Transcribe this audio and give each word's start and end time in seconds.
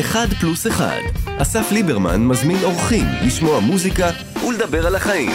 אחד 0.00 0.26
פלוס 0.40 0.66
אחד. 0.66 0.98
אסף 1.42 1.72
ליברמן 1.72 2.26
מזמין 2.26 2.56
אורחים 2.62 3.04
לשמוע 3.26 3.60
מוזיקה 3.60 4.10
ולדבר 4.48 4.86
על 4.86 4.94
החיים. 4.94 5.30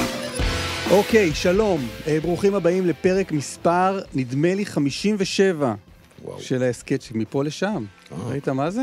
אוקיי, 0.91 1.33
שלום. 1.33 1.87
אה, 2.07 2.19
ברוכים 2.21 2.55
הבאים 2.55 2.85
לפרק 2.85 3.31
מספר, 3.31 3.99
נדמה 4.13 4.55
לי 4.55 4.65
57 4.65 5.75
וואו. 6.23 6.39
של 6.41 6.63
ההסכת 6.63 7.01
שמפה 7.01 7.43
לשם. 7.43 7.85
אה. 8.11 8.17
ראית 8.17 8.47
מה 8.49 8.71
זה? 8.71 8.81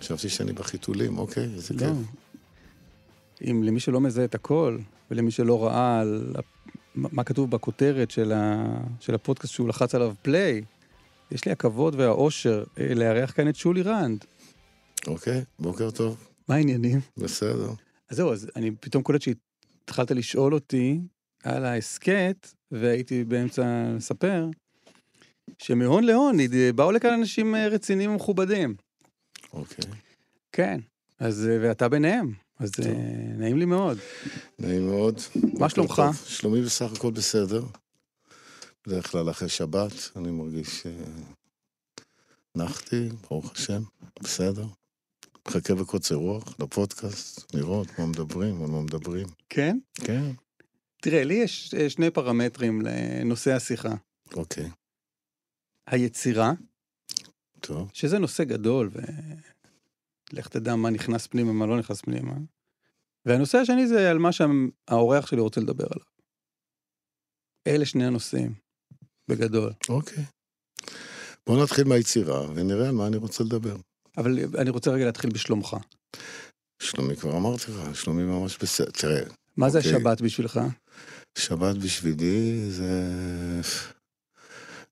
חשבתי 0.00 0.28
שאני 0.28 0.52
בחיתולים, 0.52 1.18
אוקיי, 1.18 1.44
איזה 1.54 1.74
לא. 1.74 1.78
כיף. 1.80 3.50
אם 3.50 3.62
למי 3.62 3.80
שלא 3.80 4.00
מזהה 4.00 4.24
את 4.24 4.34
הכל, 4.34 4.78
ולמי 5.10 5.30
שלא 5.30 5.66
ראה 5.66 6.00
על 6.00 6.32
מה 6.94 7.24
כתוב 7.24 7.50
בכותרת 7.50 8.10
של, 8.10 8.32
ה... 8.32 8.64
של 9.00 9.14
הפודקאסט 9.14 9.52
שהוא 9.54 9.68
לחץ 9.68 9.94
עליו 9.94 10.14
פליי, 10.22 10.62
יש 11.30 11.44
לי 11.44 11.52
הכבוד 11.52 11.94
והאושר 12.00 12.64
אה, 12.78 12.94
לארח 12.94 13.32
כאן 13.32 13.48
את 13.48 13.56
שולי 13.56 13.82
רנד. 13.82 14.24
אוקיי, 15.06 15.44
בוקר 15.58 15.90
טוב, 15.90 16.28
מה 16.48 16.54
העניינים? 16.54 17.00
בסדר. 17.16 17.70
אז 18.10 18.16
זהו, 18.16 18.32
אז 18.32 18.50
אני 18.56 18.70
פתאום 18.80 19.02
קולט 19.02 19.22
שהתחלת 19.22 20.10
לשאול 20.10 20.54
אותי 20.54 21.00
על 21.42 21.64
ההסכת, 21.64 22.48
והייתי 22.70 23.24
באמצע 23.24 23.92
לספר, 23.96 24.48
שמהון 25.58 26.04
להון 26.04 26.36
באו 26.74 26.92
לכאן 26.92 27.12
אנשים 27.12 27.54
אה, 27.54 27.68
רציניים 27.68 28.10
ומכובדים. 28.10 28.74
אוקיי. 29.52 29.84
כן, 30.52 30.80
אז, 31.18 31.48
אה, 31.50 31.58
ואתה 31.60 31.88
ביניהם, 31.88 32.32
אז 32.58 32.70
טוב. 32.70 32.86
אה, 32.86 32.92
נעים 33.38 33.58
לי 33.58 33.64
מאוד. 33.64 33.98
נעים 34.58 34.86
מאוד. 34.86 35.20
בוקר 35.34 35.68
שלומך? 35.68 35.96
טוב. 35.96 36.16
שלומי 36.26 36.62
בסך 36.62 36.92
הכל 36.92 37.10
בסדר. 37.10 37.64
בדרך 38.86 39.10
כלל 39.10 39.30
אחרי 39.30 39.48
שבת 39.48 39.92
אני 40.16 40.30
מרגיש 40.30 40.86
שנחתי, 42.56 43.08
ברוך 43.30 43.52
השם, 43.52 43.82
בסדר. 44.22 44.66
מחכה 45.48 45.74
בקוצר 45.74 46.14
רוח 46.14 46.60
לפודקאסט, 46.60 47.54
לראות 47.54 47.98
מה 47.98 48.06
מדברים, 48.06 48.62
על 48.62 48.70
מה 48.70 48.82
מדברים. 48.82 49.26
כן? 49.48 49.78
כן. 49.94 50.24
תראה, 51.02 51.24
לי 51.24 51.34
יש 51.34 51.74
אה, 51.74 51.90
שני 51.90 52.10
פרמטרים 52.10 52.82
לנושא 52.82 53.52
השיחה. 53.52 53.94
אוקיי, 54.34 54.70
היצירה, 55.86 56.52
טוב. 57.60 57.90
שזה 57.94 58.18
נושא 58.18 58.44
גדול, 58.44 58.90
ולך 60.32 60.48
תדע 60.48 60.76
מה 60.76 60.90
נכנס 60.90 61.26
פנימה, 61.26 61.52
מה 61.52 61.66
לא 61.66 61.78
נכנס 61.78 62.00
פנימה. 62.00 62.34
והנושא 63.26 63.58
השני 63.58 63.86
זה 63.86 64.10
על 64.10 64.18
מה 64.18 64.30
שהאורח 64.32 65.26
שלי 65.26 65.40
רוצה 65.40 65.60
לדבר 65.60 65.86
עליו. 65.90 66.06
אלה 67.66 67.86
שני 67.86 68.06
הנושאים, 68.06 68.54
בגדול. 69.28 69.72
אוקיי. 69.88 70.24
בואו 71.46 71.62
נתחיל 71.62 71.84
מהיצירה 71.88 72.50
ונראה 72.50 72.88
על 72.88 72.94
מה 72.94 73.06
אני 73.06 73.16
רוצה 73.16 73.44
לדבר. 73.44 73.76
אבל 74.16 74.38
אני 74.58 74.70
רוצה 74.70 74.90
רגע 74.90 75.04
להתחיל 75.04 75.30
בשלומך. 75.30 75.76
שלומי 76.82 77.16
כבר 77.16 77.36
אמרתי 77.36 77.64
לך, 77.72 77.96
שלומי 77.96 78.22
ממש 78.22 78.58
בסדר. 78.62 78.90
תראה, 78.90 79.22
מה 79.56 79.70
זה 79.70 79.78
אוקיי. 79.78 79.96
השבת 79.96 80.20
בשבילך? 80.20 80.60
שבת 81.38 81.76
בשבילי 81.76 82.70
זה... 82.70 82.90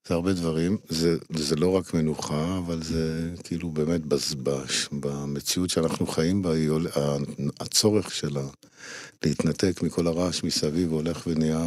זה 0.09 0.15
הרבה 0.15 0.33
דברים, 0.33 0.77
זה, 0.89 1.17
זה 1.37 1.57
לא 1.57 1.77
רק 1.77 1.95
מנוחה, 1.95 2.59
אבל 2.59 2.83
זה 2.83 3.31
כאילו 3.45 3.71
באמת 3.71 4.07
בזבש. 4.07 4.89
במציאות 4.93 5.71
שאנחנו 5.71 6.07
חיים 6.07 6.43
בה, 6.43 6.53
היא 6.53 6.71
הצורך 7.61 8.15
שלה 8.15 8.47
להתנתק 9.25 9.83
מכל 9.83 10.07
הרעש 10.07 10.45
מסביב 10.45 10.93
הולך 10.93 11.27
ונהיה 11.27 11.59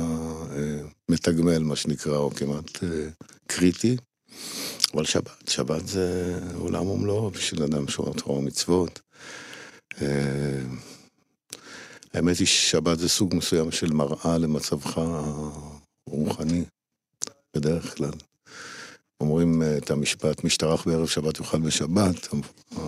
אה, 0.51 0.81
מתגמל, 1.09 1.59
מה 1.59 1.75
שנקרא, 1.75 2.17
או 2.17 2.31
כמעט 2.31 2.83
אה, 2.83 3.09
קריטי. 3.47 3.97
אבל 4.93 5.05
שבת, 5.05 5.47
שבת 5.49 5.87
זה 5.87 6.39
עולם 6.55 6.87
ומלואו 6.87 7.31
בשביל 7.31 7.63
אדם 7.63 7.87
שומר 7.87 8.13
תורה 8.13 8.37
ומצוות. 8.37 9.01
אה, 10.01 10.61
האמת 12.13 12.37
היא 12.37 12.47
ששבת 12.47 12.99
זה 12.99 13.09
סוג 13.09 13.35
מסוים 13.35 13.71
של 13.71 13.93
מראה 13.93 14.37
למצבך 14.37 15.01
הרוחני, 16.07 16.65
בדרך 17.55 17.97
כלל. 17.97 18.11
אומרים 19.21 19.61
אה, 19.61 19.77
את 19.77 19.91
המשפט, 19.91 20.43
משתרך 20.43 20.87
בערב 20.87 21.07
שבת 21.07 21.39
יאכל 21.39 21.59
בשבת, 21.59 22.27
אה, 22.77 22.79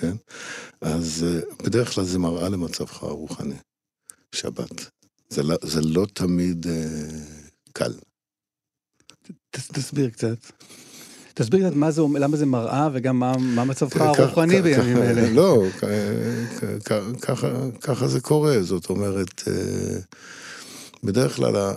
כן? 0.00 0.16
אז 0.80 1.26
בדרך 1.62 1.94
כלל 1.94 2.04
זה 2.04 2.18
מראה 2.18 2.48
למצבך 2.48 3.02
הרוחני, 3.02 3.56
שבת. 4.34 4.90
זה 5.28 5.42
לא, 5.42 5.56
זה 5.62 5.80
לא 5.80 6.06
תמיד 6.14 6.66
קל. 7.72 7.92
תסביר 9.50 10.10
קצת. 10.10 10.36
תסביר 11.34 11.66
קצת 11.68 11.76
מה 11.76 11.90
זה, 11.90 12.02
למה 12.18 12.36
זה 12.36 12.46
מראה 12.46 12.88
וגם 12.92 13.18
מה, 13.18 13.32
מה 13.38 13.64
מצבך 13.64 13.96
הרוחני 14.00 14.62
בימים 14.62 14.96
האלה. 14.96 15.30
לא, 15.30 15.62
ככה- 17.80 18.08
זה 18.08 18.20
קורה, 18.20 18.62
זאת 18.62 18.90
אומרת, 18.90 19.42
אה, 19.48 19.98
בדרך 21.04 21.36
כלל 21.36 21.56
ה- 21.56 21.74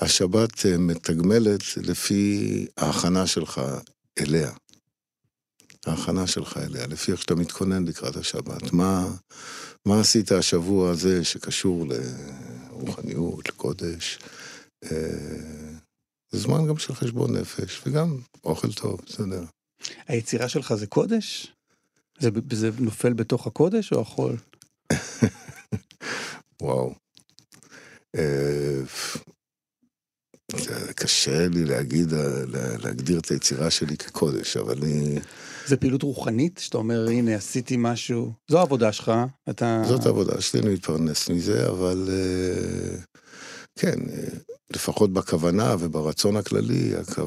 השבת 0.00 0.66
אה, 0.66 0.78
מתגמלת 0.78 1.60
לפי 1.76 2.66
ההכנה 2.76 3.26
שלך 3.26 3.60
אליה. 4.20 4.50
ההכנה 5.86 6.26
שלך 6.26 6.56
אליה, 6.56 6.86
לפי 6.86 7.12
איך 7.12 7.20
שאתה 7.20 7.34
מתכונן 7.34 7.84
לקראת 7.84 8.16
השבת. 8.16 8.72
מה, 8.72 9.06
מה 9.86 10.00
עשית 10.00 10.32
השבוע 10.32 10.90
הזה 10.90 11.24
שקשור 11.24 11.86
לרוחניות, 12.80 13.48
לקודש? 13.48 14.18
אה, 14.84 14.88
זה 16.32 16.38
זמן 16.38 16.68
גם 16.68 16.78
של 16.78 16.94
חשבון 16.94 17.36
נפש, 17.36 17.82
וגם 17.86 18.18
אוכל 18.44 18.72
טוב, 18.72 19.00
בסדר. 19.06 19.44
היצירה 20.08 20.48
שלך 20.48 20.74
זה 20.74 20.86
קודש? 20.86 21.52
זה, 22.18 22.28
זה 22.52 22.70
נופל 22.78 23.12
בתוך 23.12 23.46
הקודש 23.46 23.92
או 23.92 24.00
החול? 24.00 24.36
וואו. 26.62 26.94
אה, 28.16 28.82
קשה 30.96 31.48
לי 31.48 31.64
להגיד, 31.64 32.12
לה- 32.12 32.76
להגדיר 32.78 33.18
את 33.18 33.28
היצירה 33.30 33.70
שלי 33.70 33.96
כקודש, 33.96 34.56
אבל 34.56 34.78
אני... 34.82 35.18
זה 35.66 35.76
פעילות 35.76 36.02
רוחנית 36.02 36.58
שאתה 36.62 36.78
אומר 36.78 37.06
הנה 37.08 37.34
עשיתי 37.34 37.74
משהו 37.78 38.32
זו 38.50 38.58
העבודה 38.58 38.92
שלך 38.92 39.12
אתה 39.50 39.82
זאת 39.88 40.06
העבודה 40.06 40.40
שלי, 40.40 40.60
אני 40.60 40.70
מתפרנס 40.74 41.28
מזה, 41.30 41.68
אבל 41.68 42.08
אה, 42.12 42.96
כן, 43.78 43.98
אה, 44.12 44.24
לפחות 44.70 45.12
בכוונה 45.12 45.76
וברצון 45.78 46.36
הכללי, 46.36 46.92
הכ- 47.00 47.20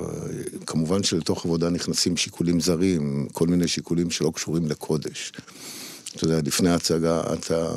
כמובן 0.66 1.04
שלתוך 1.04 1.46
עבודה 1.46 1.70
נכנסים 1.70 2.18
שיקולים 2.18 2.60
זרים, 2.60 3.28
כל 3.32 3.48
מיני 3.48 3.68
שיקולים 3.68 4.12
שלא 4.12 4.32
קשורים 4.36 4.66
לקודש. 4.66 5.32
אתה 6.16 6.26
יודע, 6.26 6.40
לפני 6.46 6.70
ההצגה, 6.70 7.22
אתה, 7.34 7.68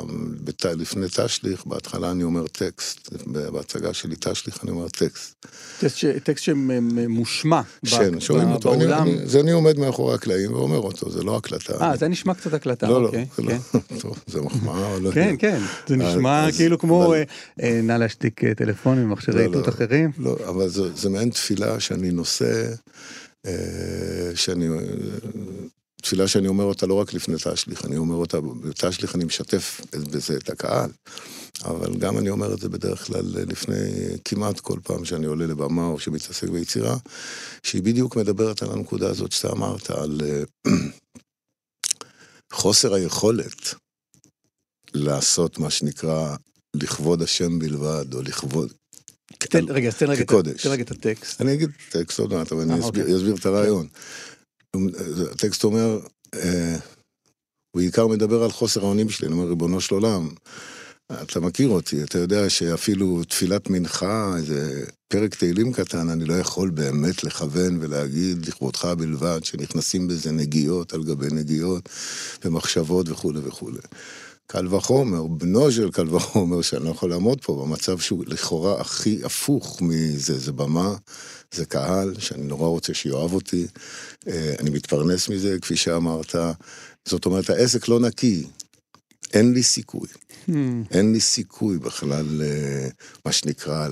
בת, 0.43 0.65
לפני 0.65 1.05
תשליך, 1.15 1.65
בהתחלה 1.65 2.11
אני 2.11 2.23
אומר 2.23 2.47
טקסט, 2.47 3.09
בהצגה 3.27 3.93
שלי 3.93 4.15
תשליך 4.19 4.63
אני 4.63 4.71
אומר 4.71 4.89
טקסט. 4.89 5.45
טקסט, 5.79 5.97
ש... 5.97 6.05
טקסט 6.23 6.43
שמושמע 6.43 7.61
ב- 7.83 7.89
כן, 7.89 8.19
שומעים 8.19 8.49
ב- 8.49 8.51
אותו, 8.51 8.73
אני, 8.73 8.85
באולם. 8.85 9.01
אני, 9.07 9.27
זה 9.27 9.39
אני 9.39 9.51
עומד 9.51 9.79
מאחורי 9.79 10.15
הקלעים 10.15 10.53
ואומר 10.53 10.77
אותו, 10.77 11.09
זה 11.11 11.23
לא 11.23 11.37
הקלטה. 11.37 11.73
אה 11.81 11.97
זה 11.97 12.07
נשמע 12.07 12.33
קצת 12.33 12.53
הקלטה 12.53 12.87
לא, 12.87 13.01
לא, 13.01 13.07
אוקיי, 13.07 13.25
זה 13.37 13.43
כן. 13.43 13.57
לא, 13.73 13.79
טוב, 14.01 14.19
זה 14.27 14.41
מחמאה 14.41 14.93
או 14.93 14.99
לא 14.99 15.11
כן. 15.11 15.35
כן, 15.39 15.61
זה 15.87 15.95
נשמע 15.95 16.47
אז- 16.47 16.57
כאילו 16.57 16.79
כמו 16.79 17.05
אבל- 17.05 17.13
אה, 17.15 17.23
אה, 17.63 17.79
נא 17.83 17.93
להשתיק 17.93 18.43
אה, 18.43 18.53
טלפונים, 18.55 19.09
מכשירי 19.09 19.37
לא, 19.37 19.47
איתות 19.49 19.67
לא. 19.67 19.71
אחרים. 19.71 20.11
לא, 20.17 20.37
אבל 20.49 20.69
זה, 20.69 20.93
זה 20.95 21.09
מעין 21.09 21.29
תפילה 21.29 21.79
שאני 21.79 22.11
נושא, 22.11 22.69
אה, 23.45 23.51
שאני, 24.35 24.67
אה, 24.69 24.73
תפילה 26.07 26.27
שאני 26.27 26.47
אומר 26.47 26.63
אותה 26.63 26.85
לא 26.85 26.93
רק 26.93 27.13
לפני 27.13 27.35
תשליך, 27.43 27.85
אני 27.85 27.97
אומר 27.97 28.15
אותה, 28.15 28.41
בתשליך 28.41 29.15
אני 29.15 29.25
משתף 29.25 29.81
בזה 29.91 30.37
את 30.37 30.49
הקהל, 30.49 30.89
אבל 31.65 31.97
גם 31.97 32.17
אני 32.17 32.29
אומר 32.29 32.53
את 32.53 32.59
זה 32.59 32.69
בדרך 32.69 33.07
כלל 33.07 33.25
לפני 33.25 33.75
כמעט 34.25 34.59
כל 34.59 34.79
פעם 34.83 35.05
שאני 35.05 35.25
עולה 35.25 35.47
לבמה 35.47 35.85
או 35.85 35.99
שמתעסק 35.99 36.49
ביצירה, 36.49 36.97
שהיא 37.63 37.81
בדיוק 37.81 38.15
מדברת 38.15 38.61
על 38.63 38.71
הנקודה 38.71 39.09
הזאת 39.09 39.31
שאתה 39.31 39.51
אמרת, 39.51 39.89
על 39.89 40.21
אה, 40.25 40.71
חוסר 42.53 42.93
היכולת 42.93 43.73
לעשות 44.93 45.59
מה 45.59 45.69
שנקרא 45.69 46.35
לכבוד 46.73 47.21
השם 47.21 47.59
בלבד, 47.59 48.13
או 48.13 48.21
לכבוד... 48.21 48.73
תן, 49.37 49.65
רגע, 49.69 49.87
אז 49.87 49.97
תן 49.97 50.09
רגע. 50.09 50.23
תן 50.23 50.69
רגע 50.69 50.83
את 50.83 50.91
הטקסט. 50.91 51.41
אני 51.41 51.53
אגיד 51.53 51.69
טקסט 51.89 52.19
עוד 52.19 52.33
מעט, 52.33 52.51
אבל 52.51 52.61
אני 52.61 52.73
אה, 52.73 52.79
אסביר, 52.79 53.03
אוקיי. 53.03 53.17
אסביר 53.17 53.35
את 53.35 53.45
הרעיון. 53.45 53.87
הטקסט 55.31 55.63
אומר, 55.63 55.99
אה, 56.33 56.77
הוא 57.71 57.81
בעיקר 57.81 58.07
מדבר 58.07 58.43
על 58.43 58.51
חוסר 58.51 58.81
האונים 58.81 59.09
שלי, 59.09 59.27
אני 59.27 59.35
אומר, 59.35 59.47
ריבונו 59.47 59.81
של 59.81 59.95
עולם, 59.95 60.29
אתה 61.11 61.39
מכיר 61.39 61.69
אותי, 61.69 62.03
אתה 62.03 62.17
יודע 62.17 62.49
שאפילו 62.49 63.23
תפילת 63.23 63.69
מנחה, 63.69 64.33
איזה 64.37 64.85
פרק 65.07 65.35
תהילים 65.35 65.73
קטן, 65.73 66.09
אני 66.09 66.25
לא 66.25 66.33
יכול 66.33 66.69
באמת 66.69 67.23
לכוון 67.23 67.77
ולהגיד 67.81 68.45
לכבודך 68.47 68.85
בלבד, 68.85 69.43
שנכנסים 69.43 70.07
בזה 70.07 70.31
נגיעות 70.31 70.93
על 70.93 71.03
גבי 71.03 71.27
נגיעות 71.31 71.89
ומחשבות 72.45 73.09
וכולי 73.09 73.39
וכולי. 73.43 73.79
קל 74.47 74.75
וחומר, 74.75 75.27
בנו 75.27 75.71
של 75.71 75.91
קל 75.91 76.15
וחומר, 76.15 76.61
שאני 76.61 76.85
לא 76.85 76.89
יכול 76.89 77.09
לעמוד 77.09 77.41
פה 77.41 77.63
במצב 77.65 77.99
שהוא 77.99 78.23
לכאורה 78.27 78.81
הכי 78.81 79.19
הפוך 79.23 79.81
מזה, 79.81 80.39
זה 80.39 80.51
במה, 80.51 80.95
זה 81.53 81.65
קהל, 81.65 82.19
שאני 82.19 82.43
נורא 82.43 82.67
רוצה 82.67 82.93
שיאהב 82.93 83.33
אותי, 83.33 83.67
אה, 84.27 84.53
אני 84.59 84.69
מתפרנס 84.69 85.29
מזה, 85.29 85.57
כפי 85.61 85.75
שאמרת, 85.75 86.35
זאת 87.05 87.25
אומרת, 87.25 87.49
העסק 87.49 87.87
לא 87.87 87.99
נקי, 87.99 88.47
אין 89.33 89.53
לי 89.53 89.63
סיכוי. 89.63 90.07
Hmm. 90.49 90.51
אין 90.91 91.13
לי 91.13 91.19
סיכוי 91.19 91.79
בכלל, 91.79 92.41
אה, 92.41 92.87
מה 93.25 93.31
שנקרא, 93.31 93.87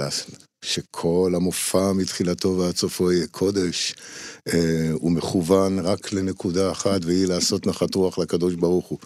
שכל 0.66 1.32
המופע 1.36 1.94
מתחילתו 1.94 2.58
ועד 2.58 2.76
סופו 2.76 3.12
יהיה 3.12 3.28
קודש. 3.28 3.94
אה, 4.54 4.92
הוא 4.94 5.12
מכוון 5.12 5.80
רק 5.80 6.14
לנקודה 6.14 6.72
אחת, 6.72 7.06
והיא 7.06 7.26
לעשות 7.26 7.68
נחת 7.68 7.96
רוח 7.96 8.18
לקדוש 8.18 8.56
ברוך 8.56 8.88
הוא. 8.88 9.00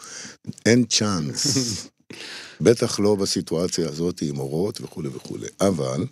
אין 0.66 0.86
צ'אנס. 0.86 1.48
בטח 2.62 3.00
לא 3.00 3.16
בסיטואציה 3.16 3.90
הזאת 3.90 4.22
עם 4.22 4.40
אורות 4.40 4.82
וכולי 4.82 5.10
וכולי. 5.10 5.48
אבל, 5.62 6.06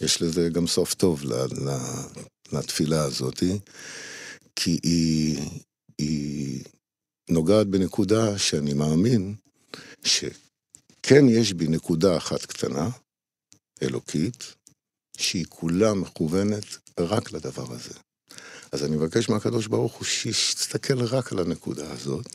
יש 0.00 0.22
לזה 0.22 0.48
גם 0.48 0.66
סוף 0.66 0.94
טוב 0.94 1.22
לתפילה 2.52 3.04
הזאת, 3.04 3.42
כי 4.56 4.78
היא, 4.82 5.38
היא 5.98 6.64
נוגעת 7.30 7.66
בנקודה 7.66 8.38
שאני 8.38 8.72
מאמין 8.72 9.34
שכן 10.04 11.28
יש 11.28 11.52
בי 11.52 11.68
נקודה 11.68 12.16
אחת 12.16 12.44
קטנה, 12.46 12.88
אלוקית, 13.82 14.54
שהיא 15.20 15.46
כולה 15.48 15.94
מכוונת 15.94 16.64
רק 17.00 17.32
לדבר 17.32 17.72
הזה. 17.72 17.94
אז 18.72 18.84
אני 18.84 18.96
מבקש 18.96 19.28
מהקדוש 19.28 19.66
ברוך 19.66 19.94
הוא 19.94 20.04
שיסתכל 20.04 21.04
רק 21.04 21.32
על 21.32 21.38
הנקודה 21.38 21.92
הזאת, 21.92 22.26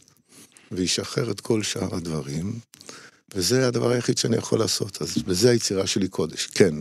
וישחרר 0.72 1.32
את 1.32 1.42
כל 1.42 1.64
שאר 1.64 1.96
הדברים, 1.96 2.60
וזה 3.34 3.68
הדבר 3.68 3.90
היחיד 3.90 4.18
שאני 4.18 4.36
יכול 4.36 4.60
לעשות. 4.60 5.02
אז 5.02 5.18
בזה 5.18 5.50
היצירה 5.50 5.88
שלי 5.88 6.08
קודש. 6.08 6.46
כן, 6.46 6.76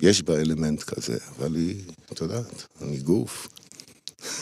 יש 0.00 0.22
בה 0.22 0.40
אלמנט 0.40 0.82
כזה, 0.82 1.18
אבל 1.36 1.54
היא, 1.54 1.82
את 2.12 2.20
יודעת, 2.20 2.66
אני 2.82 2.98
גוף. 2.98 3.48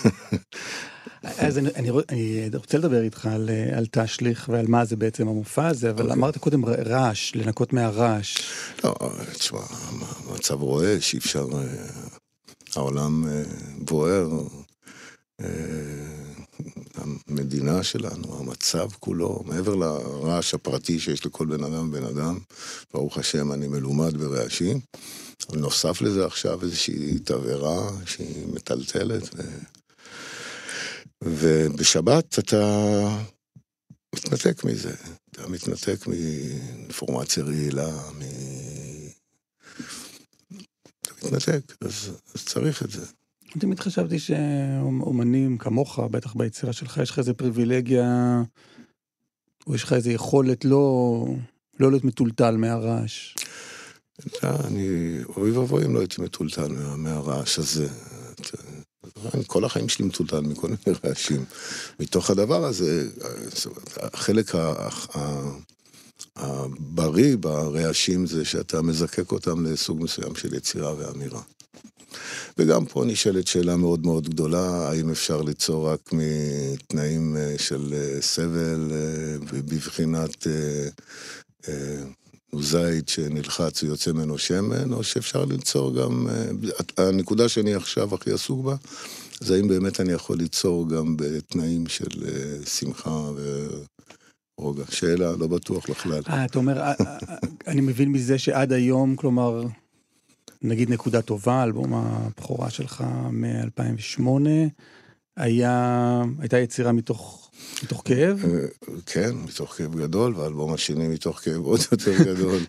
אז 1.39 1.59
אני, 1.59 1.69
אני, 1.77 1.91
אני 2.09 2.49
רוצה 2.55 2.79
לדבר 2.79 3.03
איתך 3.03 3.27
על, 3.27 3.51
על 3.77 3.87
תשליך 3.91 4.49
ועל 4.53 4.67
מה 4.67 4.85
זה 4.85 4.97
בעצם 4.97 5.29
המופע 5.29 5.67
הזה, 5.67 5.91
אבל 5.91 6.01
okay. 6.01 6.03
אוקיי. 6.03 6.17
אמרת 6.17 6.39
קודם 6.39 6.65
רעש, 6.65 7.35
לנקות 7.35 7.73
מהרעש. 7.73 8.37
לא, 8.85 8.95
תשמע, 9.33 9.61
המצב 10.29 10.63
רועש, 10.63 11.15
אי 11.15 11.19
אפשר... 11.19 11.47
אה, 11.55 11.65
העולם 12.77 13.29
אה, 13.29 13.43
בוער, 13.79 14.31
אה, 15.41 15.47
המדינה 17.29 17.83
שלנו, 17.83 18.39
המצב 18.41 18.89
כולו, 19.01 19.43
מעבר 19.45 19.75
לרעש 19.75 20.55
הפרטי 20.55 21.01
שיש 21.01 21.27
לכל 21.27 21.47
בן 21.47 21.65
אדם 21.65 21.89
ובן 21.89 22.05
אדם, 22.05 22.39
ברוך 22.95 23.19
השם, 23.19 23.53
אני 23.53 23.69
מלומד 23.69 24.17
ברעשים. 24.17 24.81
נוסף 25.53 26.03
לזה 26.03 26.27
עכשיו 26.27 26.63
איזושהי 26.63 27.19
תבערה 27.19 27.91
שהיא 28.07 28.47
מטלטלת, 28.55 29.23
ו... 29.35 29.43
ובשבת 31.25 32.39
אתה 32.39 33.09
מתנתק 34.15 34.65
מזה, 34.65 34.95
אתה 35.31 35.49
מתנתק 35.49 36.07
מאינפורמציה 36.07 37.45
רעילה, 37.45 37.91
מ... 38.19 38.23
אתה 41.03 41.27
מתנתק, 41.27 41.77
אז, 41.81 42.11
אז 42.35 42.45
צריך 42.45 42.83
את 42.83 42.91
זה. 42.91 43.07
תמיד 43.59 43.81
חשבתי 43.81 44.19
שאומנים 44.19 45.59
כמוך, 45.59 45.99
בטח 45.99 46.35
ביצירה 46.35 46.73
שלך, 46.73 47.01
יש 47.03 47.11
לך 47.11 47.19
איזה 47.19 47.35
פריבילגיה, 47.35 48.43
או 49.67 49.75
יש 49.75 49.83
לך 49.83 49.93
איזה 49.93 50.13
יכולת 50.13 50.65
לא, 50.65 51.27
לא 51.81 51.91
להיות 51.91 52.05
מטולטל 52.05 52.57
מהרעש. 52.57 53.35
אני, 54.43 55.19
אוי 55.37 55.51
ואבוי 55.51 55.85
אם 55.85 55.95
לא 55.95 56.01
הייתי 56.01 56.23
מטולטל 56.23 56.69
מה, 56.69 56.97
מהרעש 56.97 57.59
הזה. 57.59 57.89
כל 59.47 59.65
החיים 59.65 59.89
שלי 59.89 60.05
מטולטל 60.05 60.41
מכל 60.41 60.69
מיני 60.69 60.99
רעשים. 61.05 61.45
מתוך 62.01 62.31
הדבר 62.31 62.65
הזה, 62.65 63.09
החלק 63.97 64.53
הבריא 66.37 67.37
ברעשים 67.37 68.27
זה 68.27 68.45
שאתה 68.45 68.83
מזקק 68.83 69.33
אותם 69.33 69.67
לסוג 69.67 70.03
מסוים 70.03 70.35
של 70.35 70.55
יצירה 70.55 70.95
ואמירה. 70.99 71.41
וגם 72.59 72.87
פה 72.87 73.05
נשאלת 73.05 73.47
שאלה 73.47 73.77
מאוד 73.77 74.07
מאוד 74.07 74.29
גדולה, 74.29 74.89
האם 74.89 75.11
אפשר 75.11 75.43
ליצור 75.43 75.89
רק 75.89 76.11
מתנאים 76.13 77.37
אה, 77.37 77.55
של 77.59 77.95
אה, 77.95 78.23
סבל 78.23 78.91
אה, 78.93 79.39
בבחינת 79.49 80.47
זית 82.63 83.09
שנלחץ 83.09 83.83
ויוצא 83.83 84.13
ממנו 84.13 84.39
שמן, 84.39 84.93
או 84.93 85.05
שאפשר 85.05 85.45
ליצור 85.45 85.95
גם... 85.95 86.27
הנקודה 86.97 87.49
שאני 87.49 87.75
עכשיו 87.75 88.15
הכי 88.15 88.33
עסוק 88.33 88.65
בה, 88.65 88.75
זה 89.41 89.55
האם 89.55 89.69
באמת 89.69 90.01
אני 90.01 90.13
יכול 90.13 90.37
ליצור 90.37 90.89
גם 90.89 91.17
בתנאים 91.17 91.87
של 91.87 92.09
שמחה 92.67 93.11
ו... 93.11 93.69
רוגע, 94.59 94.85
שאלה, 94.91 95.33
לא 95.37 95.47
בטוח 95.47 95.91
בכלל. 95.91 96.23
אה, 96.29 96.45
אתה 96.45 96.59
אומר, 96.59 96.83
אני 97.67 97.81
מבין 97.81 98.13
מזה 98.13 98.39
שעד 98.39 98.73
היום, 98.73 99.17
כלומר, 99.17 99.65
נגיד 100.63 100.91
נקודה 100.91 101.23
טובה, 101.23 101.63
אלבום 101.63 101.95
הבכורה 101.95 102.71
שלך 102.71 103.05
מ-2008, 103.31 104.23
היה, 105.37 106.23
הייתה 106.39 106.59
יצירה 106.59 106.93
מתוך, 106.93 107.44
מתוך 107.85 108.03
כאב? 108.05 108.45
אה, 108.45 108.67
כן, 109.07 109.31
מתוך 109.45 109.75
כאב 109.75 109.97
גדול, 110.01 110.37
והאלבום 110.37 110.73
השני 110.73 111.09
מתוך 111.09 111.39
כאב 111.39 111.65
עוד 111.65 111.81
יותר 111.93 112.23
גדול. 112.25 112.61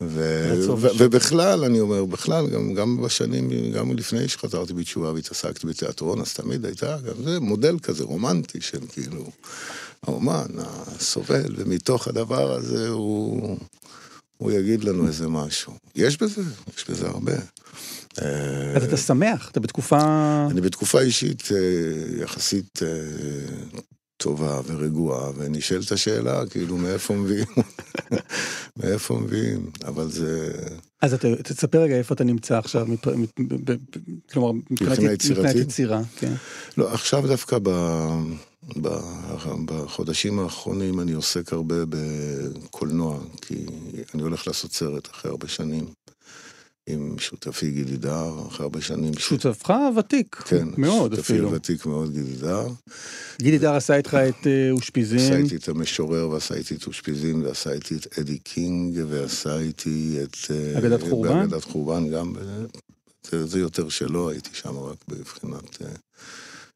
ובכלל, 0.98 1.64
אני 1.64 1.80
אומר, 1.80 2.04
בכלל, 2.04 2.50
גם, 2.50 2.74
גם 2.74 3.02
בשנים, 3.02 3.72
גם 3.72 3.96
לפני 3.96 4.28
שחזרתי 4.28 4.72
בתשובה 4.72 5.12
והתעסקתי 5.12 5.66
בתיאטרון, 5.66 6.20
אז 6.20 6.34
תמיד 6.34 6.64
הייתה 6.64 6.96
גם 6.96 7.24
זה 7.24 7.40
מודל 7.40 7.78
כזה 7.78 8.04
רומנטי 8.04 8.60
של 8.60 8.80
כאילו, 8.88 9.30
האומן 10.02 10.46
הסובל, 10.58 11.54
ומתוך 11.56 12.08
הדבר 12.08 12.52
הזה 12.52 12.88
הוא... 12.88 13.58
הוא 14.36 14.52
יגיד 14.52 14.84
לנו 14.84 15.06
איזה 15.06 15.28
משהו. 15.28 15.72
יש 15.94 16.22
בזה, 16.22 16.42
יש 16.76 16.90
בזה 16.90 17.06
הרבה. 17.06 17.32
אה, 18.22 18.76
אז 18.76 18.84
אתה 18.84 18.96
שמח, 18.96 19.50
אתה 19.50 19.60
בתקופה... 19.60 19.98
אני 20.50 20.60
בתקופה 20.60 21.00
אישית 21.00 21.48
אה, 21.52 22.22
יחסית 22.22 22.80
טובה 24.22 24.60
ורגועה, 24.66 25.30
ונשאלת 25.36 25.92
השאלה, 25.92 26.46
כאילו, 26.46 26.76
מאיפה 26.76 27.14
מביאים? 27.14 27.46
מאיפה 28.82 29.14
מביאים? 29.14 29.70
אבל 29.84 30.10
זה... 30.10 30.52
אז 31.02 31.14
אתה 31.14 31.28
תספר 31.42 31.82
רגע 31.82 31.94
איפה 31.94 32.14
אתה 32.14 32.24
נמצא 32.24 32.58
עכשיו, 32.58 32.86
כלומר, 34.32 34.52
מבחינת 34.70 35.54
יצירה. 35.54 36.00
כן. 36.16 36.32
לא, 36.76 36.92
עכשיו 36.92 37.26
דווקא 37.26 37.58
בחודשים 39.66 40.38
האחרונים 40.38 41.00
אני 41.00 41.12
עוסק 41.12 41.52
הרבה 41.52 41.76
בקולנוע, 41.88 43.18
כי 43.40 43.66
אני 44.14 44.22
הולך 44.22 44.46
לעשות 44.46 44.72
סרט 44.72 45.10
אחרי 45.10 45.30
הרבה 45.30 45.48
שנים. 45.48 45.84
עם 46.86 47.18
שותפי 47.18 47.70
גידי 47.70 47.96
דר, 47.96 48.46
אחרי 48.48 48.64
הרבה 48.64 48.80
שנים. 48.80 49.14
שותפך 49.18 49.72
ותיק, 49.98 50.36
כן, 50.36 50.68
מאוד 50.76 51.18
אפילו. 51.18 51.48
שותפי 51.48 51.56
ותיק 51.56 51.86
מאוד, 51.86 52.12
גידי 52.12 52.36
דר. 52.36 52.68
גידי 53.38 53.58
דר 53.58 53.74
עשה 53.74 53.96
איתך 53.96 54.14
את 54.14 54.46
אה, 54.46 54.70
אושפיזין. 54.70 55.18
עשה 55.18 55.36
איתי 55.36 55.56
את 55.56 55.68
המשורר, 55.68 56.30
ועשה 56.30 56.54
איתי 56.54 56.74
את 56.74 56.86
אושפיזין, 56.86 57.42
ועשה 57.46 57.72
איתי 57.72 57.96
את 57.96 58.18
אדי 58.18 58.38
קינג, 58.38 58.98
ועשה 59.08 59.58
איתי 59.58 60.18
את... 60.22 60.36
אה, 60.50 60.78
אגדת 60.78 61.02
חורבן? 61.02 61.36
אגדת 61.38 61.64
חורבן 61.64 62.08
גם. 62.08 62.32
זה, 63.30 63.46
זה 63.46 63.58
יותר 63.58 63.88
שלו, 63.88 64.30
הייתי 64.30 64.50
שם 64.52 64.78
רק 64.78 64.98
בבחינת 65.08 65.82
אה, 65.82 65.88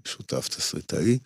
שותף 0.05 0.49
תסריטאי. 0.49 1.19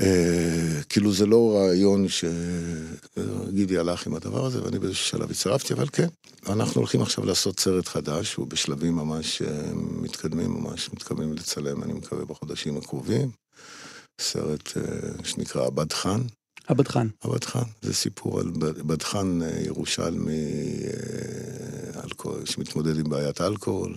אה, 0.00 0.82
כאילו 0.88 1.12
זה 1.12 1.26
לא 1.26 1.56
רעיון 1.56 2.06
שגידי 2.08 3.78
הלך 3.78 4.06
עם 4.06 4.14
הדבר 4.14 4.46
הזה, 4.46 4.64
ואני 4.64 4.78
באיזשהו 4.78 5.06
שלב 5.06 5.30
הצטרפתי, 5.30 5.74
אבל 5.74 5.86
כן, 5.92 6.08
אנחנו 6.48 6.80
הולכים 6.80 7.02
עכשיו 7.02 7.24
לעשות 7.24 7.60
סרט 7.60 7.88
חדש, 7.88 8.34
הוא 8.34 8.46
בשלבים 8.46 8.96
ממש 8.96 9.42
אה, 9.42 9.72
מתקדמים, 9.74 10.50
ממש 10.50 10.90
מתכוונים 10.92 11.32
לצלם, 11.32 11.82
אני 11.82 11.92
מקווה, 11.92 12.24
בחודשים 12.24 12.76
הקרובים. 12.76 13.30
סרט 14.20 14.76
אה, 14.76 14.82
שנקרא 15.24 15.66
הבדחן. 15.66 16.20
הבדחן. 16.68 17.08
הבדחן, 17.22 17.62
זה 17.82 17.94
סיפור 17.94 18.40
על 18.40 18.50
בדחן 18.58 19.40
ירושלמי 19.64 20.78
שמתמודד 22.44 22.98
עם 22.98 23.10
בעיית 23.10 23.40
אלכוהול. 23.40 23.94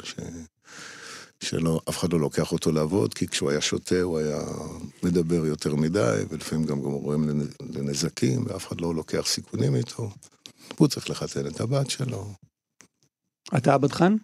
שלא, 1.45 1.81
אף 1.89 1.97
אחד 1.97 2.13
לא 2.13 2.19
לוקח 2.19 2.51
אותו 2.51 2.71
לעבוד, 2.71 3.13
כי 3.13 3.27
כשהוא 3.27 3.49
היה 3.49 3.61
שותה 3.61 4.01
הוא 4.01 4.17
היה 4.19 4.41
מדבר 5.03 5.45
יותר 5.45 5.75
מדי, 5.75 6.23
ולפעמים 6.29 6.65
גם 6.65 6.81
גורם 6.81 7.29
לנזקים, 7.73 8.45
ואף 8.47 8.67
אחד 8.67 8.81
לא 8.81 8.95
לוקח 8.95 9.27
סיכונים 9.27 9.75
איתו. 9.75 10.09
הוא 10.77 10.87
צריך 10.87 11.09
לחתן 11.09 11.47
את 11.47 11.61
הבת 11.61 11.89
שלו. 11.89 12.33
אתה 13.57 13.73
הבדחן? 13.73 14.15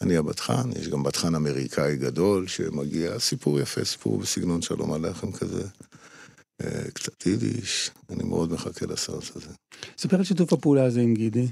אני 0.00 0.16
הבדחן, 0.16 0.70
יש 0.80 0.88
גם 0.88 1.02
בדחן 1.02 1.34
אמריקאי 1.34 1.96
גדול 1.96 2.46
שמגיע, 2.46 3.18
סיפור 3.18 3.60
יפה, 3.60 3.84
סיפור 3.84 4.18
בסגנון 4.18 4.62
שלום 4.62 4.92
הלחם 4.92 5.32
כזה. 5.32 5.62
אה, 6.64 6.90
קצת 6.94 7.26
יידיש, 7.26 7.90
אני 8.10 8.24
מאוד 8.24 8.52
מחכה 8.52 8.86
לסרט 8.86 9.36
הזה. 9.36 9.50
ספר 9.98 10.16
על 10.16 10.24
שיתוף 10.24 10.52
הפעולה 10.52 10.84
הזה 10.84 11.00
עם 11.00 11.14
גידי. 11.14 11.48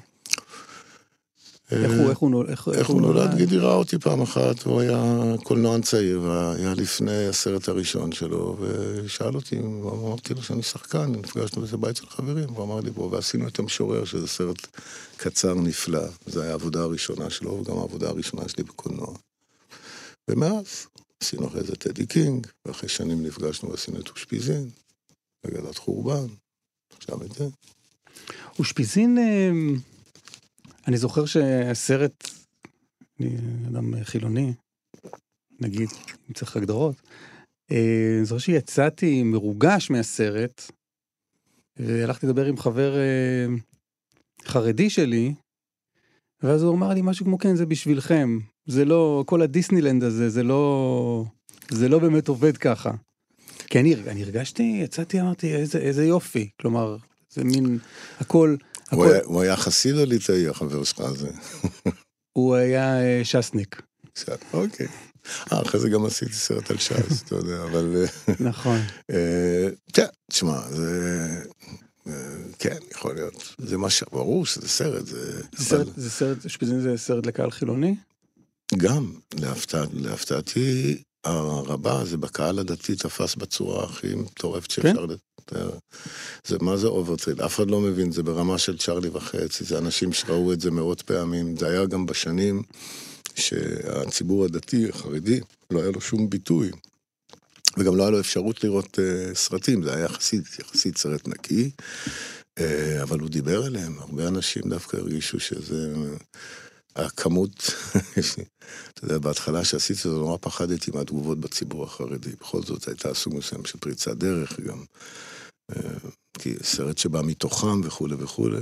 איך 1.70 1.92
הוא, 1.98 2.10
איך 2.10 2.18
הוא 2.18 2.30
נולד? 2.30 2.50
איך, 2.50 2.68
איך 2.74 2.88
הוא 2.88 3.00
נולד? 3.00 3.36
גידי 3.36 3.58
ראה 3.58 3.74
אותי 3.74 3.98
פעם 3.98 4.22
אחת, 4.22 4.62
הוא 4.62 4.80
היה 4.80 5.34
קולנוען 5.42 5.82
צעיר, 5.82 6.20
והיה 6.22 6.74
לפני 6.74 7.26
הסרט 7.28 7.68
הראשון 7.68 8.12
שלו, 8.12 8.56
ושאל 8.60 9.34
אותי, 9.34 9.58
אמרתי 9.58 10.34
לו 10.34 10.42
שאני 10.42 10.62
שחקן, 10.62 11.12
נפגשנו 11.12 11.60
באיזה 11.60 11.76
בית 11.76 11.96
של 11.96 12.06
חברים, 12.06 12.48
הוא 12.48 12.64
אמר 12.64 12.80
לי 12.80 12.90
בוא, 12.90 13.10
ועשינו 13.10 13.48
את 13.48 13.58
המשורר, 13.58 14.04
שזה 14.04 14.26
סרט 14.26 14.66
קצר 15.16 15.54
נפלא. 15.54 16.06
זו 16.26 16.40
הייתה 16.40 16.52
העבודה 16.52 16.82
הראשונה 16.82 17.30
שלו, 17.30 17.52
וגם 17.52 17.78
העבודה 17.78 18.08
הראשונה 18.08 18.48
שלי 18.48 18.64
בקולנוע. 18.64 19.14
ומאז 20.30 20.86
עשינו 21.22 21.46
אחרי 21.46 21.64
זה 21.64 21.76
סדי 21.76 22.06
קינג, 22.06 22.46
ואחרי 22.66 22.88
שנים 22.88 23.22
נפגשנו 23.22 23.70
ועשינו 23.70 24.00
את 24.00 24.08
אושפיזין, 24.08 24.68
אגדת 25.46 25.78
חורבן, 25.78 26.26
עכשיו 26.96 27.22
את 27.22 27.32
זה. 27.32 27.44
אושפיזין, 28.58 29.18
אה, 29.18 29.50
אני 30.88 30.96
זוכר 30.96 31.24
שהסרט, 31.24 32.30
אני 33.20 33.36
אדם 33.68 34.04
חילוני, 34.04 34.52
נגיד, 35.60 35.88
אם 36.28 36.34
צריך 36.34 36.56
הגדרות, 36.56 37.02
אה, 37.72 38.14
אני 38.16 38.24
זוכר 38.24 38.38
שיצאתי 38.38 39.22
מרוגש 39.22 39.90
מהסרט, 39.90 40.70
והלכתי 41.76 42.26
לדבר 42.26 42.46
עם 42.46 42.56
חבר 42.56 42.96
אה, 42.96 43.46
חרדי 44.44 44.90
שלי, 44.90 45.34
ואז 46.42 46.62
הוא 46.62 46.74
אמר 46.74 46.94
לי 46.94 47.00
משהו 47.02 47.26
כמו 47.26 47.38
כן 47.38 47.56
זה 47.56 47.66
בשבילכם 47.66 48.38
זה 48.66 48.84
לא 48.84 49.24
כל 49.26 49.42
הדיסנילנד 49.42 50.02
הזה 50.02 50.28
זה 50.28 50.42
לא 50.42 51.24
זה 51.68 51.88
לא 51.88 51.98
באמת 51.98 52.28
עובד 52.28 52.56
ככה. 52.56 52.90
כי 53.66 53.80
אני, 53.80 53.94
אני 53.94 54.22
הרגשתי 54.22 54.80
יצאתי 54.84 55.20
אמרתי 55.20 55.54
איזה 55.54 55.78
איזה 55.78 56.04
יופי 56.04 56.50
כלומר 56.60 56.96
זה 57.30 57.44
מין 57.44 57.78
הכל. 58.20 58.56
הוא, 58.94 59.04
הכל... 59.04 59.14
היה, 59.14 59.22
הוא 59.24 59.42
היה 59.42 59.56
חסיד 59.56 59.98
או 59.98 60.04
ליטאי 60.04 60.48
החבר 60.48 60.84
שלך 60.84 61.00
הזה? 61.00 61.28
הוא 62.38 62.54
היה 62.54 63.00
אה, 63.00 63.20
ש"סניק. 63.24 63.82
אוקיי. 64.52 64.86
אה, 65.52 65.62
אחרי 65.62 65.80
זה 65.80 65.88
גם 65.88 66.06
עשיתי 66.06 66.32
סרט 66.32 66.70
על 66.70 66.78
ש"ס, 66.78 67.22
אתה 67.22 67.34
יודע, 67.34 67.62
אבל... 67.62 67.96
אה, 67.96 68.34
נכון. 68.40 68.78
כן, 69.92 70.06
תשמע, 70.30 70.60
זה... 70.70 71.28
כן, 72.58 72.76
יכול 72.92 73.14
להיות. 73.14 73.54
זה 73.58 73.78
מה 73.78 73.90
ש... 73.90 74.02
ברור 74.12 74.46
שזה 74.46 74.68
סרט, 74.68 75.06
זה... 75.06 75.42
זה 75.96 76.10
סרט, 76.10 76.46
אשפזין 76.46 76.80
זה 76.80 76.96
סרט 76.96 77.26
לקהל 77.26 77.50
חילוני? 77.50 77.94
גם, 78.76 79.12
להפתעתי 79.92 81.02
הרבה, 81.24 82.04
זה 82.04 82.16
בקהל 82.16 82.58
הדתי 82.58 82.96
תפס 82.96 83.34
בצורה 83.34 83.84
הכי 83.84 84.14
מטורפת 84.14 84.70
שאפשר 84.70 85.06
לתאר. 85.06 85.70
זה 86.46 86.56
מה 86.60 86.76
זה 86.76 86.86
overrated, 86.86 87.40
אף 87.40 87.56
אחד 87.56 87.70
לא 87.70 87.80
מבין, 87.80 88.12
זה 88.12 88.22
ברמה 88.22 88.58
של 88.58 88.78
צ'רלי 88.78 89.08
וחצי, 89.08 89.64
זה 89.64 89.78
אנשים 89.78 90.12
שראו 90.12 90.52
את 90.52 90.60
זה 90.60 90.70
מאות 90.70 91.02
פעמים, 91.02 91.56
זה 91.56 91.68
היה 91.68 91.86
גם 91.86 92.06
בשנים 92.06 92.62
שהציבור 93.34 94.44
הדתי, 94.44 94.88
החרדי, 94.88 95.40
לא 95.70 95.80
היה 95.82 95.90
לו 95.90 96.00
שום 96.00 96.30
ביטוי. 96.30 96.70
וגם 97.78 97.96
לא 97.96 98.02
היה 98.02 98.10
לו 98.10 98.20
אפשרות 98.20 98.64
לראות 98.64 98.98
uh, 98.98 99.34
סרטים, 99.34 99.82
זה 99.82 99.94
היה 99.94 100.04
יחסית, 100.04 100.58
יחסית 100.58 100.98
סרט 100.98 101.28
נקי, 101.28 101.70
uh, 102.58 102.62
אבל 103.02 103.20
הוא 103.20 103.28
דיבר 103.28 103.66
אליהם, 103.66 103.98
הרבה 103.98 104.28
אנשים 104.28 104.62
דווקא 104.66 104.96
הרגישו 104.96 105.40
שזה... 105.40 105.94
הכמות, 106.96 107.70
אתה 108.94 109.04
יודע, 109.04 109.18
בהתחלה 109.18 109.64
שעשיתי 109.64 110.00
זה, 110.02 110.08
נורא 110.08 110.36
פחדתי 110.40 110.90
מהתגובות 110.94 111.40
בציבור 111.40 111.84
החרדי. 111.84 112.30
בכל 112.40 112.62
זאת 112.62 112.88
הייתה 112.88 113.14
סוג 113.14 113.36
מסוים 113.36 113.64
של 113.64 113.78
פריצת 113.78 114.16
דרך 114.16 114.60
גם. 114.60 114.84
Uh, 115.72 115.76
כי 116.38 116.54
סרט 116.62 116.98
שבא 116.98 117.22
מתוכם 117.22 117.80
וכולי 117.84 118.14
וכולי. 118.18 118.60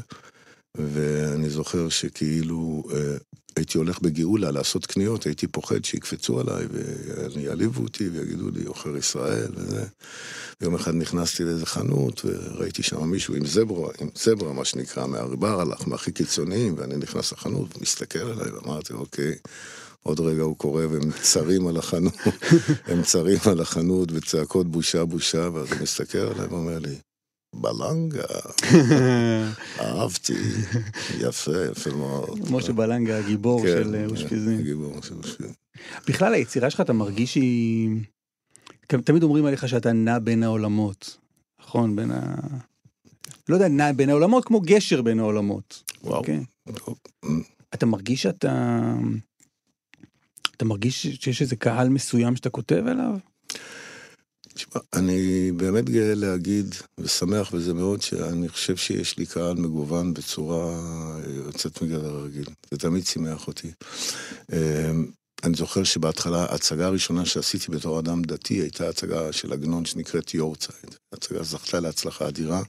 ואני 0.77 1.51
זוכר 1.51 1.89
שכאילו 1.89 2.85
אה, 2.93 3.17
הייתי 3.57 3.79
הולך 3.79 4.01
בגאולה 4.01 4.51
לעשות 4.51 4.87
קניות, 4.87 5.27
הייתי 5.27 5.47
פוחד 5.47 5.85
שיקפצו 5.85 6.41
עליי 6.41 6.67
ויעליבו 7.35 7.83
אותי 7.83 8.09
ויגידו 8.09 8.51
לי, 8.51 8.65
עוכר 8.65 8.97
ישראל 8.97 9.53
וזה. 9.55 9.85
יום 10.61 10.75
אחד 10.75 10.95
נכנסתי 10.95 11.45
לאיזה 11.45 11.67
חנות 11.67 12.25
וראיתי 12.25 12.83
שם 12.83 13.05
מישהו 13.05 13.35
עם 13.35 13.47
זברה, 13.47 13.91
עם 14.01 14.09
זברה, 14.15 14.53
מה 14.53 14.65
שנקרא, 14.65 15.07
מהריבר 15.07 15.61
הלך, 15.61 15.89
מהכי 15.89 16.13
קיצוניים, 16.13 16.75
ואני 16.79 16.97
נכנס 16.97 17.33
לחנות 17.33 17.77
ומסתכל 17.77 18.19
עליי 18.19 18.51
ואמרתי, 18.51 18.93
אוקיי. 18.93 19.35
עוד 20.03 20.21
רגע 20.21 20.43
הוא 20.43 20.57
קורא 20.57 20.87
והם 20.87 21.11
צרים 21.23 21.67
על 21.67 21.77
החנות, 21.77 22.15
הם 22.91 23.03
צרים 23.03 23.39
על 23.51 23.61
החנות 23.61 24.13
בצעקות 24.13 24.71
בושה 24.71 25.05
בושה, 25.05 25.49
ואז 25.53 25.73
הוא 25.73 25.83
מסתכל 25.83 26.19
עליי 26.19 26.47
ואומר 26.47 26.79
לי, 26.79 26.97
בלנגה, 27.55 28.25
אהבתי, 29.81 30.33
יפה, 31.21 31.53
יפה 31.71 31.91
מאוד. 31.91 32.51
משה 32.51 32.73
בלנגה, 32.73 33.19
הגיבור 33.19 33.63
כן, 33.63 33.67
של 33.69 33.95
אה, 33.95 34.07
אושפיזין. 34.07 34.59
הגיבור 34.59 35.03
של 35.03 35.15
אושפיזין. 35.15 35.53
בכלל 36.09 36.35
היצירה 36.35 36.71
שלך 36.71 36.81
אתה 36.81 36.93
מרגיש 36.93 37.33
שהיא... 37.33 37.91
תמיד 38.87 39.23
אומרים 39.23 39.45
עליך 39.45 39.69
שאתה 39.69 39.93
נע 39.93 40.19
בין 40.19 40.43
העולמות, 40.43 41.17
נכון? 41.61 41.97
בין 41.97 42.11
ה... 42.11 42.35
לא 43.49 43.55
יודע, 43.55 43.69
נע 43.69 43.93
בין 43.93 44.11
העולמות 44.11 44.45
כמו 44.45 44.61
גשר 44.61 45.03
בין 45.03 45.19
העולמות. 45.19 45.83
וואו. 46.05 46.19
אוקיי? 46.19 46.45
אתה 47.75 47.87
מרגיש 47.87 48.23
שאתה... 48.23 48.83
אתה 50.57 50.65
מרגיש 50.65 51.07
שיש 51.07 51.43
איזה 51.43 51.57
קהל 51.57 51.89
מסוים 51.89 52.37
שאתה 52.37 52.51
כותב 52.51 52.85
אליו? 52.89 53.17
תשמע, 54.55 54.81
אני 54.93 55.53
באמת 55.57 55.91
גאה 55.91 56.15
להגיד, 56.15 56.75
ושמח 56.99 57.55
בזה 57.55 57.75
מאוד, 57.75 58.03
שאני 58.03 58.49
חושב 58.49 58.77
שיש 58.77 59.19
לי 59.19 59.27
קהל 59.27 59.55
מגוון 59.55 60.15
בצורה 60.15 60.81
יוצאת 61.47 61.83
מגדר 61.83 62.17
הרגיל. 62.17 62.47
זה 62.71 62.79
תמיד 62.79 63.07
שימח 63.07 63.47
אותי. 63.47 63.71
אמ, 64.53 65.07
אני 65.45 65.55
זוכר 65.55 65.85
שבהתחלה, 65.85 66.47
ההצגה 66.51 66.87
הראשונה 66.87 67.25
שעשיתי 67.25 67.71
בתור 67.71 67.99
אדם 67.99 68.23
דתי 68.23 68.55
הייתה 68.55 68.89
הצגה 68.89 69.33
של 69.33 69.53
עגנון 69.53 69.85
שנקראת 69.85 70.35
יורצייד. 70.35 70.95
הצגה 71.13 71.43
זכתה 71.43 71.81
להצלחה 71.81 72.29
אדירה. 72.29 72.63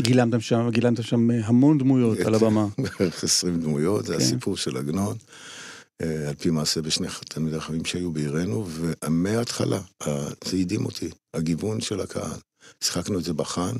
גילמתם 0.00 0.40
שם, 0.40 0.68
גילמתם 0.70 1.02
שם 1.02 1.30
המון 1.30 1.78
דמויות 1.78 2.18
על 2.18 2.34
הבמה. 2.34 2.66
בערך 2.78 3.24
20 3.24 3.60
דמויות, 3.60 4.06
זה 4.06 4.14
כן. 4.14 4.20
הסיפור 4.20 4.56
של 4.56 4.76
עגנון. 4.76 5.16
אה, 5.16 5.53
על 6.02 6.34
פי 6.38 6.50
מעשה 6.50 6.82
בשני 6.82 7.08
תלמידי 7.28 7.60
חכמים 7.60 7.84
שהיו 7.84 8.12
בעירנו, 8.12 8.66
ומההתחלה, 8.68 9.80
אה, 10.06 10.28
זה 10.44 10.56
הדהים 10.56 10.86
אותי, 10.86 11.10
הגיוון 11.34 11.80
של 11.80 12.00
הקהל. 12.00 12.38
שיחקנו 12.80 13.18
את 13.18 13.24
זה 13.24 13.32
בחאן, 13.32 13.76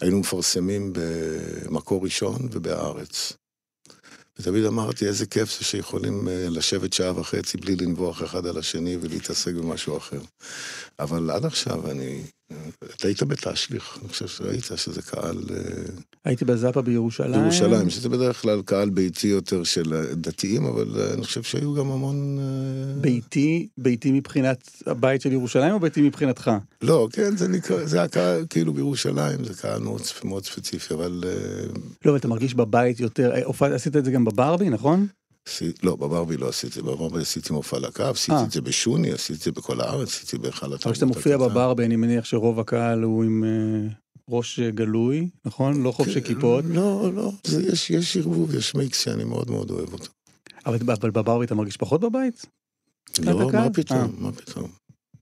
היינו 0.00 0.20
מפרסמים 0.20 0.92
במקור 0.92 2.04
ראשון 2.04 2.48
ובהארץ. 2.52 3.32
ותמיד 4.38 4.64
אמרתי, 4.64 5.06
איזה 5.06 5.26
כיף 5.26 5.58
זה 5.58 5.64
שיכולים 5.64 6.28
אה, 6.28 6.46
לשבת 6.48 6.92
שעה 6.92 7.20
וחצי 7.20 7.58
בלי 7.58 7.76
לנבוח 7.76 8.22
אחד 8.22 8.46
על 8.46 8.58
השני 8.58 8.96
ולהתעסק 9.00 9.54
במשהו 9.54 9.96
אחר. 9.96 10.20
אבל 10.98 11.30
עד 11.30 11.44
עכשיו 11.44 11.90
אני... 11.90 12.22
אתה 12.96 13.08
היית 13.08 13.22
בתשליך, 13.22 13.98
אני 14.02 14.08
חושב 14.08 14.28
שראית 14.28 14.64
שזה 14.76 15.02
קהל... 15.02 15.38
אה, 15.50 15.56
הייתי 16.24 16.44
בזאפה 16.44 16.82
בירושלים. 16.82 17.32
בירושלים, 17.32 17.90
שזה 17.90 18.08
בדרך 18.08 18.42
כלל 18.42 18.62
קהל 18.62 18.90
ביתי 18.90 19.26
יותר 19.26 19.64
של 19.64 20.12
דתיים, 20.12 20.64
אבל 20.64 21.00
אה, 21.00 21.14
אני 21.14 21.24
חושב 21.24 21.42
שהיו 21.42 21.74
גם 21.74 21.90
המון... 21.90 22.38
אה, 22.38 23.00
ביתי, 23.00 23.68
ביתי 23.78 24.12
מבחינת 24.12 24.70
הבית 24.86 25.20
של 25.20 25.32
ירושלים 25.32 25.74
או 25.74 25.80
ביתי 25.80 26.02
מבחינתך? 26.02 26.50
לא, 26.82 27.08
כן, 27.12 27.36
זה 27.36 27.48
נקרא, 27.48 27.84
זה 27.84 28.02
הקהל, 28.02 28.44
כאילו 28.50 28.72
בירושלים, 28.72 29.44
זה 29.44 29.54
קהל 29.54 29.82
מאוד, 29.82 30.02
מאוד 30.24 30.44
ספציפי, 30.44 30.94
אבל... 30.94 31.24
לא, 32.04 32.12
ואתה 32.12 32.28
מרגיש 32.28 32.54
בבית 32.54 33.00
יותר, 33.00 33.32
עשית 33.60 33.96
את 33.96 34.04
זה 34.04 34.10
גם 34.10 34.24
בברבי, 34.24 34.70
נכון? 34.70 35.06
לא, 35.82 35.96
בברבי 35.96 36.36
לא 36.36 36.48
עשיתי 36.48 36.66
את 36.66 36.72
זה, 36.72 36.82
בברבי 36.82 37.20
עשיתי 37.20 37.52
מופע 37.52 37.78
לקו, 37.78 38.02
עשיתי 38.02 38.32
אה. 38.32 38.44
את 38.44 38.50
זה 38.50 38.60
בשוני, 38.60 39.12
עשיתי 39.12 39.38
את 39.38 39.40
זה 39.40 39.52
בכל 39.52 39.80
הארץ, 39.80 40.08
עשיתי 40.08 40.38
בהיכל 40.38 40.66
אבל 40.66 40.92
כשאתה 40.92 41.06
מופיע 41.06 41.38
בברבי, 41.38 41.84
אני 41.84 41.96
מניח 41.96 42.24
שרוב 42.24 42.60
הקהל 42.60 43.02
הוא 43.02 43.24
עם 43.24 43.44
אה, 43.44 43.88
ראש 44.28 44.60
אה, 44.60 44.70
גלוי, 44.70 45.28
נכון? 45.44 45.82
לא 45.82 45.92
חובשי 45.92 46.22
כיפות. 46.22 46.64
לא, 46.68 47.12
לא, 47.14 47.32
יש, 47.90 48.16
ערבוב, 48.16 48.54
יש 48.54 48.74
מיקס 48.74 49.04
שאני 49.04 49.24
מאוד 49.24 49.50
מאוד 49.50 49.70
אוהב 49.70 49.92
אותו. 49.92 50.10
אבל 50.66 51.10
בברבי 51.10 51.44
אתה 51.44 51.54
מרגיש 51.54 51.76
פחות 51.76 52.00
בבית? 52.00 52.46
לא? 53.18 53.50
מה 53.52 53.70
פתאום. 53.70 54.14
מה 54.18 54.32
פתאום. 54.32 54.70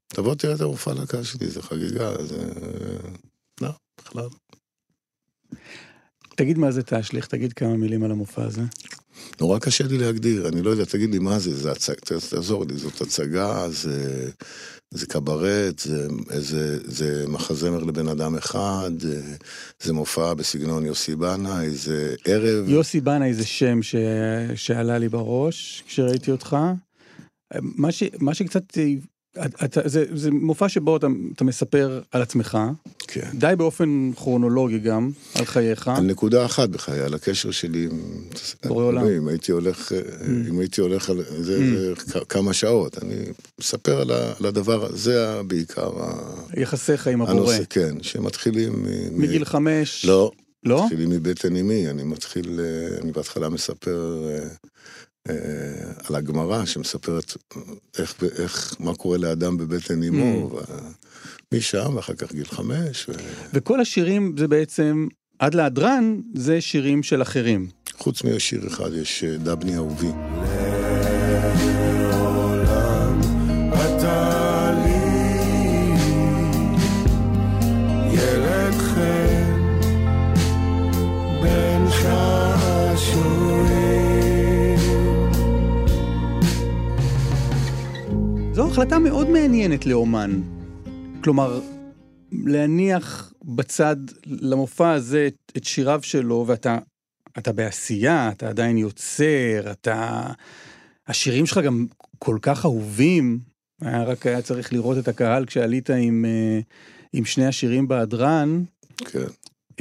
תבוא 0.09 0.35
תראה 0.35 0.55
את 0.55 0.61
המופע 0.61 0.95
לקהל 0.95 1.23
שלי, 1.23 1.51
זה 1.51 1.63
חגיגה, 1.63 2.25
זה... 2.25 2.53
לא, 3.61 3.71
בכלל. 4.01 4.29
תגיד 6.39 6.59
מה 6.59 6.71
זה 6.71 6.83
תשליך, 6.83 7.27
תגיד 7.27 7.53
כמה 7.53 7.77
מילים 7.77 8.05
על 8.05 8.11
המופע 8.11 8.45
הזה. 8.45 8.63
נורא 9.41 9.59
קשה 9.59 9.87
לי 9.87 9.99
להגדיר, 9.99 10.49
אני 10.49 10.63
לא 10.63 10.71
יודע, 10.71 10.85
תגיד 10.85 11.11
לי 11.11 11.19
מה 11.19 11.39
זה, 11.39 11.55
זה 11.55 11.73
הצג, 11.73 11.95
תעזור 12.31 12.65
לי, 12.69 12.77
זאת 12.77 13.01
הצגה, 13.01 13.69
זה, 13.69 14.29
זה 14.91 15.07
קברט, 15.07 15.79
זה, 15.79 16.09
זה, 16.29 16.79
זה 16.85 17.25
מחזמר 17.29 17.85
לבן 17.85 18.09
אדם 18.09 18.37
אחד, 18.37 18.91
זה 19.83 19.93
מופע 19.93 20.35
בסגנון 20.35 20.87
יוסי 20.87 21.17
בנאי, 21.17 21.71
זה 21.71 22.15
ערב, 22.25 22.69
יוסי 22.69 23.01
בנאי 23.01 23.35
זה 23.35 23.47
שם 23.47 23.83
ש... 23.83 23.95
שעלה 24.55 24.99
לי 24.99 25.09
בראש 25.09 25.85
כשראיתי 25.87 26.31
אותך. 26.31 26.57
מה, 27.61 27.93
ש... 27.93 28.03
מה 28.19 28.35
שקצת 28.35 28.79
אתה, 29.65 29.81
זה, 29.89 30.05
זה 30.15 30.31
מופע 30.31 30.69
שבו 30.69 30.97
אתה, 30.97 31.07
אתה 31.35 31.45
מספר 31.45 32.01
על 32.13 32.23
עצמך, 32.23 32.59
כן. 32.99 33.29
די 33.35 33.53
באופן 33.59 34.11
כרונולוגי 34.17 34.79
גם, 34.79 35.11
על 35.35 35.45
חייך. 35.45 35.89
על 35.89 36.05
נקודה 36.05 36.45
אחת 36.47 36.69
בחיי, 36.69 37.01
על 37.01 37.15
הקשר 37.15 37.51
שלי 37.51 37.85
עם... 37.85 38.01
בורא 38.67 38.85
עולם. 38.85 39.07
אם 39.07 39.29
הייתי 39.29 39.53
הולך, 39.53 39.93
אם 40.51 40.59
הייתי 40.59 40.81
הולך 40.81 41.11
על 41.11 41.23
זה, 41.39 41.59
זה 41.79 41.95
כ- 41.97 42.17
כמה 42.29 42.53
שעות, 42.53 43.03
אני 43.03 43.15
מספר 43.61 44.01
על 44.01 44.11
ה- 44.11 44.33
על 44.41 44.47
הדבר, 44.47 44.85
הזה 44.87 45.17
בעיקר 45.47 45.91
ה- 46.03 46.61
יחסיך 46.61 47.07
עם 47.07 47.23
הבורא. 47.23 47.37
הנושא, 47.37 47.63
כן, 47.71 48.03
שמתחילים 48.03 48.73
מ- 48.73 48.83
מ- 49.19 49.23
מגיל 49.23 49.45
חמש. 49.45 50.05
לא, 50.05 50.31
לא? 50.65 50.85
מתחילים 50.85 51.11
מבטן 51.11 51.57
אמי, 51.57 51.89
אני 51.91 52.05
מתחיל, 52.05 52.61
אה, 52.61 52.99
אני 53.03 53.13
בהתחלה 53.13 53.49
מספר 53.49 54.25
אה, 54.29 54.39
אה, 54.39 54.49
על 56.09 56.15
הגמרא, 56.15 56.65
שמספרת 56.65 57.37
איך, 57.99 58.15
איך, 58.39 58.75
מה 58.81 58.95
קורה 58.95 59.19
לאדם 59.19 59.57
בבטן 59.57 60.03
אמו, 60.03 60.51
ו- 60.53 60.59
משם, 61.55 61.97
ואחר 61.97 62.15
כך 62.15 62.33
גיל 62.33 62.47
חמש, 62.47 63.09
ו- 63.09 63.13
וכל 63.55 63.81
השירים 63.81 64.35
זה 64.39 64.49
בעצם, 64.49 65.09
עד 65.39 65.55
להדרן, 65.55 66.21
זה 66.35 66.61
שירים 66.61 67.03
של 67.03 67.23
אחרים. 67.23 67.69
חוץ 67.99 68.25
משיר 68.25 68.67
אחד, 68.67 68.91
יש 68.95 69.25
אה, 69.25 69.37
דבני 69.37 69.77
אהובי. 69.77 70.11
זו 88.59 88.67
החלטה 88.67 88.99
מאוד 88.99 89.29
מעניינת 89.29 89.87
לאומן. 89.87 90.41
כלומר, 91.25 91.61
להניח 92.33 93.33
בצד 93.45 93.97
למופע 94.27 94.91
הזה 94.91 95.29
את, 95.57 95.65
שיריו 95.65 96.01
שלו, 96.03 96.45
ואתה 96.47 96.79
אתה 97.39 97.53
בעשייה, 97.53 98.31
אתה 98.31 98.49
עדיין 98.49 98.79
יוצר, 98.79 99.71
אתה... 99.71 100.27
השירים 101.07 101.47
שלך 101.47 101.59
גם 101.59 101.87
כל 102.19 102.39
כך 102.43 102.65
אהובים. 102.65 103.39
היה 103.81 104.03
רק 104.03 104.27
היה 104.27 104.43
צריך 104.43 104.73
לראות 104.73 104.99
את 104.99 105.09
הקהל 105.09 105.47
כשעלית 105.47 105.91
עם, 105.91 106.25
אה, 106.25 106.61
עם 107.13 107.25
שני 107.25 107.47
השירים 107.47 107.89
בהדרן. 107.89 108.63
כן, 108.97 109.19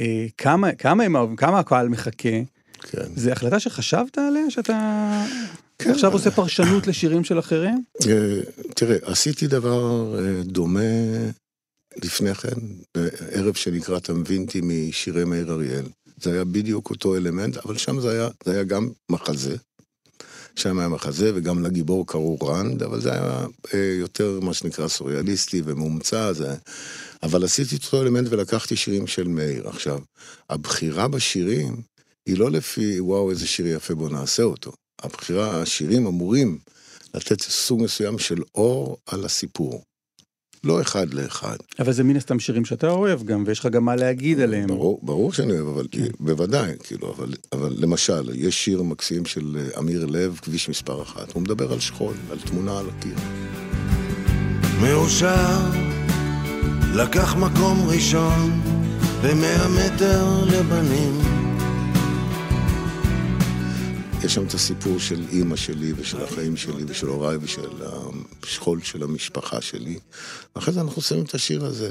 אה, 0.00 0.26
כמה, 0.36 0.72
כמה 0.72 1.04
הם 1.04 1.36
כמה 1.36 1.58
הקהל 1.58 1.88
מחכה. 1.88 2.38
כן. 2.78 3.06
זו 3.16 3.30
החלטה 3.30 3.60
שחשבת 3.60 4.18
עליה, 4.18 4.50
שאתה 4.50 5.24
עכשיו 5.82 6.10
אבל- 6.10 6.18
עושה 6.18 6.30
פרשנות 6.30 6.86
לשירים 6.86 7.24
של 7.24 7.38
אחרים? 7.38 7.82
אה, 8.08 8.40
תראה, 8.74 8.96
עשיתי 9.02 9.46
דבר 9.46 10.14
אה, 10.18 10.42
דומה 10.42 10.80
לפני 12.04 12.34
כן, 12.34 12.56
בערב 12.96 13.54
שנקרא 13.54 13.98
תמבינתי 13.98 14.60
משירי 14.62 15.24
מאיר 15.24 15.52
אריאל. 15.52 15.84
זה 16.22 16.32
היה 16.32 16.44
בדיוק 16.44 16.90
אותו 16.90 17.16
אלמנט, 17.16 17.56
אבל 17.56 17.78
שם 17.78 18.00
זה 18.00 18.10
היה, 18.10 18.28
זה 18.44 18.52
היה 18.52 18.64
גם 18.64 18.88
מחזה. 19.10 19.56
שם 20.56 20.78
היה 20.78 20.88
מחזה, 20.88 21.32
וגם 21.34 21.62
לגיבור 21.62 22.06
קראו 22.06 22.38
רנד, 22.38 22.82
אבל 22.82 23.00
זה 23.00 23.12
היה 23.12 23.46
אה, 23.74 23.94
יותר 23.98 24.40
מה 24.40 24.54
שנקרא 24.54 24.88
סוריאליסטי 24.88 25.62
ומומצא, 25.64 26.32
זה... 26.32 26.54
אבל 27.22 27.44
עשיתי 27.44 27.76
את 27.76 27.84
אותו 27.84 28.02
אלמנט 28.02 28.26
ולקחתי 28.30 28.76
שירים 28.76 29.06
של 29.06 29.28
מאיר. 29.28 29.68
עכשיו, 29.68 29.98
הבחירה 30.50 31.08
בשירים 31.08 31.76
היא 32.26 32.38
לא 32.38 32.50
לפי, 32.50 33.00
וואו, 33.00 33.30
איזה 33.30 33.46
שיר 33.46 33.66
יפה, 33.66 33.94
בוא 33.94 34.08
נעשה 34.10 34.42
אותו. 34.42 34.72
הבחירה, 35.02 35.62
השירים 35.62 36.06
אמורים 36.06 36.58
לתת 37.14 37.40
סוג 37.40 37.82
מסוים 37.82 38.18
של 38.18 38.42
אור 38.54 38.96
על 39.06 39.24
הסיפור. 39.24 39.82
לא 40.64 40.80
אחד 40.80 41.14
לאחד. 41.14 41.56
אבל 41.78 41.92
זה 41.92 42.04
מן 42.04 42.16
הסתם 42.16 42.40
שירים 42.40 42.64
שאתה 42.64 42.90
אוהב 42.90 43.22
גם, 43.22 43.44
ויש 43.46 43.58
לך 43.58 43.66
גם 43.66 43.84
מה 43.84 43.96
להגיד 43.96 44.40
עליהם. 44.40 44.66
ברור, 44.66 45.00
ברור 45.02 45.32
שאני 45.32 45.52
אוהב, 45.52 45.68
אבל 45.68 45.86
בוודאי, 46.20 46.72
כאילו, 46.84 47.14
אבל, 47.14 47.34
אבל 47.52 47.74
למשל, 47.78 48.30
יש 48.34 48.64
שיר 48.64 48.82
מקסים 48.82 49.24
של 49.24 49.56
אה, 49.56 49.78
אמיר 49.78 50.06
לב, 50.06 50.38
כביש 50.42 50.68
מספר 50.68 51.02
אחת. 51.02 51.32
הוא 51.32 51.42
מדבר 51.42 51.72
על 51.72 51.80
שכול, 51.80 52.14
על 52.30 52.38
תמונה 52.40 52.78
על 52.78 52.86
הקיר. 52.98 53.14
מאושר 54.82 55.58
לקח 56.94 57.36
מקום 57.36 57.88
ראשון 57.88 58.60
במאה 59.22 59.68
מטר 59.68 60.44
לבנים 60.44 61.27
יש 64.24 64.34
שם 64.34 64.46
את 64.46 64.54
הסיפור 64.54 64.98
של 64.98 65.24
אימא 65.32 65.56
שלי 65.56 65.92
ושל 65.96 66.24
החיים 66.24 66.56
שלי 66.56 66.84
ושל 66.86 67.06
הוריי 67.06 67.36
ושל 67.36 67.68
השכול 68.42 68.80
של 68.82 69.02
המשפחה 69.02 69.60
שלי. 69.60 69.98
ואחרי 70.56 70.74
זה 70.74 70.80
אנחנו 70.80 71.02
שמים 71.02 71.24
את 71.24 71.34
השיר 71.34 71.64
הזה. 71.64 71.90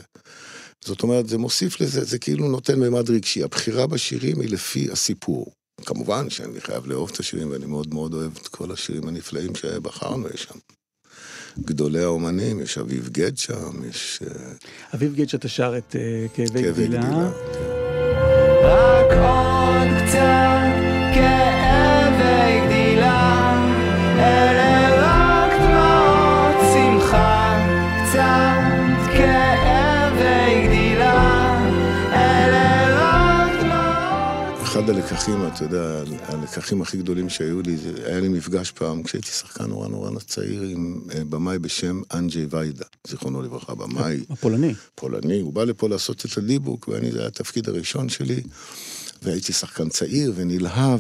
זאת 0.85 1.03
אומרת, 1.03 1.29
זה 1.29 1.37
מוסיף 1.37 1.81
לזה, 1.81 2.03
זה 2.03 2.19
כאילו 2.19 2.47
נותן 2.47 2.79
ממד 2.79 3.09
רגשי. 3.09 3.43
הבחירה 3.43 3.87
בשירים 3.87 4.41
היא 4.41 4.49
לפי 4.49 4.91
הסיפור. 4.91 5.51
כמובן 5.85 6.29
שאני 6.29 6.61
חייב 6.61 6.87
לאהוב 6.87 7.09
את 7.13 7.19
השירים, 7.19 7.51
ואני 7.51 7.65
מאוד 7.65 7.93
מאוד 7.93 8.13
אוהב 8.13 8.31
את 8.41 8.47
כל 8.47 8.71
השירים 8.71 9.07
הנפלאים 9.07 9.55
שבחרנו, 9.55 10.27
יש 10.33 10.43
שם. 10.43 10.59
גדולי 11.59 12.03
האומנים, 12.03 12.61
יש 12.61 12.77
אביב 12.77 13.09
גד 13.09 13.37
שם, 13.37 13.89
יש 13.89 14.19
אה, 14.27 14.51
אביב 14.93 15.15
גד 15.15 15.29
שאתה 15.29 15.47
שר 15.47 15.77
את 15.77 15.95
אה, 15.95 16.25
כאבי. 16.33 16.61
גדילה. 16.61 17.01
כן. 17.01 17.07
רק 18.63 19.11
עוד 19.11 20.07
קצת 20.07 20.56
אחד 34.87 34.95
הלקחים, 34.95 35.47
אתה 35.47 35.63
יודע, 35.63 36.03
הלקחים 36.21 36.81
הכי 36.81 36.97
גדולים 36.97 37.29
שהיו 37.29 37.61
לי, 37.61 37.77
זה 37.77 37.91
היה 38.05 38.19
לי 38.19 38.27
מפגש 38.27 38.71
פעם, 38.71 39.03
כשהייתי 39.03 39.31
שחקן 39.31 39.63
נורא 39.65 39.87
נורא 39.87 40.19
צעיר 40.19 40.61
עם 40.61 41.01
אה, 41.15 41.23
במאי 41.29 41.59
בשם 41.59 42.01
אנג'י 42.13 42.45
ויידה, 42.49 42.85
זיכרונו 43.07 43.41
לברכה, 43.41 43.75
במאי 43.75 44.23
הפולני. 44.29 44.73
פולני, 44.95 45.39
הוא 45.39 45.53
בא 45.53 45.63
לפה 45.63 45.89
לעשות 45.89 46.25
את 46.25 46.37
הדיבוק, 46.37 46.87
ואני, 46.87 47.11
זה 47.11 47.19
היה 47.19 47.27
התפקיד 47.27 47.69
הראשון 47.69 48.09
שלי, 48.09 48.41
והייתי 49.21 49.53
שחקן 49.53 49.89
צעיר 49.89 50.33
ונלהב, 50.35 50.99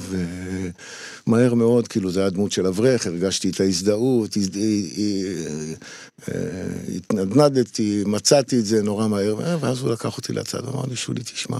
ומהר 1.27 1.53
מאוד, 1.53 1.87
כאילו, 1.87 2.11
זה 2.11 2.19
היה 2.19 2.29
דמות 2.29 2.51
של 2.51 2.67
אברך, 2.67 3.07
הרגשתי 3.07 3.49
את 3.49 3.61
ההזדהות, 3.61 4.37
הזד... 4.37 4.55
אה, 4.55 4.63
אה, 6.29 6.95
התנדנדתי, 6.95 8.03
מצאתי 8.05 8.59
את 8.59 8.65
זה 8.65 8.83
נורא 8.83 9.07
מהר, 9.07 9.35
ואז 9.61 9.79
הוא 9.79 9.91
לקח 9.91 10.17
אותי 10.17 10.33
לצד 10.33 10.65
ואמר 10.65 10.85
לי, 10.89 10.95
שולי, 10.95 11.23
תשמע, 11.23 11.57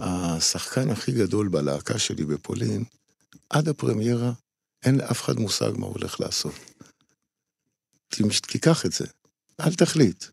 השחקן 0.00 0.90
הכי 0.90 1.12
גדול 1.12 1.48
בלהקה 1.48 1.98
שלי 1.98 2.24
בפולין, 2.24 2.84
עד 3.50 3.68
הפרמיירה, 3.68 4.32
אין 4.84 4.98
לאף 4.98 5.22
אחד 5.22 5.38
מושג 5.38 5.70
מה 5.76 5.86
הוא 5.86 5.94
הולך 5.94 6.20
לעשות. 6.20 6.54
תיקח 8.48 8.86
את 8.86 8.92
זה, 8.92 9.04
אל 9.60 9.74
תחליט. 9.74 10.24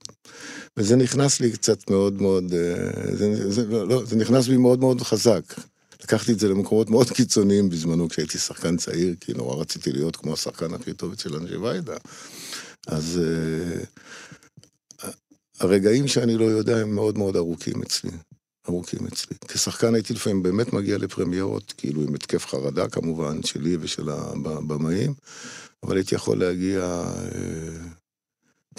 וזה 0.78 0.95
נכנס 0.95 1.39
לי 1.39 1.52
קצת 1.52 1.89
מאוד 1.89 2.21
מאוד, 2.21 2.54
אה, 2.54 3.15
זה, 3.15 3.52
זה, 3.52 3.65
לא, 3.65 3.88
לא, 3.88 4.06
זה 4.06 4.15
נכנס 4.15 4.47
בי 4.47 4.58
מאוד 4.58 4.80
מאוד 4.80 5.02
חזק. 5.02 5.43
לקחתי 6.04 6.32
את 6.32 6.39
זה 6.39 6.49
למקומות 6.49 6.89
מאוד 6.89 7.10
קיצוניים 7.10 7.69
בזמנו 7.69 8.10
כשהייתי 8.10 8.38
שחקן 8.38 8.78
צעיר, 8.78 9.15
כי 9.19 9.34
נורא 9.34 9.62
רציתי 9.62 9.91
להיות 9.91 10.15
כמו 10.15 10.34
השחקן 10.34 10.73
הכי 10.73 10.93
טוב 10.93 11.12
אצל 11.12 11.36
אנשי 11.36 11.56
ויידה. 11.56 11.97
אז 12.88 13.19
uh, 15.02 15.06
הרגעים 15.60 16.08
שאני 16.08 16.38
לא 16.38 16.45
יודע 16.45 16.78
הם 16.78 16.95
מאוד 16.95 17.17
מאוד 17.17 17.36
ארוכים 17.36 17.82
אצלי. 17.82 18.12
ארוכים 18.70 19.08
אצלי. 19.08 19.38
כשחקן 19.48 19.96
הייתי 19.96 20.14
לפעמים 20.14 20.44
באמת 20.44 20.74
מגיע 20.74 20.98
לפרמיירות, 20.98 21.74
כאילו 21.78 22.02
עם 22.02 22.16
התקף 22.16 22.46
חרדה 22.46 22.90
כמובן, 22.90 23.44
שלי 23.44 23.78
ושל 23.80 24.10
הבמאים, 24.10 25.14
אבל 25.84 25.96
הייתי 25.96 26.16
יכול 26.16 26.40
להגיע... 26.40 26.80
אה, 26.82 28.00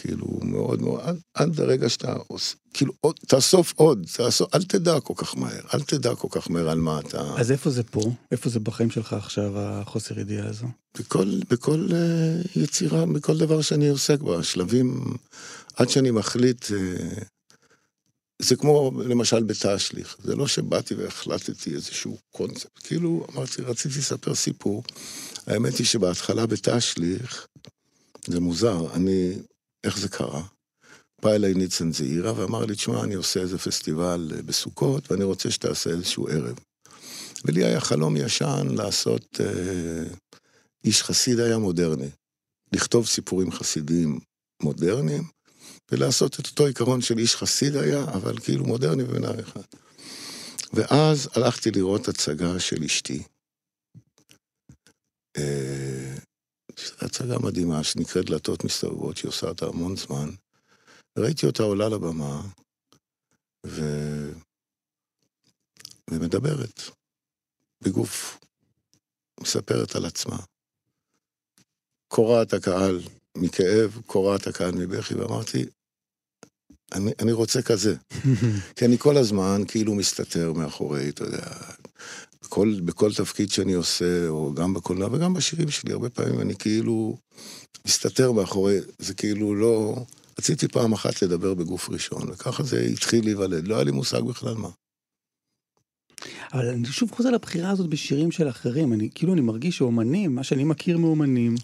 כאילו, 0.00 0.26
מאוד 0.42 0.82
מאוד, 0.82 1.00
עד, 1.02 1.16
עד 1.34 1.60
הרגע 1.60 1.88
שאתה 1.88 2.14
עושה, 2.26 2.56
כאילו, 2.74 2.92
עוד, 3.00 3.14
תאסוף 3.26 3.72
עוד, 3.76 4.06
תאסוף, 4.16 4.54
אל 4.54 4.62
תדע 4.62 5.00
כל 5.00 5.14
כך 5.16 5.36
מהר, 5.36 5.60
אל 5.74 5.80
תדע 5.80 6.14
כל 6.14 6.28
כך 6.30 6.50
מהר 6.50 6.70
על 6.70 6.78
מה 6.78 7.00
אתה... 7.00 7.34
אז 7.36 7.52
איפה 7.52 7.70
זה 7.70 7.82
פה? 7.82 8.00
איפה 8.32 8.48
זה 8.48 8.60
בחיים 8.60 8.90
שלך 8.90 9.12
עכשיו, 9.12 9.58
החוסר 9.58 10.20
ידיעה 10.20 10.48
הזו? 10.48 10.66
בכל, 10.98 11.40
בכל 11.50 11.88
uh, 11.88 12.58
יצירה, 12.58 13.06
בכל 13.06 13.38
דבר 13.38 13.62
שאני 13.62 13.88
עוסק 13.88 14.20
בה, 14.20 14.42
שלבים, 14.42 15.04
עד 15.76 15.88
שאני 15.88 16.10
מחליט, 16.10 16.64
uh, 16.64 17.24
זה 18.42 18.56
כמו 18.56 18.92
למשל 19.04 19.42
בתשליך, 19.42 20.16
זה 20.22 20.36
לא 20.36 20.46
שבאתי 20.46 20.94
והחלטתי 20.94 21.74
איזשהו 21.74 22.18
קונספט, 22.30 22.86
כאילו 22.86 23.26
אמרתי, 23.32 23.62
רציתי 23.62 23.98
לספר 23.98 24.34
סיפור, 24.34 24.82
האמת 25.46 25.76
היא 25.76 25.86
שבהתחלה 25.86 26.46
בתשליך, 26.46 27.46
זה 28.26 28.40
מוזר, 28.40 28.94
אני, 28.94 29.32
איך 29.84 29.98
זה 29.98 30.08
קרה? 30.08 30.42
בא 31.22 31.32
אליי 31.32 31.54
ניצן 31.54 31.92
זעירה 31.92 32.32
ואמר 32.36 32.64
לי, 32.64 32.74
תשמע, 32.74 33.04
אני 33.04 33.14
עושה 33.14 33.40
איזה 33.40 33.58
פסטיבל 33.58 34.32
אה, 34.36 34.42
בסוכות 34.42 35.10
ואני 35.10 35.24
רוצה 35.24 35.50
שתעשה 35.50 35.90
איזשהו 35.90 36.28
ערב. 36.28 36.58
ולי 37.44 37.64
היה 37.64 37.80
חלום 37.80 38.16
ישן 38.16 38.66
לעשות, 38.70 39.40
אה, 39.40 40.04
איש 40.84 41.02
חסיד 41.02 41.40
היה 41.40 41.58
מודרני, 41.58 42.08
לכתוב 42.72 43.06
סיפורים 43.06 43.52
חסידיים 43.52 44.20
מודרניים, 44.62 45.22
ולעשות 45.92 46.40
את 46.40 46.46
אותו 46.46 46.66
עיקרון 46.66 47.00
של 47.00 47.18
איש 47.18 47.36
חסיד 47.36 47.76
היה, 47.76 48.04
אבל 48.04 48.38
כאילו 48.38 48.64
מודרני 48.64 49.04
בנער 49.04 49.40
אחד. 49.40 49.62
ואז 50.72 51.28
הלכתי 51.36 51.70
לראות 51.70 52.08
הצגה 52.08 52.60
של 52.60 52.84
אשתי. 52.84 53.22
אה, 55.36 56.16
הצגה 57.00 57.38
מדהימה 57.38 57.84
שנקראת 57.84 58.24
דלתות 58.24 58.64
מסתובבות, 58.64 59.16
שהיא 59.16 59.28
עושה 59.28 59.48
אותה 59.48 59.66
המון 59.66 59.96
זמן. 59.96 60.30
ראיתי 61.18 61.46
אותה 61.46 61.62
עולה 61.62 61.88
לבמה, 61.88 62.42
ו... 63.66 63.80
ומדברת 66.10 66.80
בגוף, 67.84 68.38
מספרת 69.40 69.96
על 69.96 70.04
עצמה. 70.06 70.36
קורעת 72.08 72.52
הקהל 72.52 73.00
מכאב, 73.36 74.00
קורעת 74.06 74.46
הקהל 74.46 74.72
מבכי, 74.74 75.14
ואמרתי, 75.14 75.66
אני, 76.92 77.10
אני 77.18 77.32
רוצה 77.32 77.62
כזה. 77.62 77.94
כי 78.76 78.84
אני 78.84 78.98
כל 78.98 79.16
הזמן 79.16 79.62
כאילו 79.68 79.94
מסתתר 79.94 80.52
מאחורי, 80.52 81.08
אתה 81.08 81.24
יודע, 81.24 81.46
בכל, 82.42 82.74
בכל 82.84 83.12
תפקיד 83.14 83.50
שאני 83.50 83.72
עושה, 83.72 84.28
או 84.28 84.54
גם 84.54 84.74
בקולנוע 84.74 85.08
וגם 85.12 85.34
בשירים 85.34 85.70
שלי, 85.70 85.92
הרבה 85.92 86.10
פעמים 86.10 86.40
אני 86.40 86.56
כאילו 86.56 87.16
מסתתר 87.86 88.32
מאחורי, 88.32 88.78
זה 88.98 89.14
כאילו 89.14 89.54
לא... 89.54 90.04
רציתי 90.38 90.68
פעם 90.68 90.92
אחת 90.92 91.22
לדבר 91.22 91.54
בגוף 91.54 91.90
ראשון, 91.90 92.28
וככה 92.28 92.62
זה 92.62 92.80
התחיל 92.80 93.24
להיוולד, 93.24 93.68
לא 93.68 93.74
היה 93.74 93.84
לי 93.84 93.90
מושג 93.90 94.20
בכלל 94.20 94.54
מה. 94.54 94.68
אבל 96.52 96.68
אני 96.68 96.86
שוב 96.86 97.10
חוזר 97.10 97.30
לבחירה 97.30 97.70
הזאת 97.70 97.90
בשירים 97.90 98.30
של 98.30 98.48
אחרים, 98.48 98.92
אני 98.92 99.08
כאילו 99.14 99.32
אני 99.32 99.40
מרגיש 99.40 99.76
שאומנים, 99.76 100.34
מה 100.34 100.44
שאני 100.44 100.64
מכיר 100.64 100.98
מאומנים, 100.98 101.54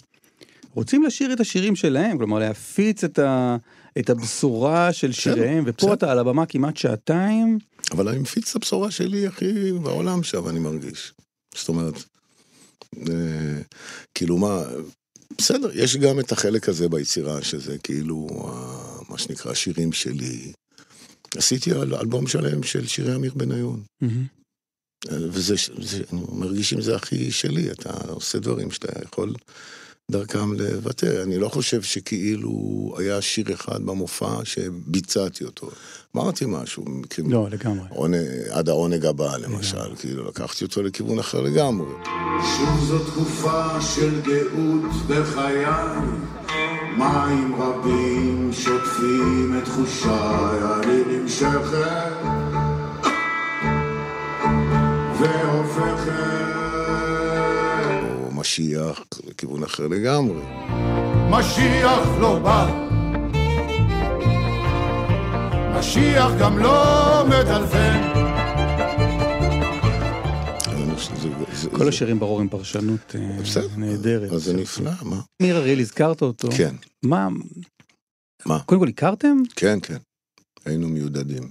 רוצים 0.76 1.02
לשיר 1.02 1.32
את 1.32 1.40
השירים 1.40 1.76
שלהם, 1.76 2.18
כלומר 2.18 2.38
להפיץ 2.38 3.04
את, 3.04 3.18
ה, 3.18 3.56
את 3.98 4.10
הבשורה 4.10 4.92
של 4.92 5.12
שיריהם, 5.12 5.64
ופה 5.66 5.86
בסדר. 5.86 5.92
אתה 5.94 6.12
על 6.12 6.18
הבמה 6.18 6.46
כמעט 6.46 6.76
שעתיים. 6.76 7.58
אבל 7.92 8.08
אני 8.08 8.18
מפיץ 8.18 8.50
את 8.50 8.56
הבשורה 8.56 8.90
שלי, 8.90 9.26
הכי 9.26 9.72
בעולם 9.82 10.22
שם, 10.22 10.48
אני 10.48 10.58
מרגיש. 10.58 11.12
זאת 11.54 11.68
אומרת, 11.68 11.94
אה, 13.08 13.60
כאילו 14.14 14.38
מה, 14.38 14.62
בסדר, 15.38 15.70
יש 15.74 15.96
גם 15.96 16.20
את 16.20 16.32
החלק 16.32 16.68
הזה 16.68 16.88
ביצירה, 16.88 17.42
שזה 17.42 17.78
כאילו, 17.78 18.26
אה, 18.30 19.02
מה 19.08 19.18
שנקרא, 19.18 19.54
שירים 19.54 19.92
שלי. 19.92 20.52
עשיתי 21.36 21.72
אל- 21.72 21.94
אלבום 21.94 22.26
שלם 22.26 22.62
של 22.62 22.86
שירי 22.86 23.14
אמיר 23.14 23.32
בניון. 23.34 23.82
אה, 24.02 24.08
וזה, 25.30 25.54
זה, 25.82 26.02
אני 26.12 26.20
מרגיש 26.32 26.72
עם 26.72 26.80
זה 26.80 26.96
הכי 26.96 27.30
שלי, 27.30 27.70
אתה 27.70 27.90
עושה 28.08 28.38
דברים 28.38 28.70
שאתה 28.70 28.88
יכול 29.04 29.34
דרכם 30.10 30.52
לבטא. 30.52 31.22
אני 31.22 31.38
לא 31.38 31.48
חושב 31.48 31.82
שכאילו 31.82 32.50
היה 32.98 33.20
שיר 33.20 33.54
אחד 33.54 33.82
במופע 33.82 34.44
שביצעתי 34.44 35.44
אותו. 35.44 35.70
אמרתי 36.16 36.44
משהו, 36.48 36.84
במקרים... 36.84 37.30
לא, 37.30 37.48
לגמרי. 37.50 37.86
עונג, 37.90 38.26
עד 38.50 38.68
העונג 38.68 39.06
הבא, 39.06 39.36
למשל, 39.36 39.96
כאילו, 39.98 40.28
לקחתי 40.28 40.64
אותו 40.64 40.82
לכיוון 40.82 41.18
אחר 41.18 41.40
לגמרי. 41.40 41.92
שוב 42.56 42.84
זו 42.88 42.98
תקופה 42.98 43.80
של 43.80 44.20
גאות 44.20 44.92
בחיי, 45.08 45.64
מים 46.98 47.54
רבים 47.54 48.50
שוטפים 48.52 49.58
את 49.58 49.64
תחושיי, 49.64 50.58
אני 50.82 51.18
נמשכת 51.18 52.16
והופכת. 55.20 56.45
משיח, 58.46 59.00
לכיוון 59.26 59.62
אחר 59.64 59.86
לגמרי. 59.88 60.42
משיח 61.30 62.08
לא 62.20 62.38
בא, 62.38 62.66
משיח 65.78 66.30
גם 66.40 66.58
לא 66.58 67.24
זה- 71.54 71.70
כל 71.70 71.78
זה- 71.78 71.88
השירים 71.88 72.18
ברור 72.18 72.40
עם 72.40 72.48
פרשנות 72.48 73.14
אה, 73.16 73.38
נהדרת. 73.76 74.32
אז 74.32 74.42
זה 74.44 74.56
נפלא, 74.56 74.90
מה? 75.02 75.20
אמיר 75.42 75.56
אריאל, 75.56 75.80
הזכרת 75.80 76.22
אותו. 76.22 76.48
כן, 76.56 76.74
מה? 77.02 77.28
מה? 78.46 78.60
קודם 78.60 78.80
כל 78.80 78.88
הכרתם? 78.88 79.36
כן, 79.56 79.78
כן. 79.82 79.96
היינו 80.64 80.88
מיודדים. 80.88 81.50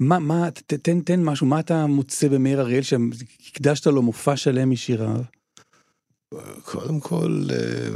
מה, 0.00 0.18
מה, 0.18 0.48
תן, 0.66 1.00
תן 1.00 1.22
משהו, 1.24 1.46
מה 1.46 1.60
אתה 1.60 1.86
מוצא 1.86 2.28
במאיר 2.28 2.60
אריאל 2.60 2.82
שהקדשת 2.82 3.86
לו 3.86 4.02
מופע 4.02 4.36
שלם 4.36 4.70
משיריו? 4.70 5.16
קודם 6.64 7.00
כל, 7.00 7.46
אה, 7.50 7.88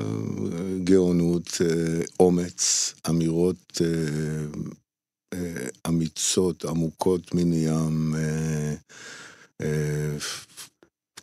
גאונות, 0.85 1.49
אה, 1.61 2.01
אומץ, 2.21 2.95
אמירות 3.09 3.81
אה, 3.81 5.67
אמיצות, 5.89 6.65
עמוקות 6.65 7.35
מני 7.35 7.67
ים, 7.67 8.15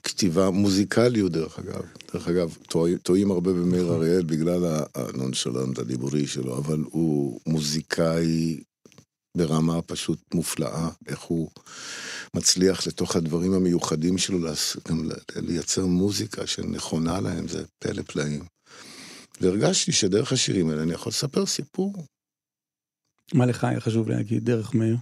כתיבה, 0.04 0.50
מוזיקליות 0.50 1.32
דרך 1.32 1.60
אגב. 1.60 1.82
דרך 2.14 2.28
אגב, 2.28 2.58
טועים- 3.04 3.32
הרבה 3.32 3.54
במאיר 3.54 3.94
אריאל 3.94 4.24
בגלל 4.24 4.84
הנונשלנט 4.96 5.80
הדיבורי 5.80 6.28
שלו, 6.28 6.58
אבל 6.58 6.80
הוא 6.92 7.40
מוזיקאי 7.48 8.60
ברמה 9.38 9.82
פשוט 9.82 10.20
מופלאה, 10.34 10.90
איך 11.08 11.20
הוא 11.20 11.50
מצליח 12.36 12.88
לתוך 12.88 13.16
הדברים 13.16 13.54
המיוחדים 13.54 14.18
שלו 14.18 14.40
גם 14.90 15.10
לייצר 15.36 15.86
מוזיקה 15.86 16.48
שנכונה 16.48 17.22
להם, 17.22 17.48
זה 17.48 17.64
פלא 17.80 18.02
פלאים. 18.02 18.44
והרגשתי 19.42 19.92
שדרך 19.92 20.32
השירים 20.34 20.70
האלה 20.70 20.84
אני 20.84 20.94
יכול 20.94 21.10
לספר 21.10 21.46
סיפור. 21.46 22.06
מה 23.34 23.46
לך 23.46 23.64
היה 23.64 23.80
חשוב 23.80 24.10
להגיד, 24.10 24.46
דרך 24.46 24.74
מאיר? 24.74 24.98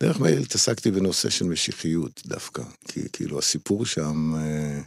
דרך 0.00 0.20
מאיר 0.20 0.40
התעסקתי 0.40 0.90
בנושא 0.90 1.30
של 1.30 1.44
משיחיות 1.44 2.22
דווקא, 2.26 2.62
כי 2.88 3.00
כאילו 3.12 3.38
הסיפור 3.38 3.86
שם, 3.86 4.34
אה, 4.36 4.80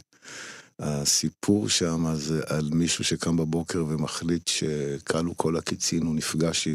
הסיפור 0.78 1.68
שם 1.68 2.14
זה 2.14 2.40
על 2.46 2.68
מישהו 2.72 3.04
שקם 3.04 3.36
בבוקר 3.36 3.84
ומחליט 3.88 4.48
שכלו 4.48 5.36
כל 5.36 5.56
הקיצין, 5.56 6.02
הוא 6.02 6.14
נפגש 6.14 6.68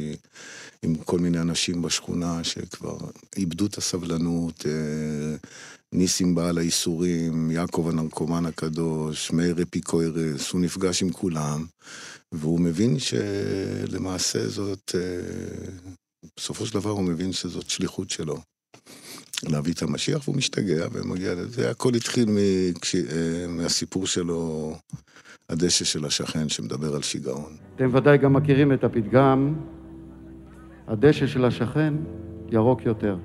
עם 0.83 0.95
כל 0.95 1.19
מיני 1.19 1.39
אנשים 1.39 1.81
בשכונה 1.81 2.43
שכבר 2.43 2.97
איבדו 3.37 3.65
את 3.65 3.77
הסבלנות, 3.77 4.65
אה, 4.65 5.35
ניסים 5.93 6.35
בעל 6.35 6.57
האיסורים, 6.57 7.51
יעקב 7.51 7.87
הנרקומן 7.89 8.45
הקדוש, 8.45 9.31
מאיר 9.31 9.61
אפיקוירס, 9.61 10.51
הוא 10.51 10.61
נפגש 10.61 11.01
עם 11.01 11.11
כולם, 11.11 11.65
והוא 12.31 12.59
מבין 12.59 12.99
שלמעשה 12.99 14.49
זאת, 14.49 14.95
אה, 14.95 15.81
בסופו 16.37 16.65
של 16.65 16.73
דבר 16.73 16.89
הוא 16.89 17.03
מבין 17.03 17.33
שזאת 17.33 17.69
שליחות 17.69 18.09
שלו. 18.09 18.50
להביא 19.49 19.73
את 19.73 19.81
המשיח 19.81 20.27
והוא 20.27 20.37
משתגע 20.37 20.87
ומגיע 20.91 21.33
לזה. 21.33 21.69
הכל 21.69 21.95
התחיל 21.95 22.29
מכש... 22.29 22.95
אה, 22.95 23.45
מהסיפור 23.47 24.07
שלו, 24.07 24.73
הדשא 25.49 25.85
של 25.85 26.05
השכן 26.05 26.49
שמדבר 26.49 26.95
על 26.95 27.01
שיגעון. 27.01 27.55
אתם 27.75 27.95
ודאי 27.95 28.17
גם 28.17 28.33
מכירים 28.33 28.73
את 28.73 28.83
הפתגם, 28.83 29.53
הדשא 30.87 31.27
של 31.27 31.45
השכן 31.45 31.93
ירוק 32.51 32.85
יותר. 32.85 33.17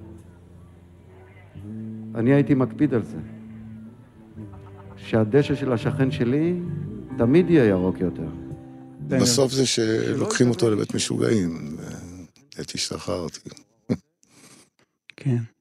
אני 2.15 2.35
הייתי 2.35 2.55
מקפיד 2.55 2.95
על 2.95 3.03
זה, 3.03 3.17
שהדשא 4.97 5.55
של 5.55 5.73
השכן 5.73 6.11
שלי 6.11 6.61
תמיד 7.19 7.51
יהיה 7.51 7.65
ירוק 7.65 8.01
יותר. 8.01 8.29
בסוף 9.09 9.53
זה 9.53 9.67
שלוקחים 9.67 10.51
אותו 10.51 10.71
לבית 10.71 10.95
משוגעים, 10.95 11.77
עת 12.59 12.75
השתחררתי. 12.75 13.51
כן. 15.17 15.56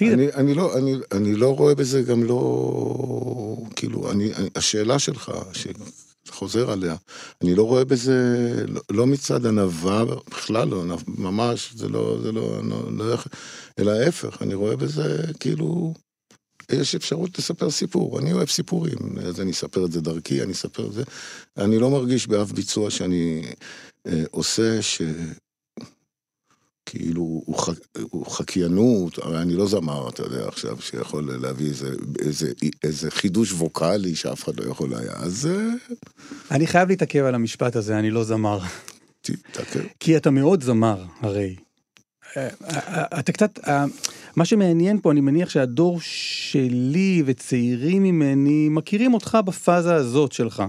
אני, 0.00 0.32
אני, 0.32 0.54
לא, 0.54 0.78
אני, 0.78 0.94
אני 1.12 1.34
לא 1.34 1.56
רואה 1.56 1.74
בזה 1.74 2.02
גם 2.02 2.24
לא... 2.24 3.56
כאילו, 3.76 4.10
אני, 4.10 4.34
אני, 4.34 4.48
השאלה 4.54 4.98
שלך, 4.98 5.32
שחוזר 6.24 6.70
עליה, 6.70 6.96
אני 7.42 7.54
לא 7.54 7.62
רואה 7.62 7.84
בזה, 7.84 8.16
לא, 8.68 8.80
לא 8.90 9.06
מצד 9.06 9.46
ענווה, 9.46 10.04
בכלל 10.30 10.68
לא, 10.68 10.84
ממש, 11.08 11.72
זה 11.74 11.88
לא, 11.88 12.18
זה 12.22 12.32
לא, 12.32 12.64
לא, 12.64 12.92
לא 12.92 13.16
אלא 13.78 13.90
ההפך, 13.90 14.42
אני 14.42 14.54
רואה 14.54 14.76
בזה 14.76 15.22
כאילו, 15.40 15.94
יש 16.72 16.94
אפשרות 16.94 17.38
לספר 17.38 17.70
סיפור, 17.70 18.18
אני 18.18 18.32
אוהב 18.32 18.48
סיפורים, 18.48 18.98
אז 19.26 19.40
אני 19.40 19.50
אספר 19.50 19.84
את 19.84 19.92
זה 19.92 20.00
דרכי, 20.00 20.42
אני 20.42 20.52
אספר 20.52 20.86
את 20.86 20.92
זה, 20.92 21.02
אני 21.56 21.78
לא 21.78 21.90
מרגיש 21.90 22.26
באף 22.26 22.52
ביצוע 22.52 22.90
שאני 22.90 23.42
אה, 24.06 24.22
עושה 24.30 24.82
ש... 24.82 25.02
כאילו, 26.90 27.20
הוא, 27.22 27.58
ח... 27.58 27.68
הוא 28.10 28.26
חקיינות, 28.26 29.18
הרי 29.18 29.42
אני 29.42 29.54
לא 29.54 29.66
זמר, 29.68 30.08
אתה 30.08 30.22
יודע, 30.22 30.48
עכשיו, 30.48 30.76
שיכול 30.80 31.36
להביא 31.42 31.68
איזה, 31.68 31.90
איזה, 32.18 32.52
איזה 32.84 33.10
חידוש 33.10 33.52
ווקאלי 33.52 34.14
שאף 34.14 34.44
אחד 34.44 34.60
לא 34.60 34.70
יכול 34.70 34.94
היה, 34.94 35.12
אז 35.16 35.46
אה, 35.46 35.94
אני 36.50 36.66
חייב 36.66 36.88
להתעכב 36.88 37.24
על 37.24 37.34
המשפט 37.34 37.76
הזה, 37.76 37.98
אני 37.98 38.10
לא 38.10 38.24
זמר. 38.24 38.58
ת- 39.22 39.30
תעכב. 39.52 39.80
כי 40.00 40.16
אתה 40.16 40.30
מאוד 40.30 40.62
זמר, 40.62 41.04
הרי. 41.20 41.56
אה, 42.36 42.48
אה, 42.64 43.18
אתה 43.18 43.32
קצת, 43.32 43.58
מה 44.36 44.44
שמעניין 44.44 45.00
פה, 45.00 45.12
אני 45.12 45.20
מניח 45.20 45.48
שהדור 45.50 45.98
שלי 46.02 47.22
וצעירים 47.26 48.02
ממני 48.02 48.68
מכירים 48.68 49.14
אותך 49.14 49.38
בפאזה 49.46 49.94
הזאת 49.94 50.32
שלך. 50.32 50.62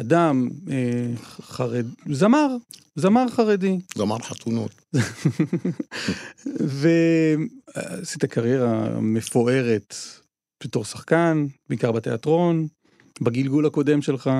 אדם 0.00 0.48
אה, 0.70 1.14
חרד, 1.40 1.86
זמר, 2.12 2.56
זמר 2.96 3.28
חרדי. 3.28 3.78
זמר 3.94 4.18
חתונות. 4.18 4.82
ועשית 6.46 8.24
קריירה 8.24 9.00
מפוארת 9.00 9.94
בתור 10.64 10.84
שחקן, 10.84 11.46
בעיקר 11.68 11.92
בתיאטרון, 11.92 12.66
בגלגול 13.20 13.66
הקודם 13.66 14.02
שלך, 14.02 14.30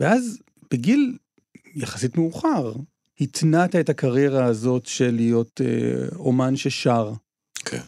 ואז 0.00 0.38
בגיל 0.70 1.16
יחסית 1.74 2.16
מאוחר, 2.16 2.72
התנעת 3.20 3.76
את 3.76 3.88
הקריירה 3.88 4.44
הזאת 4.44 4.86
של 4.86 5.10
להיות 5.14 5.60
אה, 5.64 6.16
אומן 6.16 6.56
ששר. 6.56 7.12
כן. 7.64 7.82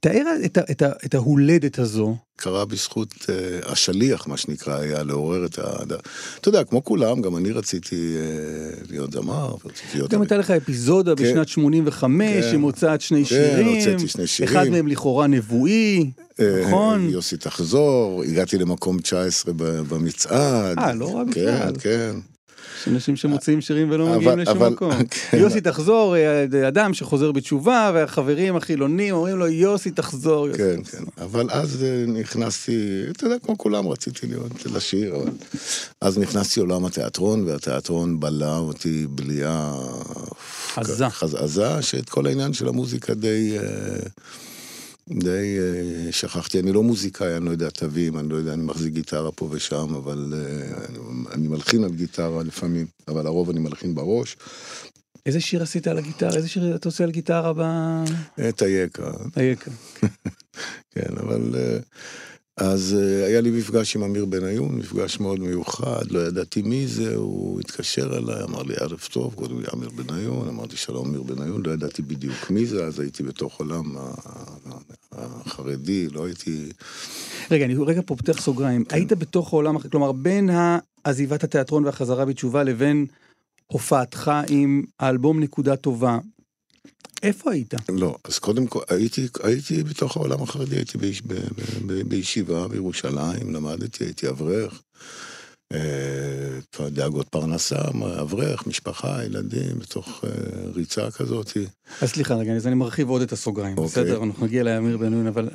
תאר 0.00 0.22
את, 0.44 0.58
את, 0.70 0.82
ה- 0.82 0.92
את 1.04 1.14
ההולדת 1.14 1.78
הזו. 1.78 2.16
קרה 2.36 2.64
בזכות 2.64 3.12
uh, 3.12 3.26
השליח, 3.72 4.26
מה 4.26 4.36
שנקרא, 4.36 4.78
היה 4.78 5.02
לעורר 5.02 5.46
את 5.46 5.58
ה... 5.58 5.62
אתה 6.40 6.48
יודע, 6.48 6.64
כמו 6.64 6.84
כולם, 6.84 7.20
גם 7.20 7.36
אני 7.36 7.50
רציתי 7.52 7.96
uh, 7.96 8.86
להיות 8.90 9.12
זמר, 9.12 9.54
ורציתי 9.64 9.88
להיות... 9.94 10.10
גם 10.10 10.20
הייתה 10.20 10.36
לך 10.36 10.50
אפיזודה 10.50 11.16
כן. 11.16 11.22
בשנת 11.22 11.48
85 11.48 12.44
כן. 12.44 12.54
עם 12.54 12.60
הוצאת 12.62 13.00
שני 13.00 13.24
כן, 13.24 13.28
שירים, 13.28 13.76
הוצאתי 13.76 14.08
שני 14.08 14.26
שירים. 14.26 14.56
אחד 14.56 14.68
מהם 14.68 14.86
לכאורה 14.86 15.26
נבואי, 15.26 16.10
אה, 16.40 16.62
נכון? 16.66 17.08
יוסי 17.10 17.36
תחזור, 17.36 18.22
הגעתי 18.22 18.58
למקום 18.58 18.98
19 19.00 19.54
ב- 19.56 19.62
במצעד. 19.80 20.78
אה, 20.78 20.94
לא 20.94 21.14
רע 21.16 21.22
כן, 21.24 21.30
בכלל. 21.30 21.72
כן. 21.80 22.16
יש 22.80 22.88
אנשים 22.88 23.16
שמוציאים 23.16 23.60
שירים 23.60 23.90
ולא 23.90 24.08
אבל- 24.08 24.16
מגיעים 24.16 24.38
לשום 24.38 24.56
אבל- 24.56 24.68
מקום. 24.68 24.92
כן. 25.30 25.38
יוסי 25.38 25.60
תחזור, 25.60 26.16
אה, 26.16 26.44
אדם 26.68 26.94
שחוזר 26.94 27.32
בתשובה, 27.32 27.90
והחברים 27.94 28.56
החילונים 28.56 29.14
אומרים 29.14 29.38
לו, 29.38 29.46
יוסי 29.48 29.90
תחזור. 29.90 30.48
יוסי 30.48 30.58
כן, 30.58 30.82
תחזור." 30.82 31.00
כן, 31.00 31.22
אבל 31.22 31.46
אז 31.50 31.84
אה, 31.84 32.04
נכנסתי, 32.06 32.76
אתה 33.10 33.24
יודע, 33.26 33.36
כמו 33.38 33.58
כולם 33.58 33.88
רציתי 33.88 34.26
להיות, 34.26 34.66
לשיר, 34.74 35.16
אבל 35.16 35.30
אז 36.00 36.18
נכנסתי 36.18 36.60
לעולם 36.60 36.84
התיאטרון, 36.84 37.44
והתיאטרון 37.48 38.20
בלע 38.20 38.56
אותי 38.58 39.06
בליעה... 39.10 39.74
עזה. 40.76 41.06
עזה, 41.38 41.82
שאת 41.82 42.08
כל 42.08 42.26
העניין 42.26 42.52
של 42.52 42.68
המוזיקה 42.68 43.14
די... 43.14 43.56
די 45.10 45.58
אה, 45.58 46.12
שכחתי, 46.12 46.60
אני 46.60 46.72
לא 46.72 46.82
מוזיקאי, 46.82 47.36
אני 47.36 47.44
לא 47.44 47.50
יודע 47.50 47.70
תווים, 47.70 48.18
אני 48.18 48.28
לא 48.28 48.36
יודע, 48.36 48.52
אני 48.52 48.62
מחזיק 48.62 48.92
גיטרה 48.94 49.32
פה 49.32 49.48
ושם, 49.50 49.94
אבל 49.94 50.34
אה, 50.36 50.84
אני, 50.88 50.98
אני 51.32 51.48
מלחין 51.48 51.84
על 51.84 51.90
גיטרה 51.90 52.42
לפעמים, 52.42 52.86
אבל 53.08 53.26
הרוב 53.26 53.50
אני 53.50 53.60
מלחין 53.60 53.94
בראש. 53.94 54.36
איזה 55.26 55.40
שיר 55.40 55.62
עשית 55.62 55.86
על 55.86 55.98
הגיטרה? 55.98 56.36
איזה 56.36 56.48
שיר 56.48 56.76
אתה 56.76 56.88
עושה 56.88 57.04
על 57.04 57.10
גיטרה 57.10 57.52
ב... 57.56 57.60
את 58.48 58.62
היקה, 58.62 59.10
היקה. 59.36 59.70
כן, 60.94 61.18
אבל... 61.20 61.54
אה, 61.54 61.78
אז 62.60 62.96
אה, 62.98 63.26
היה 63.26 63.40
לי 63.40 63.50
מפגש 63.50 63.96
עם 63.96 64.02
אמיר 64.02 64.24
בניון, 64.24 64.74
מפגש 64.74 65.20
מאוד 65.20 65.40
מיוחד, 65.40 66.10
לא 66.10 66.20
ידעתי 66.20 66.62
מי 66.62 66.86
זה, 66.86 67.14
הוא 67.14 67.60
התקשר 67.60 68.16
אליי, 68.16 68.42
אמר 68.42 68.62
לי 68.62 68.74
ערב 68.80 69.00
טוב, 69.12 69.34
קודם 69.34 69.60
לי 69.60 69.66
אמיר 69.74 69.88
בניון, 69.88 70.48
אמרתי 70.48 70.76
שלום 70.76 71.08
אמיר 71.08 71.22
בניון, 71.22 71.62
לא 71.66 71.70
ידעתי 71.70 72.02
בדיוק 72.02 72.50
מי 72.50 72.66
זה, 72.66 72.84
אז 72.84 73.00
הייתי 73.00 73.22
בתוך 73.22 73.60
עולם 73.60 73.96
החרדי, 75.12 76.08
לא 76.08 76.26
הייתי... 76.26 76.68
רגע, 77.50 77.64
אני 77.64 77.74
רגע 77.86 78.00
פה 78.06 78.16
פותח 78.16 78.40
סוגריים. 78.40 78.84
כן. 78.84 78.96
היית 78.96 79.12
בתוך 79.12 79.52
העולם, 79.52 79.78
כלומר, 79.78 80.12
בין 80.12 80.50
עזיבת 81.04 81.44
התיאטרון 81.44 81.84
והחזרה 81.84 82.24
בתשובה 82.24 82.62
לבין 82.62 83.06
הופעתך 83.66 84.30
עם 84.48 84.82
האלבום 85.00 85.40
נקודה 85.40 85.76
טובה, 85.76 86.18
איפה 87.22 87.52
היית? 87.52 87.74
לא, 87.88 88.16
אז 88.24 88.38
קודם 88.38 88.66
כל, 88.66 88.80
הייתי, 88.88 89.28
הייתי 89.42 89.82
בתוך 89.82 90.16
העולם 90.16 90.42
החרדי, 90.42 90.76
הייתי 90.76 90.98
ביש, 90.98 91.22
ב, 91.22 91.32
ב, 91.34 91.36
ב, 91.86 92.08
בישיבה 92.08 92.68
בירושלים, 92.68 93.54
למדתי, 93.54 94.04
הייתי 94.04 94.28
אברך. 94.28 94.82
אה, 95.72 96.88
דאגות 96.90 97.28
פרנסה, 97.28 97.78
אברך, 98.20 98.66
משפחה, 98.66 99.24
ילדים, 99.24 99.78
בתוך 99.78 100.24
אה, 100.24 100.30
ריצה 100.74 101.10
כזאת. 101.10 101.50
אז 102.00 102.08
סליחה 102.08 102.34
רגע, 102.34 102.52
אז 102.52 102.66
אני 102.66 102.74
מרחיב 102.74 103.08
עוד 103.08 103.22
את 103.22 103.32
הסוגריים, 103.32 103.78
אוקיי. 103.78 104.04
בסדר? 104.04 104.24
אנחנו 104.24 104.46
נגיע 104.46 104.62
לאמיר 104.62 104.96
בן-נון, 104.96 105.26
אבל 105.26 105.48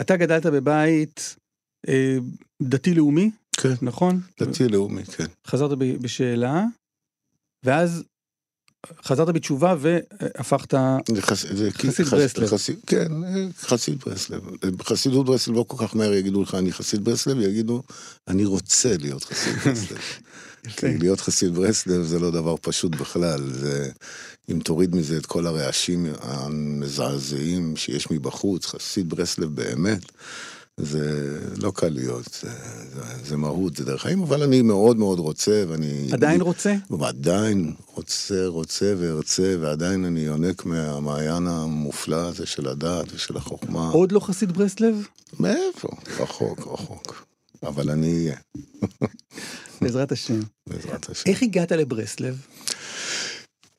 אתה 0.00 0.16
גדלת 0.16 0.46
בבית 0.46 1.36
אה, 1.88 2.16
דתי-לאומי, 2.62 3.30
כן, 3.56 3.74
נכון? 3.82 4.20
דתי 4.40 4.68
לאומי, 4.68 5.04
כן. 5.04 5.26
חזרת 5.46 5.78
ב- 5.78 6.02
בשאלה, 6.02 6.64
ואז 7.64 8.04
חזרת 9.04 9.28
בתשובה 9.34 9.74
והפכת... 9.78 10.74
חס- 11.20 11.44
חסיד 11.72 12.06
חס- 12.06 12.12
ברסלב. 12.38 12.48
כן, 12.86 13.24
אה, 13.24 13.46
חסיד 13.60 13.98
ברסלב. 14.06 14.40
בחסידות 14.76 15.26
ברסלב 15.26 15.54
לא 15.56 15.64
כל 15.68 15.86
כך 15.86 15.96
מהר 15.96 16.12
יגידו 16.12 16.42
לך 16.42 16.54
אני 16.54 16.72
חסיד 16.72 17.04
ברסלב, 17.04 17.40
יגידו 17.40 17.82
אני 18.28 18.44
רוצה 18.44 18.96
להיות 19.00 19.24
חסיד 19.24 19.54
ברסלב. 19.64 19.98
כי 20.76 20.98
להיות 20.98 21.20
חסיד 21.20 21.54
ברסלב 21.54 22.02
זה 22.02 22.18
לא 22.18 22.30
דבר 22.30 22.54
פשוט 22.60 22.92
בכלל, 22.94 23.50
זה... 23.52 23.90
אם 24.50 24.58
תוריד 24.58 24.96
מזה 24.96 25.16
את 25.16 25.26
כל 25.26 25.46
הרעשים 25.46 26.06
המזעזעים 26.20 27.76
שיש 27.76 28.10
מבחוץ, 28.10 28.66
חסיד 28.66 29.08
ברסלב 29.08 29.48
באמת, 29.54 30.02
זה 30.80 31.38
לא 31.56 31.72
קל 31.74 31.88
להיות, 31.88 32.24
זה, 32.42 32.50
זה, 32.94 33.00
זה 33.24 33.36
מהות, 33.36 33.76
זה 33.76 33.84
דרך 33.84 34.02
חיים, 34.02 34.22
אבל 34.22 34.42
אני 34.42 34.62
מאוד 34.62 34.96
מאוד 34.96 35.18
רוצה, 35.18 35.64
ואני... 35.68 36.08
עדיין 36.12 36.40
רוצה? 36.40 36.74
ועדיין 36.90 37.74
רוצה, 37.94 38.46
רוצה 38.46 38.94
וארצה, 38.98 39.56
ועדיין 39.60 40.04
אני 40.04 40.20
יונק 40.20 40.64
מהמעיין 40.64 41.46
המופלא 41.46 42.28
הזה 42.28 42.46
של 42.46 42.68
הדעת 42.68 43.06
ושל 43.14 43.36
החוכמה. 43.36 43.88
עוד 43.90 44.12
לא 44.12 44.20
חסיד 44.20 44.52
ברסלב? 44.52 45.06
מאיפה? 45.40 45.88
רחוק, 46.20 46.58
רחוק. 46.60 47.26
אבל 47.62 47.90
אני 47.90 48.14
אהיה, 48.14 48.36
בעזרת 49.80 50.12
השם. 50.12 50.40
בעזרת 50.66 51.10
השם. 51.10 51.30
איך 51.30 51.42
הגעת 51.42 51.72
לברסלב? 51.72 52.46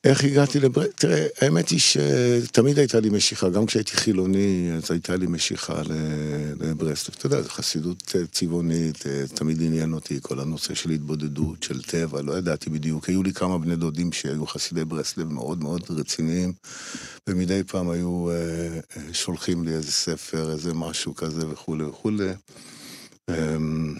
איך 0.04 0.24
הגעתי 0.24 0.60
לברסלב? 0.60 0.92
תראה, 0.96 1.26
האמת 1.40 1.68
היא 1.68 1.78
שתמיד 1.78 2.78
הייתה 2.78 3.00
לי 3.00 3.10
משיכה, 3.10 3.48
גם 3.48 3.66
כשהייתי 3.66 3.96
חילוני, 3.96 4.70
אז 4.76 4.90
הייתה 4.90 5.16
לי 5.16 5.26
משיכה 5.26 5.82
לברסלב. 6.60 7.14
אתה 7.18 7.26
יודע, 7.26 7.42
זו 7.42 7.48
חסידות 7.48 8.12
אה, 8.16 8.26
צבעונית, 8.26 9.06
אה, 9.06 9.24
תמיד 9.34 9.62
עניין 9.62 9.92
אותי 9.92 10.18
כל 10.22 10.40
הנושא 10.40 10.74
של 10.74 10.90
התבודדות, 10.90 11.62
של 11.62 11.82
טבע, 11.82 12.22
לא 12.22 12.38
ידעתי 12.38 12.70
בדיוק. 12.70 13.08
היו 13.08 13.22
לי 13.22 13.32
כמה 13.32 13.58
בני 13.58 13.76
דודים 13.76 14.12
שהיו 14.12 14.46
חסידי 14.46 14.84
ברסלב 14.84 15.32
מאוד 15.32 15.62
מאוד 15.62 15.82
רציניים, 15.90 16.52
ומדי 17.28 17.62
פעם 17.66 17.90
היו 17.90 18.30
אה, 18.30 19.02
שולחים 19.12 19.64
לי 19.64 19.74
איזה 19.74 19.92
ספר, 19.92 20.52
איזה 20.52 20.74
משהו 20.74 21.14
כזה 21.14 21.48
וכולי 21.48 21.84
וכולי. 21.84 22.32
אמ, 23.30 23.94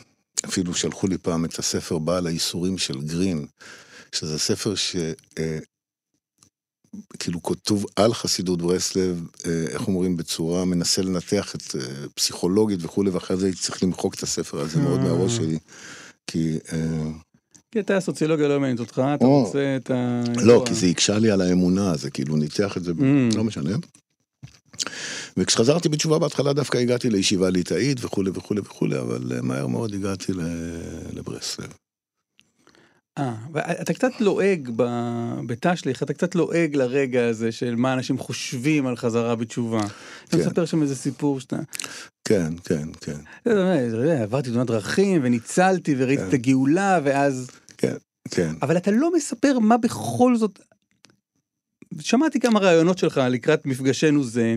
אפילו 0.44 0.74
שלחו 0.74 1.06
לי 1.06 1.18
פעם 1.18 1.44
את 1.44 1.58
הספר 1.58 1.98
בעל 1.98 2.26
האיסורים 2.26 2.78
של 2.78 3.00
גרין, 3.00 3.46
שזה 4.12 4.38
ספר 4.38 4.74
ש... 4.74 4.96
כאילו 7.18 7.42
כתוב 7.42 7.86
על 7.96 8.14
חסידות 8.14 8.62
ברסלב, 8.62 9.22
אה, 9.46 9.64
איך 9.68 9.88
אומרים, 9.88 10.16
בצורה, 10.16 10.64
מנסה 10.64 11.02
לנתח 11.02 11.54
את 11.54 11.76
אה, 11.76 11.80
פסיכולוגית 12.14 12.78
וכולי, 12.82 13.10
ואחרי 13.10 13.36
זה 13.36 13.46
הייתי 13.46 13.60
צריך 13.60 13.82
למחוק 13.82 14.14
את 14.14 14.22
הספר 14.22 14.60
הזה 14.60 14.80
מאוד 14.80 15.00
אה. 15.00 15.04
מהראש 15.04 15.36
שלי. 15.36 15.58
כי... 16.26 16.58
כי 17.72 17.80
אתה 17.80 17.96
הסוציולוגיה 17.96 18.48
לא 18.48 18.60
מעניינת 18.60 18.80
אותך, 18.80 19.02
אתה. 19.14 19.24
רוצה 19.24 19.76
את 19.76 19.90
ה... 19.90 20.22
לא, 20.42 20.64
כי 20.66 20.74
זה 20.74 20.86
הקשה 20.86 21.18
לי 21.18 21.30
על 21.30 21.40
האמונה, 21.40 21.96
זה 21.96 22.10
כאילו 22.10 22.36
ניתח 22.36 22.76
את 22.76 22.84
זה, 22.84 22.92
Mm. 22.92 23.36
לא 23.36 23.44
משנה. 23.44 23.70
וכשחזרתי 25.36 25.88
בתשובה 25.88 26.18
בהתחלה 26.18 26.52
דווקא 26.52 26.78
הגעתי 26.78 27.10
לישיבה 27.10 27.50
ליטאית 27.50 28.04
וכולי 28.04 28.30
וכולי 28.34 28.60
וכולי, 28.60 28.98
אבל 28.98 29.40
מהר 29.42 29.66
מאוד 29.66 29.94
הגעתי 29.94 30.32
לברסלב. 31.12 31.68
אה, 33.18 33.34
ואתה 33.52 33.94
קצת 33.94 34.20
לועג 34.20 34.70
ב- 34.76 35.40
בתשליך, 35.46 36.02
אתה 36.02 36.14
קצת 36.14 36.34
לועג 36.34 36.76
לרגע 36.76 37.26
הזה 37.26 37.52
של 37.52 37.74
מה 37.76 37.92
אנשים 37.92 38.18
חושבים 38.18 38.86
על 38.86 38.96
חזרה 38.96 39.34
בתשובה. 39.36 39.80
אתה 40.24 40.36
כן. 40.36 40.38
מספר 40.38 40.64
שם 40.64 40.82
איזה 40.82 40.96
סיפור 40.96 41.40
שאתה... 41.40 41.56
כן, 42.24 42.52
כן, 42.64 42.88
כן. 43.00 43.18
יודע, 43.46 43.88
אתה 43.88 43.96
יודע, 43.96 44.22
עברתי 44.22 44.50
תאונת 44.50 44.66
דרכים 44.66 45.20
וניצלתי 45.24 45.94
וראיתי 45.98 46.22
כן. 46.22 46.28
את 46.28 46.34
הגאולה 46.34 47.00
ואז... 47.04 47.50
כן, 47.78 47.94
כן. 48.30 48.54
אבל 48.62 48.76
אתה 48.76 48.90
לא 48.90 49.12
מספר 49.16 49.58
מה 49.58 49.76
בכל 49.76 50.36
זאת... 50.36 50.60
שמעתי 52.00 52.40
כמה 52.40 52.60
רעיונות 52.60 52.98
שלך 52.98 53.20
לקראת 53.30 53.66
מפגשנו 53.66 54.24
זה. 54.24 54.56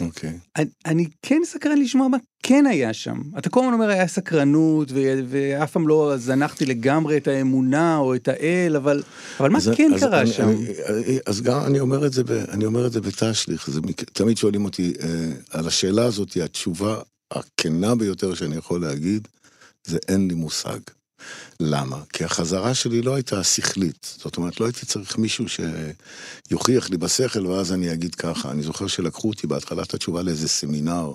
אוקיי. 0.00 0.38
אני, 0.56 0.66
אני 0.86 1.06
כן 1.22 1.40
סקרן 1.44 1.78
לשמוע 1.78 2.08
מה 2.08 2.16
כן 2.42 2.66
היה 2.66 2.92
שם. 2.92 3.20
אתה 3.38 3.50
כל 3.50 3.60
הזמן 3.60 3.72
אומר 3.72 3.88
היה 3.88 4.08
סקרנות 4.08 4.88
ו- 4.92 5.20
ואף 5.28 5.72
פעם 5.72 5.88
לא 5.88 6.14
זנחתי 6.16 6.66
לגמרי 6.66 7.16
את 7.16 7.28
האמונה 7.28 7.96
או 7.98 8.14
את 8.14 8.28
האל, 8.28 8.76
אבל, 8.76 9.02
אבל 9.40 9.50
מה 9.50 9.58
אז- 9.58 9.70
כן 9.76 9.90
אז 9.94 10.00
קרה 10.00 10.20
אני- 10.20 10.30
שם? 10.32 10.48
אני- 10.48 11.18
אז 11.26 11.40
גם 11.42 11.60
אני 11.66 11.80
אומר 11.80 12.06
את 12.06 12.12
זה, 12.12 12.24
ב- 12.24 12.30
אני 12.30 12.64
אומר 12.64 12.86
את 12.86 12.92
זה 12.92 13.00
בתשליך, 13.00 13.70
זה 13.70 13.80
תמיד 14.12 14.36
שואלים 14.36 14.64
אותי 14.64 14.92
אה, 15.02 15.08
על 15.50 15.66
השאלה 15.66 16.04
הזאת, 16.04 16.36
התשובה 16.44 17.00
הכנה 17.30 17.94
ביותר 17.94 18.34
שאני 18.34 18.56
יכול 18.56 18.80
להגיד, 18.80 19.28
זה 19.86 19.98
אין 20.08 20.28
לי 20.28 20.34
מושג. 20.34 20.78
למה? 21.62 22.02
כי 22.12 22.24
החזרה 22.24 22.74
שלי 22.74 23.02
לא 23.02 23.14
הייתה 23.14 23.44
שכלית. 23.44 24.16
זאת 24.18 24.36
אומרת, 24.36 24.60
לא 24.60 24.66
הייתי 24.66 24.86
צריך 24.86 25.18
מישהו 25.18 25.44
שיוכיח 26.48 26.90
לי 26.90 26.96
בשכל, 26.96 27.46
ואז 27.46 27.72
אני 27.72 27.92
אגיד 27.92 28.14
ככה. 28.14 28.50
אני 28.50 28.62
זוכר 28.62 28.86
שלקחו 28.86 29.28
אותי 29.28 29.46
בהתחלת 29.46 29.94
התשובה 29.94 30.22
לאיזה 30.22 30.48
סמינר 30.48 31.12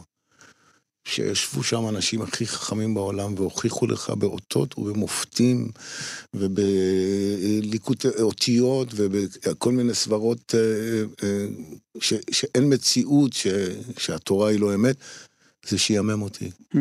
שישבו 1.07 1.63
שם 1.63 1.85
האנשים 1.85 2.21
הכי 2.21 2.47
חכמים 2.47 2.93
בעולם 2.93 3.33
והוכיחו 3.37 3.87
לך 3.87 4.09
באותות 4.09 4.77
ובמופתים 4.77 5.71
ובליקוטי 6.33 8.07
אותיות 8.07 8.87
ובכל 8.95 9.71
מיני 9.71 9.93
סברות 9.93 10.55
אה, 10.55 11.03
אה, 11.23 11.45
ש, 11.99 12.13
שאין 12.31 12.73
מציאות 12.73 13.33
ש, 13.33 13.47
שהתורה 13.97 14.49
היא 14.49 14.59
לא 14.59 14.75
אמת, 14.75 14.95
זה 15.67 15.77
שיאמם 15.77 16.21
אותי. 16.21 16.51
Hmm. 16.73 16.77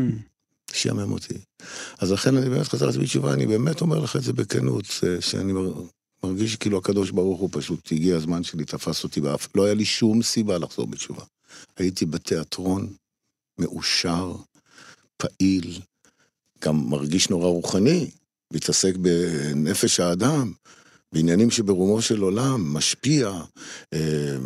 שיאמם 0.73 1.13
אותי. 1.13 1.35
אז 1.99 2.13
לכן 2.13 2.37
אני 2.37 2.51
באמת 2.51 2.69
חזרתי 2.69 2.99
בתשובה, 2.99 3.33
אני 3.33 3.47
באמת 3.47 3.81
אומר 3.81 4.01
לך 4.01 4.17
את 4.17 4.23
זה 4.23 4.33
בכנות, 4.33 4.85
אה, 5.07 5.21
שאני 5.21 5.53
מרגיש 6.25 6.57
כאילו 6.57 6.79
הקדוש 6.79 7.11
ברוך 7.11 7.41
הוא 7.41 7.49
פשוט 7.53 7.93
הגיע 7.93 8.17
הזמן 8.17 8.43
שלי, 8.43 8.65
תפס 8.65 9.05
אותי 9.05 9.21
באף, 9.21 9.49
לא 9.55 9.65
היה 9.65 9.75
לי 9.75 9.85
שום 9.85 10.23
סיבה 10.23 10.59
לחזור 10.59 10.87
בתשובה. 10.87 11.25
הייתי 11.77 12.07
בתיאטרון, 12.07 12.93
מאושר, 13.59 14.35
פעיל, 15.17 15.81
גם 16.65 16.91
מרגיש 16.91 17.31
נורא 17.31 17.49
רוחני, 17.49 18.11
מתעסק 18.53 18.97
בנפש 18.97 20.01
האדם, 20.01 20.53
בעניינים 21.13 21.51
שברומו 21.51 22.03
של 22.03 22.21
עולם, 22.21 22.75
משפיע. 22.75 23.33
אה, 23.95 24.37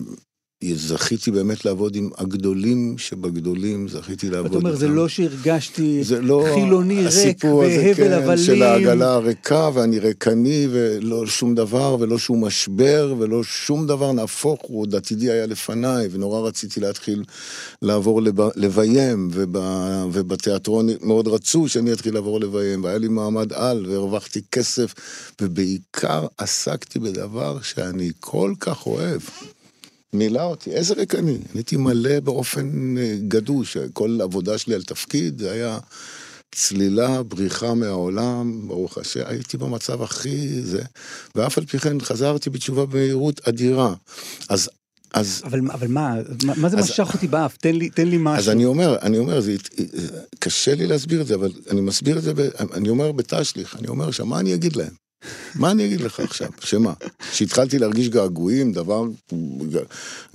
זכיתי 0.65 1.31
באמת 1.31 1.65
לעבוד 1.65 1.97
עם 1.97 2.11
הגדולים 2.19 2.99
שבגדולים, 2.99 3.89
זכיתי 3.89 4.31
לעבוד 4.31 4.51
אתה 4.51 4.59
אומר, 4.59 4.71
איתם. 4.71 4.81
זה 4.81 4.89
לא 4.89 5.09
שהרגשתי 5.09 6.05
זה 6.05 6.21
לא 6.21 6.47
חילוני 6.55 6.99
ריק 6.99 7.07
הסיפור 7.07 7.63
הזה, 7.63 7.93
והבל 7.97 7.97
כן, 7.97 8.13
הבלים. 8.13 8.45
של 8.45 8.63
העגלה 8.63 9.15
הריקה 9.15 9.71
ואני 9.75 9.99
ריקני 9.99 10.69
ולא 10.71 11.27
שום 11.27 11.55
דבר 11.55 11.97
ולא 12.01 12.19
שום 12.19 12.45
משבר 12.45 13.15
ולא 13.19 13.45
שום 13.45 13.87
דבר, 13.87 14.13
נהפוך 14.13 14.61
הוא, 14.63 14.81
עוד 14.81 14.95
עתידי 14.95 15.31
היה 15.31 15.47
לפניי 15.47 16.09
ונורא 16.11 16.49
רציתי 16.49 16.81
להתחיל 16.81 17.25
לעבור 17.83 18.23
לב, 18.23 18.41
לביים 18.57 19.29
וב, 19.33 19.57
ובתיאטרון 20.13 20.89
מאוד 21.03 21.29
רצו 21.29 21.69
שאני 21.69 21.93
אתחיל 21.93 22.15
לעבור 22.15 22.41
לביים 22.41 22.85
והיה 22.85 22.99
לי 22.99 23.09
מעמד 23.09 23.53
על 23.53 23.87
והרווחתי 23.89 24.41
כסף 24.53 24.95
ובעיקר 25.41 26.27
עסקתי 26.39 26.99
בדבר 26.99 27.59
שאני 27.63 28.11
כל 28.21 28.53
כך 28.61 28.87
אוהב. 28.87 29.21
מילא 30.13 30.43
אותי, 30.43 30.71
איזה 30.71 30.95
ריקני. 30.95 31.31
אני 31.35 31.41
הייתי 31.55 31.77
מלא 31.77 32.21
באופן 32.21 32.95
אה, 32.99 33.17
גדוש, 33.29 33.77
כל 33.93 34.19
עבודה 34.23 34.59
שלי 34.59 34.75
על 34.75 34.83
תפקיד 34.83 35.39
זה 35.39 35.53
היה 35.53 35.79
צלילה, 36.55 37.23
בריחה 37.23 37.75
מהעולם, 37.75 38.69
ברוך 38.69 38.99
השם, 38.99 39.21
הייתי 39.27 39.57
במצב 39.57 40.03
הכי 40.03 40.63
זה, 40.63 40.83
ואף 41.35 41.59
על 41.59 41.67
פי 41.67 41.79
כן 41.79 42.01
חזרתי 42.01 42.51
בתשובה 42.51 42.87
במהירות 42.87 43.49
אדירה. 43.49 43.95
אז, 44.49 44.69
אז, 45.15 45.43
אבל, 45.45 45.61
אבל 45.73 45.89
מה, 45.89 46.15
מה, 46.45 46.53
מה 46.57 46.69
זה 46.69 46.79
אז- 46.79 46.85
משך 46.91 47.11
אותי 47.15 47.27
באף? 47.27 47.57
תן 47.57 47.75
לי, 47.75 47.91
תן 47.91 48.09
לי 48.09 48.17
משהו. 48.21 48.39
אז 48.39 48.49
אני 48.49 48.65
אומר, 48.65 48.97
אני 49.03 49.19
אומר, 49.19 49.41
זה, 49.41 49.57
קשה 50.39 50.75
לי 50.75 50.87
להסביר 50.87 51.21
את 51.23 51.27
זה, 51.27 51.35
אבל 51.35 51.53
אני 51.71 51.81
מסביר 51.81 52.19
את 52.19 52.23
זה, 52.23 52.35
ב, 52.35 52.41
אני 52.73 52.89
אומר 52.89 53.13
בתשליך, 53.13 53.77
אני 53.77 53.89
אומר 53.89 54.11
שם, 54.11 54.29
מה 54.29 54.41
אני 54.41 54.55
אגיד 54.55 54.77
להם? 54.77 55.06
מה 55.55 55.71
אני 55.71 55.87
אגיד 55.87 56.01
לך 56.01 56.21
עכשיו? 56.21 56.49
שמה? 56.61 56.93
שהתחלתי 57.33 57.79
להרגיש 57.79 58.09
געגועים, 58.09 58.73
דבר, 58.73 59.05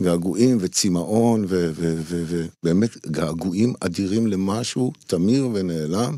געגועים 0.02 0.58
וצמאון, 0.62 1.46
ובאמת 1.48 3.08
געגועים 3.08 3.74
אדירים 3.80 4.28
למשהו 4.28 4.94
תמיר 5.08 5.50
ונעלם, 5.54 6.18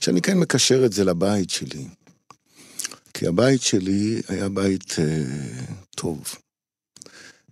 שאני 0.00 0.22
כן 0.22 0.38
מקשר 0.38 0.84
את 0.86 0.92
זה 0.92 1.04
לבית 1.04 1.50
שלי. 1.50 1.84
כי 3.14 3.26
הבית 3.26 3.62
שלי 3.62 4.22
היה 4.28 4.48
בית 4.48 4.94
אה, 4.98 5.24
טוב, 5.96 6.34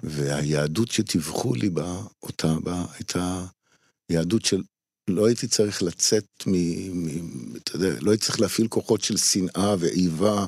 והיהדות 0.02 0.90
שטיווחו 0.90 1.54
לי 1.54 1.70
בה, 1.70 2.02
אותה 2.22 2.54
בה, 2.64 2.84
הייתה 2.94 3.44
יהדות 4.10 4.44
של 4.44 4.62
לא 5.14 5.26
הייתי 5.26 5.48
צריך 5.48 5.82
לצאת 5.82 6.24
מ... 6.46 6.52
מ 7.04 7.56
אתה 7.56 7.76
יודע, 7.76 7.88
לא 8.00 8.10
הייתי 8.10 8.24
צריך 8.24 8.40
להפעיל 8.40 8.68
כוחות 8.68 9.00
של 9.00 9.16
שנאה 9.16 9.74
ואיבה. 9.78 10.46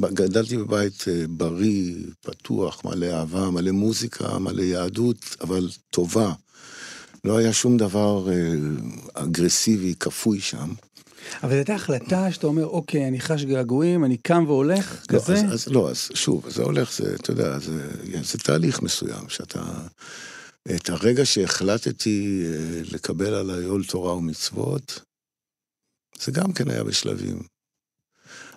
גדלתי 0.00 0.56
בבית 0.56 1.04
אה, 1.08 1.24
בריא, 1.28 1.94
פתוח, 2.20 2.84
מלא 2.84 3.06
אהבה, 3.06 3.50
מלא 3.50 3.70
מוזיקה, 3.70 4.38
מלא 4.38 4.62
יהדות, 4.62 5.36
אבל 5.40 5.68
טובה. 5.90 6.32
לא 7.24 7.38
היה 7.38 7.52
שום 7.52 7.76
דבר 7.76 8.28
אה, 8.30 8.54
אגרסיבי, 9.14 9.94
כפוי 10.00 10.40
שם. 10.40 10.72
אבל 11.42 11.50
זו 11.50 11.56
הייתה 11.56 11.74
החלטה 11.74 12.32
שאתה 12.32 12.46
אומר, 12.46 12.66
אוקיי, 12.66 13.08
אני 13.08 13.20
חש 13.20 13.44
געגועים, 13.44 14.04
אני 14.04 14.16
קם 14.16 14.44
והולך, 14.46 15.04
לא, 15.10 15.18
כזה? 15.18 15.34
אז, 15.34 15.52
אז 15.52 15.68
לא, 15.68 15.90
אז 15.90 16.08
שוב, 16.14 16.44
זה 16.48 16.62
הולך, 16.62 16.92
זה, 16.92 17.14
אתה 17.14 17.30
יודע, 17.30 17.58
זה, 17.58 17.90
זה 18.22 18.38
תהליך 18.38 18.82
מסוים, 18.82 19.28
שאתה... 19.28 19.62
את 20.74 20.88
הרגע 20.88 21.26
שהחלטתי 21.26 22.44
אה, 22.46 22.80
לקבל 22.92 23.34
עליי 23.34 23.64
עול 23.64 23.84
תורה 23.84 24.14
ומצוות, 24.16 25.00
זה 26.20 26.32
גם 26.32 26.52
כן 26.52 26.70
היה 26.70 26.84
בשלבים. 26.84 27.42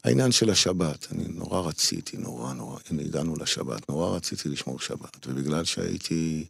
העניין 0.03 0.31
של 0.31 0.49
השבת, 0.49 1.07
אני 1.11 1.23
נורא 1.27 1.61
רציתי, 1.61 2.17
נורא 2.17 2.53
נורא, 2.53 2.79
הנה 2.89 3.01
הגענו 3.01 3.35
לשבת, 3.35 3.89
נורא 3.89 4.15
רציתי 4.15 4.49
לשמור 4.49 4.79
שבת, 4.79 5.27
ובגלל 5.27 5.65
שהייתי 5.65 6.45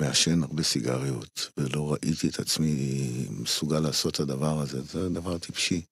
מעשן 0.00 0.42
הרבה 0.42 0.62
סיגריות, 0.62 1.50
ולא 1.56 1.92
ראיתי 1.92 2.28
את 2.28 2.38
עצמי 2.38 3.26
מסוגל 3.30 3.80
לעשות 3.80 4.14
את 4.14 4.20
הדבר 4.20 4.60
הזה, 4.60 4.82
זה 4.82 5.08
דבר 5.08 5.38
טיפשי. 5.38 5.82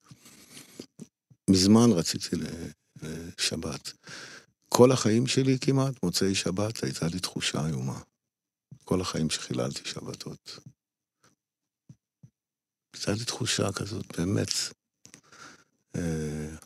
מזמן 1.50 1.90
רציתי 1.92 2.36
לשבת. 3.02 3.92
כל 4.68 4.92
החיים 4.92 5.26
שלי 5.26 5.58
כמעט, 5.60 5.94
מוצאי 6.02 6.34
שבת, 6.34 6.84
הייתה 6.84 7.06
לי 7.06 7.20
תחושה 7.20 7.66
איומה. 7.66 8.00
כל 8.88 9.00
החיים 9.00 9.30
שחיללתי 9.30 9.80
שבתות. 9.84 10.58
הייתה 12.94 13.12
לי 13.12 13.24
תחושה 13.24 13.72
כזאת, 13.72 14.18
באמת. 14.18 14.52
אה, 15.96 16.56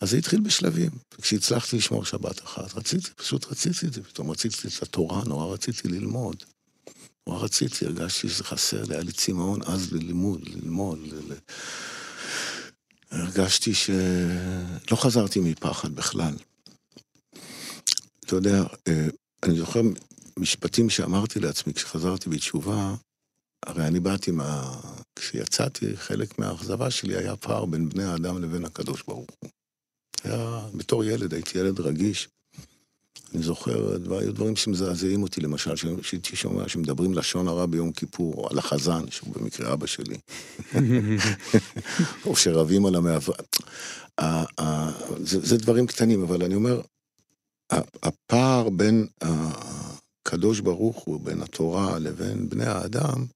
אז 0.00 0.10
זה 0.10 0.16
התחיל 0.16 0.40
בשלבים. 0.40 0.90
כשהצלחתי 1.20 1.76
לשמור 1.76 2.04
שבת 2.04 2.42
אחת, 2.42 2.74
רציתי, 2.74 3.10
פשוט 3.16 3.46
רציתי 3.46 3.86
את 3.86 3.92
זה. 3.92 4.02
פתאום 4.02 4.30
רציתי 4.30 4.56
את 4.68 4.82
התורה, 4.82 5.24
נורא 5.24 5.54
רציתי 5.54 5.88
ללמוד. 5.88 6.44
נורא 7.26 7.44
רציתי, 7.44 7.86
הרגשתי 7.86 8.28
שזה 8.28 8.44
חסר 8.44 8.84
לי, 8.84 8.94
היה 8.94 9.02
לי 9.02 9.12
צמאון 9.12 9.62
אז 9.62 9.92
ללימוד, 9.92 10.48
ללמוד. 10.48 10.98
ל... 10.98 11.34
הרגשתי 13.10 13.74
שלא 13.74 14.96
חזרתי 14.96 15.40
מפחד 15.40 15.94
בכלל. 15.94 16.34
אתה 18.20 18.36
יודע, 18.36 18.62
אה, 18.88 19.08
אני 19.42 19.58
זוכר 19.58 19.82
משפטים 20.38 20.90
שאמרתי 20.90 21.40
לעצמי 21.40 21.74
כשחזרתי 21.74 22.30
בתשובה, 22.30 22.94
הרי 23.66 23.86
אני 23.86 24.00
באתי 24.00 24.30
מה... 24.30 24.80
כשיצאתי, 25.16 25.96
חלק 25.96 26.38
מהאכזבה 26.38 26.90
שלי 26.90 27.16
היה 27.16 27.36
פער 27.36 27.64
בין 27.64 27.88
בני 27.88 28.04
האדם 28.04 28.42
לבין 28.42 28.64
הקדוש 28.64 29.02
ברוך 29.06 29.30
הוא. 29.40 29.50
היה, 30.24 30.66
בתור 30.74 31.04
ילד, 31.04 31.34
הייתי 31.34 31.58
ילד 31.58 31.80
רגיש. 31.80 32.28
אני 33.34 33.42
זוכר, 33.42 33.98
דבר, 33.98 34.18
היו 34.18 34.32
דברים 34.32 34.56
שמזעזעים 34.56 35.22
אותי, 35.22 35.40
למשל, 35.40 35.76
שהייתי 36.02 36.36
שומע 36.36 36.68
שמדברים 36.68 37.14
לשון 37.14 37.48
הרע 37.48 37.66
ביום 37.66 37.92
כיפור, 37.92 38.34
או 38.34 38.48
על 38.50 38.58
החזן, 38.58 39.10
שהוא 39.10 39.34
במקרה 39.34 39.72
אבא 39.72 39.86
שלי. 39.86 40.16
או 42.26 42.36
שרבים 42.36 42.86
על 42.86 42.94
המעבר. 42.94 43.32
זה, 45.18 45.40
זה 45.40 45.56
דברים 45.56 45.86
קטנים, 45.86 46.22
אבל 46.22 46.44
אני 46.44 46.54
אומר, 46.54 46.80
הפער 48.02 48.68
בין 48.68 49.06
הקדוש 50.26 50.60
ברוך 50.60 50.98
הוא, 50.98 51.20
בין 51.20 51.42
התורה 51.42 51.98
לבין 51.98 52.48
בני 52.48 52.66
האדם, 52.66 53.26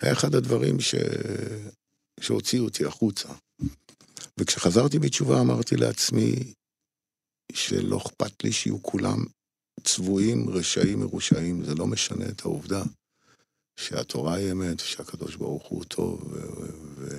היה 0.00 0.12
אחד 0.12 0.34
הדברים 0.34 0.80
ש... 0.80 0.94
שהוציאו 2.20 2.64
אותי 2.64 2.84
החוצה. 2.84 3.28
וכשחזרתי 4.38 4.98
בתשובה 4.98 5.40
אמרתי 5.40 5.76
לעצמי 5.76 6.52
שלא 7.52 7.96
אכפת 7.96 8.44
לי 8.44 8.52
שיהיו 8.52 8.82
כולם 8.82 9.24
צבועים, 9.84 10.50
רשעים, 10.50 11.00
מרושעים, 11.00 11.64
זה 11.64 11.74
לא 11.74 11.86
משנה 11.86 12.28
את 12.28 12.40
העובדה 12.40 12.82
שהתורה 13.76 14.34
היא 14.34 14.52
אמת, 14.52 14.82
ושהקדוש 14.82 15.36
ברוך 15.36 15.66
הוא 15.66 15.84
טוב 15.84 16.32
ו... 16.32 16.40
ו... 16.96 17.18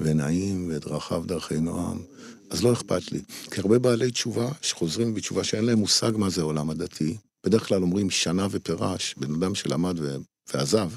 ונעים, 0.00 0.70
ודרכיו 0.70 1.24
דרכי 1.26 1.60
נועם, 1.60 2.02
אז 2.50 2.62
לא 2.62 2.72
אכפת 2.72 3.12
לי. 3.12 3.22
כי 3.50 3.60
הרבה 3.60 3.78
בעלי 3.78 4.10
תשובה 4.10 4.52
שחוזרים 4.62 5.14
בתשובה 5.14 5.44
שאין 5.44 5.64
להם 5.64 5.78
מושג 5.78 6.12
מה 6.16 6.30
זה 6.30 6.40
העולם 6.40 6.70
הדתי, 6.70 7.16
בדרך 7.46 7.68
כלל 7.68 7.82
אומרים 7.82 8.10
שנה 8.10 8.46
ופרש, 8.50 9.14
בן 9.16 9.34
אדם 9.34 9.54
שלמד 9.54 10.00
ו... 10.00 10.16
ועזב, 10.54 10.90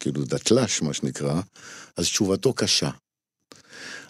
כאילו 0.00 0.24
דתל"ש 0.24 0.82
מה 0.82 0.92
שנקרא, 0.92 1.40
אז 1.96 2.04
תשובתו 2.04 2.52
קשה. 2.52 2.90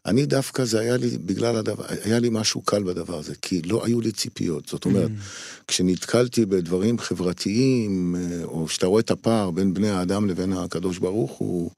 אני 0.07 0.27
דווקא, 0.27 0.65
זה 0.65 0.81
היה 0.81 0.97
לי, 0.97 1.19
בגלל 1.19 1.57
הדבר, 1.57 1.85
היה 2.05 2.19
לי 2.19 2.29
משהו 2.33 2.63
קל 2.63 2.83
בדבר 2.83 3.19
הזה, 3.19 3.35
כי 3.43 3.63
לא 3.63 3.85
היו 3.85 4.01
לי 4.01 4.13
ציפיות. 4.13 4.69
זאת 4.69 4.85
אומרת, 4.85 5.11
mm. 5.11 5.65
כשנתקלתי 5.67 6.47
בדברים 6.47 6.99
חברתיים, 6.99 8.17
או 8.45 8.69
שאתה 8.69 8.87
רואה 8.87 9.01
את 9.01 9.11
הפער 9.11 9.51
בין 9.51 9.75
בני 9.75 9.91
האדם 9.91 10.29
לבין 10.29 10.53
הקדוש 10.53 10.99
ברוך 10.99 11.33
הוא, 11.33 11.71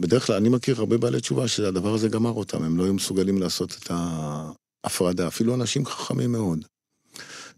בדרך 0.00 0.26
כלל 0.26 0.36
אני 0.36 0.48
מכיר 0.48 0.78
הרבה 0.78 0.98
בעלי 0.98 1.20
תשובה 1.20 1.48
שהדבר 1.48 1.94
הזה 1.94 2.08
גמר 2.08 2.32
אותם, 2.32 2.62
הם 2.62 2.76
לא 2.76 2.84
היו 2.84 2.94
מסוגלים 2.94 3.38
לעשות 3.38 3.76
את 3.82 3.90
ההפרדה, 3.90 5.26
אפילו 5.28 5.54
אנשים 5.54 5.86
חכמים 5.86 6.32
מאוד. 6.32 6.64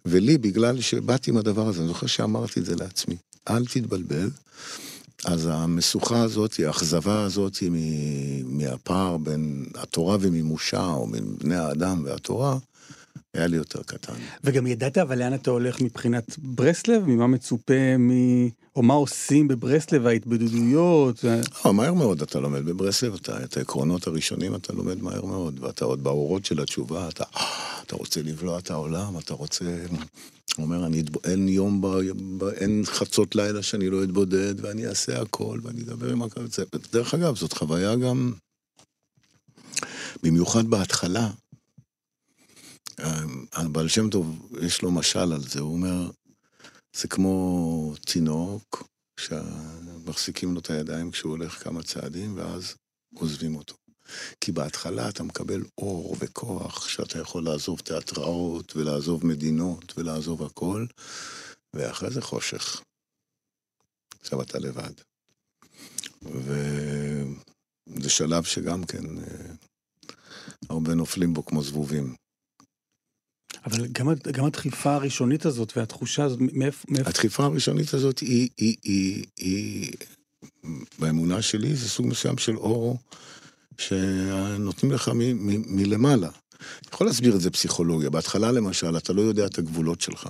ולי, 0.06 0.38
בגלל 0.38 0.80
שבאתי 0.80 1.30
עם 1.30 1.36
הדבר 1.36 1.68
הזה, 1.68 1.80
אני 1.80 1.88
זוכר 1.88 2.06
שאמרתי 2.06 2.60
את 2.60 2.64
זה 2.64 2.76
לעצמי, 2.76 3.16
אל 3.50 3.66
תתבלבל, 3.66 4.30
אז 5.24 5.48
המשוכה 5.52 6.22
הזאת, 6.22 6.60
האכזבה 6.66 7.22
הזאת 7.22 7.56
מהפער 8.44 9.16
בין 9.16 9.66
התורה 9.74 10.16
ומימושה, 10.20 10.86
או 10.86 11.06
בין 11.06 11.36
בני 11.38 11.56
האדם 11.56 12.02
והתורה, 12.04 12.58
היה 13.34 13.46
לי 13.46 13.56
יותר 13.56 13.82
קטן. 13.82 14.12
וגם 14.44 14.66
ידעת 14.66 14.98
אבל 14.98 15.18
לאן 15.18 15.34
אתה 15.34 15.50
הולך 15.50 15.80
מבחינת 15.80 16.38
ברסלב? 16.38 17.02
ממה 17.06 17.26
מצופה 17.26 17.96
מ... 17.98 18.10
או 18.76 18.82
מה 18.82 18.94
עושים 18.94 19.48
בברסלב, 19.48 20.06
ההתבודדויות? 20.06 21.24
לא, 21.64 21.74
מהר 21.74 21.94
מאוד 21.94 22.22
אתה 22.22 22.40
לומד 22.40 22.64
בברסלב, 22.64 23.14
אתה, 23.14 23.44
את 23.44 23.56
העקרונות 23.56 24.06
הראשונים 24.06 24.54
אתה 24.54 24.72
לומד 24.72 25.02
מהר 25.02 25.24
מאוד, 25.24 25.58
ואתה 25.62 25.84
עוד 25.84 26.04
באורות 26.04 26.44
של 26.44 26.60
התשובה, 26.60 27.08
אתה, 27.08 27.24
אתה 27.86 27.96
רוצה 27.96 28.22
לבלוע 28.22 28.58
את 28.58 28.70
העולם, 28.70 29.18
אתה 29.18 29.34
רוצה... 29.34 29.64
אומר, 30.58 30.86
אני, 30.86 31.02
אין 31.24 31.48
יום, 31.48 31.80
ב, 31.80 31.86
ב, 32.38 32.44
אין 32.44 32.82
חצות 32.84 33.34
לילה 33.34 33.62
שאני 33.62 33.90
לא 33.90 34.04
אתבודד, 34.04 34.64
ואני 34.64 34.86
אעשה 34.86 35.20
הכל, 35.20 35.58
ואני 35.62 35.82
אדבר 35.82 36.12
עם 36.12 36.22
הכל. 36.22 36.40
דרך 36.92 37.14
אגב, 37.14 37.36
זאת 37.36 37.52
חוויה 37.52 37.96
גם, 37.96 38.32
במיוחד 40.22 40.66
בהתחלה. 40.66 41.30
אה, 43.00 43.22
הבעל 43.52 43.88
שם 43.88 44.10
טוב, 44.10 44.52
יש 44.62 44.82
לו 44.82 44.90
משל 44.90 45.32
על 45.32 45.42
זה, 45.42 45.60
הוא 45.60 45.72
אומר, 45.72 46.10
זה 46.96 47.08
כמו 47.08 47.94
תינוק, 48.06 48.88
שמחזיקים 49.20 50.54
לו 50.54 50.60
את 50.60 50.70
הידיים 50.70 51.10
כשהוא 51.10 51.30
הולך 51.30 51.64
כמה 51.64 51.82
צעדים, 51.82 52.36
ואז 52.36 52.74
עוזבים 53.14 53.54
אותו. 53.54 53.74
כי 54.40 54.52
בהתחלה 54.52 55.08
אתה 55.08 55.22
מקבל 55.22 55.62
אור 55.78 56.16
וכוח, 56.18 56.88
שאתה 56.88 57.18
יכול 57.18 57.44
לעזוב 57.44 57.80
תיאטראות, 57.80 58.76
ולעזוב 58.76 59.26
מדינות, 59.26 59.98
ולעזוב 59.98 60.42
הכל, 60.42 60.86
ואחרי 61.74 62.10
זה 62.10 62.22
חושך. 62.22 62.82
עכשיו 64.20 64.42
אתה 64.42 64.58
לבד. 64.58 64.92
וזה 66.22 68.10
שלב 68.10 68.44
שגם 68.44 68.84
כן, 68.84 69.18
אה, 69.18 69.52
הרבה 70.70 70.94
נופלים 70.94 71.34
בו 71.34 71.44
כמו 71.44 71.62
זבובים. 71.62 72.14
אבל 73.66 73.86
גם, 73.86 74.08
גם 74.32 74.44
הדחיפה 74.44 74.94
הראשונית 74.94 75.46
הזאת 75.46 75.76
והתחושה 75.76 76.24
הזאת, 76.24 76.38
מאיפה... 76.40 76.86
מאיפה... 76.88 77.10
הדחיפה 77.10 77.44
הראשונית 77.44 77.94
הזאת 77.94 78.18
היא, 78.18 78.48
היא, 78.56 78.76
היא, 78.82 79.24
היא, 79.36 79.92
באמונה 80.98 81.42
שלי 81.42 81.76
זה 81.76 81.88
סוג 81.88 82.06
מסוים 82.06 82.38
של 82.38 82.56
אור 82.56 82.98
שנותנים 83.78 84.92
לך 84.92 85.08
מ, 85.08 85.18
מ, 85.18 85.76
מלמעלה. 85.76 86.28
אני 86.28 86.90
יכול 86.92 87.06
להסביר 87.06 87.36
את 87.36 87.40
זה 87.40 87.50
פסיכולוגיה. 87.50 88.10
בהתחלה 88.10 88.52
למשל, 88.52 88.96
אתה 88.96 89.12
לא 89.12 89.22
יודע 89.22 89.46
את 89.46 89.58
הגבולות 89.58 90.00
שלך. 90.00 90.28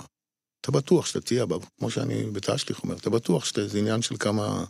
אתה 0.60 0.72
בטוח 0.72 1.06
שאתה 1.06 1.20
תהיה, 1.20 1.44
כמו 1.78 1.90
שאני 1.90 2.24
בתשליך 2.32 2.82
אומר, 2.82 2.96
אתה 2.96 3.10
בטוח 3.10 3.44
שזה 3.44 3.78
עניין 3.78 4.02
של 4.02 4.16
כמה 4.16 4.64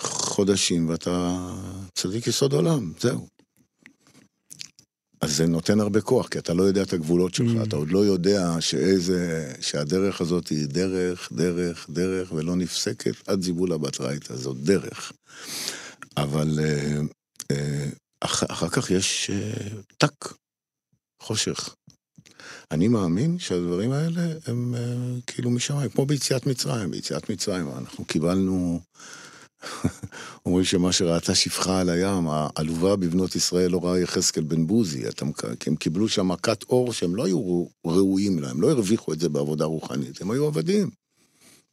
חודשים 0.00 0.88
ואתה 0.88 1.46
צדיק 1.94 2.26
יסוד 2.26 2.52
עולם, 2.52 2.92
זהו. 3.00 3.33
אז 5.24 5.36
זה 5.36 5.46
נותן 5.46 5.80
הרבה 5.80 6.00
כוח, 6.00 6.28
כי 6.28 6.38
אתה 6.38 6.54
לא 6.54 6.62
יודע 6.62 6.82
את 6.82 6.92
הגבולות 6.92 7.34
שלך, 7.34 7.56
Mm. 7.56 7.68
אתה 7.68 7.76
עוד 7.76 7.90
לא 7.90 7.98
יודע 7.98 8.56
שאיזה, 8.60 9.52
שהדרך 9.60 10.20
הזאת 10.20 10.48
היא 10.48 10.66
דרך, 10.66 11.32
דרך, 11.32 11.86
דרך, 11.90 12.32
ולא 12.32 12.56
נפסקת 12.56 13.14
עד 13.28 13.42
זיבול 13.42 13.72
הבטרייתא, 13.72 14.36
זאת 14.36 14.56
דרך. 14.56 15.12
אבל 16.16 16.58
אה, 16.62 17.00
אה, 17.50 17.88
אח, 18.20 18.44
אחר 18.48 18.68
כך 18.68 18.90
יש 18.90 19.30
אה, 19.30 19.68
טק, 19.98 20.32
חושך. 21.22 21.74
אני 22.70 22.88
מאמין 22.88 23.38
שהדברים 23.38 23.92
האלה 23.92 24.22
הם 24.46 24.74
אה, 24.74 24.80
כאילו 25.26 25.50
משמיים, 25.50 25.90
כמו 25.90 26.06
ביציאת 26.06 26.46
מצרים. 26.46 26.90
ביציאת 26.90 27.30
מצרים 27.30 27.68
אנחנו 27.78 28.04
קיבלנו... 28.04 28.80
אומרים 30.46 30.64
שמה 30.64 30.92
שראתה 30.92 31.34
שפחה 31.34 31.80
על 31.80 31.88
הים, 31.88 32.28
העלובה 32.28 32.96
בבנות 32.96 33.36
ישראל 33.36 33.70
לא 33.70 33.84
ראה 33.84 34.00
יחזקאל 34.00 34.42
בן 34.44 34.66
בוזי, 34.66 35.08
אתה, 35.08 35.24
מק- 35.24 35.58
כי 35.60 35.70
הם 35.70 35.76
קיבלו 35.76 36.08
שם 36.08 36.28
מכת 36.28 36.62
אור 36.62 36.92
שהם 36.92 37.16
לא 37.16 37.24
היו 37.24 37.66
ראויים 37.86 38.38
לה, 38.38 38.50
הם 38.50 38.60
לא 38.62 38.70
הרוויחו 38.70 39.12
את 39.12 39.20
זה 39.20 39.28
בעבודה 39.28 39.64
רוחנית, 39.64 40.22
הם 40.22 40.30
היו 40.30 40.46
עבדים. 40.46 40.90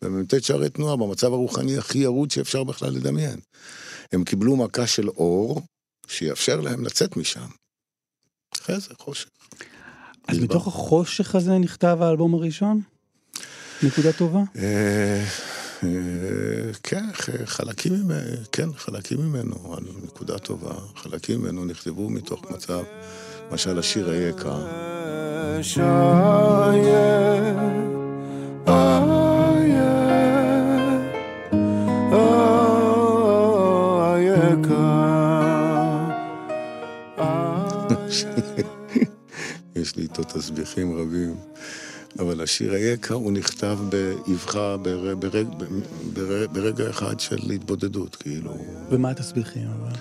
במ"ט 0.02 0.44
שערי 0.44 0.70
תנועה, 0.70 0.96
במצב 0.96 1.34
הרוחני 1.34 1.78
הכי 1.78 1.98
ירוד 1.98 2.32
שאפשר 2.32 2.64
בכלל 2.64 2.90
לדמיין. 2.90 3.40
הם 4.12 4.24
קיבלו 4.24 4.56
מכה 4.56 4.88
של 4.88 5.10
אור, 5.10 5.62
שיאפשר 6.08 6.62
להם 6.62 6.86
לצאת 6.86 7.18
משם. 7.18 7.48
אחרי 8.54 8.80
זה 8.80 8.94
חושך. 9.00 9.30
אז. 10.28 10.40
מתוך 10.40 10.68
החושך 10.68 11.36
הזה 11.36 11.58
נכתב 11.58 11.98
האלבום 12.02 12.34
הראשון? 12.34 12.82
נקודה 13.84 14.14
טובה? 14.14 14.40
אה, 15.84 15.88
אה, 15.88 16.74
כן, 16.84 17.04
חלקים 17.46 17.94
ממנו, 17.94 18.38
כן, 18.52 18.74
חלקים 18.74 19.20
ממנו, 19.22 19.76
נקודה 20.04 20.38
טובה. 20.38 20.74
חלקים 20.96 21.42
ממנו 21.42 21.66
נכתבו 21.66 22.10
מתוך 22.10 22.52
מצב, 22.52 22.84
למשל 23.52 23.80
השיר 23.80 24.10
היקה. 24.10 24.56
יש 39.76 39.96
לי 39.96 40.04
איתו 40.04 40.24
תסביכים 40.24 41.00
רבים. 41.00 41.36
אבל 42.22 42.42
השיר 42.42 42.72
היקה 42.74 43.14
הוא 43.14 43.32
נכתב 43.32 43.78
באבחה, 43.90 44.78
בר- 44.78 45.16
ברג, 45.16 45.48
בר- 46.14 46.48
ברגע 46.52 46.90
אחד 46.90 47.20
של 47.20 47.52
התבודדות, 47.52 48.16
כאילו. 48.16 48.58
ומה 48.92 49.10
התסביכים 49.10 49.68
אבל? 49.68 49.92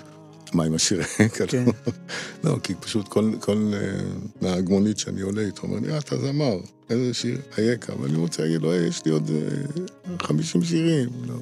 מה 0.53 0.63
עם 0.63 0.73
השיר 0.75 1.01
היקה? 1.19 1.47
כן. 1.47 1.65
לא, 2.43 2.57
כי 2.63 2.75
פשוט 2.75 3.07
כל, 3.07 3.31
כל 3.39 3.71
אה, 3.73 3.99
נהג 4.41 4.69
מונית 4.69 4.97
שאני 4.97 5.21
עולה 5.21 5.41
איתו, 5.41 5.61
אומר 5.67 5.79
לי, 5.79 5.93
אה, 5.93 5.97
אתה 5.97 6.17
זמר, 6.17 6.57
איזה 6.89 7.13
שיר? 7.13 7.41
היקה. 7.57 8.01
ואני 8.01 8.17
רוצה 8.17 8.43
להגיד 8.43 8.61
לו, 8.61 8.71
"אה, 8.71 8.75
יש 8.77 9.05
לי 9.05 9.11
עוד 9.11 9.31
אה, 9.31 10.17
50 10.23 10.63
שירים. 10.63 11.09
לא, 11.27 11.35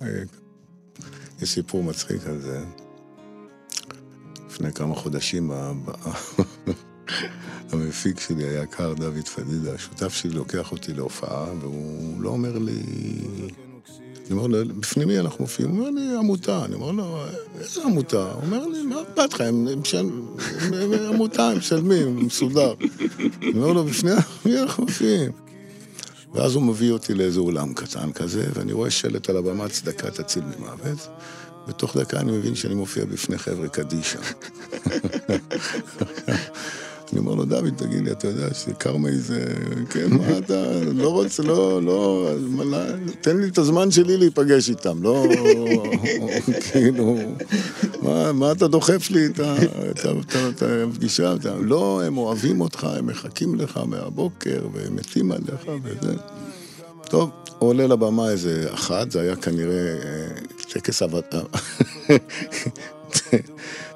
היקה. 0.00 0.36
יש 1.42 1.48
סיפור 1.50 1.82
מצחיק 1.84 2.26
על 2.26 2.40
זה. 2.40 2.60
לפני 4.50 4.72
כמה 4.72 4.94
חודשים, 4.94 5.50
המפיק 7.72 8.20
שלי 8.20 8.44
היקר, 8.44 8.94
דוד 8.94 9.28
פדידה, 9.34 9.74
השותף 9.74 10.14
שלי 10.14 10.30
לוקח 10.30 10.72
אותי 10.72 10.92
להופעה, 10.92 11.44
והוא 11.60 12.22
לא 12.22 12.28
אומר 12.28 12.58
לי... 12.58 12.82
אני 14.30 14.38
אומר 14.38 14.46
לו, 14.46 14.74
בפנימי 14.74 15.18
אנחנו 15.18 15.44
מופיעים, 15.44 15.70
הוא 15.70 15.78
אומר 15.78 15.90
לי, 15.90 16.16
עמותה. 16.16 16.64
אני 16.64 16.74
אומר 16.74 16.90
לו, 16.90 17.24
איזה 17.60 17.82
עמותה? 17.84 18.32
הוא 18.32 18.42
אומר 18.42 18.66
לי, 18.66 18.82
מה 18.82 19.02
אכפת 19.02 19.32
לך, 19.32 19.40
הם 19.40 19.68
עמותה, 21.08 21.48
הם 21.48 21.58
משלמים, 21.58 22.26
מסודר. 22.26 22.74
אני 23.42 23.52
אומר 23.54 23.72
לו, 23.72 23.84
בפני 23.84 24.10
מי 24.46 24.58
אנחנו 24.58 24.84
מופיעים? 24.84 25.32
ואז 26.34 26.54
הוא 26.54 26.62
מביא 26.62 26.90
אותי 26.90 27.14
לאיזה 27.14 27.40
אולם 27.40 27.74
קטן 27.74 28.12
כזה, 28.12 28.48
ואני 28.54 28.72
רואה 28.72 28.90
שלט 28.90 29.30
על 29.30 29.36
הבמה, 29.36 29.68
צדקה 29.68 30.10
תציל 30.10 30.42
ממוות. 30.58 31.08
ותוך 31.68 31.96
דקה 31.96 32.20
אני 32.20 32.32
מבין 32.32 32.54
שאני 32.54 32.74
מופיע 32.74 33.04
בפני 33.04 33.38
חבר'ה 33.38 33.68
קדישא. 33.68 34.18
אני 37.12 37.18
אומר 37.20 37.34
לו, 37.34 37.44
דוד, 37.44 37.74
תגיד 37.76 38.04
לי, 38.04 38.12
אתה 38.12 38.28
יודע 38.28 38.54
שקרמי 38.54 39.16
זה... 39.16 39.44
כן, 39.90 40.06
מה 40.10 40.38
אתה... 40.38 40.80
לא 40.92 41.08
רוצה, 41.08 41.42
לא, 41.42 41.82
לא... 41.82 42.30
לא, 42.64 42.78
תן 43.20 43.36
לי 43.36 43.48
את 43.48 43.58
הזמן 43.58 43.90
שלי 43.90 44.16
להיפגש 44.16 44.70
איתם, 44.70 45.02
לא... 45.02 45.26
כאילו... 46.70 47.18
מה, 48.34 48.52
אתה 48.52 48.68
דוחף 48.68 49.10
לי 49.10 49.26
את, 49.26 49.40
הפגישה? 50.62 51.34
לא, 51.60 52.02
הם 52.04 52.18
אוהבים 52.18 52.60
אותך, 52.60 52.84
הם 52.84 53.06
מחכים 53.06 53.54
לך 53.54 53.80
מהבוקר, 53.86 54.66
והם 54.72 54.96
מתים 54.96 55.32
עליך 55.32 55.70
וזה. 55.82 56.14
טוב, 57.04 57.30
עולה 57.58 57.86
לבמה 57.86 58.30
איזה 58.30 58.66
אחת, 58.74 59.10
זה 59.10 59.20
היה 59.20 59.36
כנראה 59.36 59.96
אה, 60.04 60.28
טקס. 60.72 61.02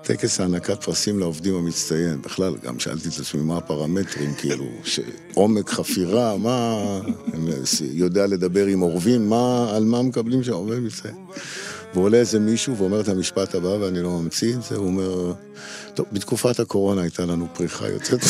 טקס 0.04 0.40
הענקת 0.40 0.84
פרסים 0.84 1.18
לעובדים 1.18 1.54
המצטיין. 1.54 2.22
בכלל, 2.22 2.54
גם 2.62 2.78
שאלתי 2.78 3.08
את 3.08 3.20
עצמי 3.20 3.42
מה 3.42 3.56
הפרמטרים, 3.56 4.34
כאילו, 4.34 4.64
ש- 4.84 5.00
עומק 5.34 5.70
חפירה, 5.70 6.36
מה... 6.36 6.80
יודע 7.80 8.26
לדבר 8.26 8.66
עם 8.66 8.80
עורבים, 8.80 9.28
מה, 9.28 9.72
על 9.76 9.84
מה 9.84 10.02
מקבלים 10.02 10.42
שם 10.42 10.52
עובד 10.52 10.78
מצטיין. 10.78 11.14
ועולה 11.94 12.18
איזה 12.18 12.40
מישהו 12.40 12.76
ואומר 12.76 13.00
את 13.00 13.08
המשפט 13.08 13.54
הבא, 13.54 13.68
ואני 13.68 14.02
לא 14.02 14.10
ממציא 14.10 14.54
את 14.54 14.62
זה, 14.62 14.76
הוא 14.76 14.86
אומר, 14.86 15.32
טוב, 15.94 16.06
בתקופת 16.12 16.60
הקורונה 16.60 17.02
הייתה 17.02 17.26
לנו 17.26 17.46
פריחה 17.54 17.88
יוצאת. 17.88 18.20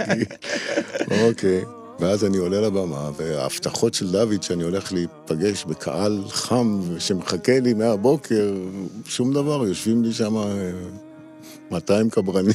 אוקיי. 1.24 1.64
ואז 2.00 2.24
אני 2.24 2.36
עולה 2.36 2.60
לבמה, 2.60 3.10
וההבטחות 3.16 3.94
של 3.94 4.12
דוד 4.12 4.42
שאני 4.42 4.64
הולך 4.64 4.92
להיפגש 4.92 5.64
בקהל 5.64 6.22
חם 6.28 6.80
שמחכה 6.98 7.60
לי 7.60 7.74
מהבוקר, 7.74 8.54
שום 9.06 9.32
דבר, 9.32 9.66
יושבים 9.66 10.02
לי 10.04 10.12
שם 10.12 10.34
200 11.70 12.10
קברנים, 12.10 12.54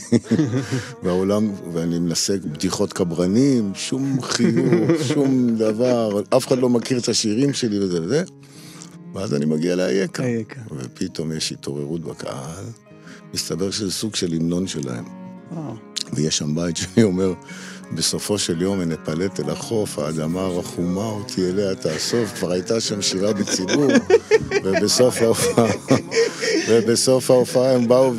והעולם, 1.03 1.51
ואני 1.73 1.99
מנסה 1.99 2.37
בדיחות 2.37 2.93
קברנים, 2.93 3.71
שום 3.75 4.21
חיוך, 4.21 5.03
שום 5.13 5.55
דבר, 5.55 6.21
אף 6.37 6.47
אחד 6.47 6.57
לא 6.57 6.69
מכיר 6.69 6.99
את 6.99 7.09
השירים 7.09 7.53
שלי 7.53 7.79
וזה 7.79 8.01
וזה. 8.01 8.23
ואז 9.13 9.33
אני 9.33 9.45
מגיע 9.45 9.75
לאייקה. 9.75 10.23
ופתאום 10.77 11.31
יש 11.31 11.51
התעוררות 11.51 12.01
בקהל. 12.01 12.65
מסתבר 13.33 13.71
שזה 13.71 13.91
סוג 13.91 14.15
של 14.15 14.33
המנון 14.33 14.67
שלהם. 14.67 15.05
וואו. 15.51 15.73
ויש 16.13 16.37
שם 16.37 16.55
בית 16.55 16.77
שאני 16.77 17.03
אומר, 17.03 17.33
בסופו 17.91 18.37
של 18.37 18.61
יום 18.61 18.81
נפלט 18.81 19.39
אל 19.39 19.49
החוף, 19.49 19.99
האדמה 19.99 20.41
הרחומה 20.41 21.05
אותי 21.05 21.49
אליה 21.49 21.75
תאסוף, 21.75 22.33
כבר 22.39 22.51
הייתה 22.51 22.79
שם 22.79 23.01
שירה 23.01 23.33
בציבור, 23.33 23.87
ובסוף 24.63 25.21
ההופעה, 25.21 25.71
ובסוף 26.69 27.31
ההופעה 27.31 27.71
הם 27.71 27.87
באו 27.87 28.13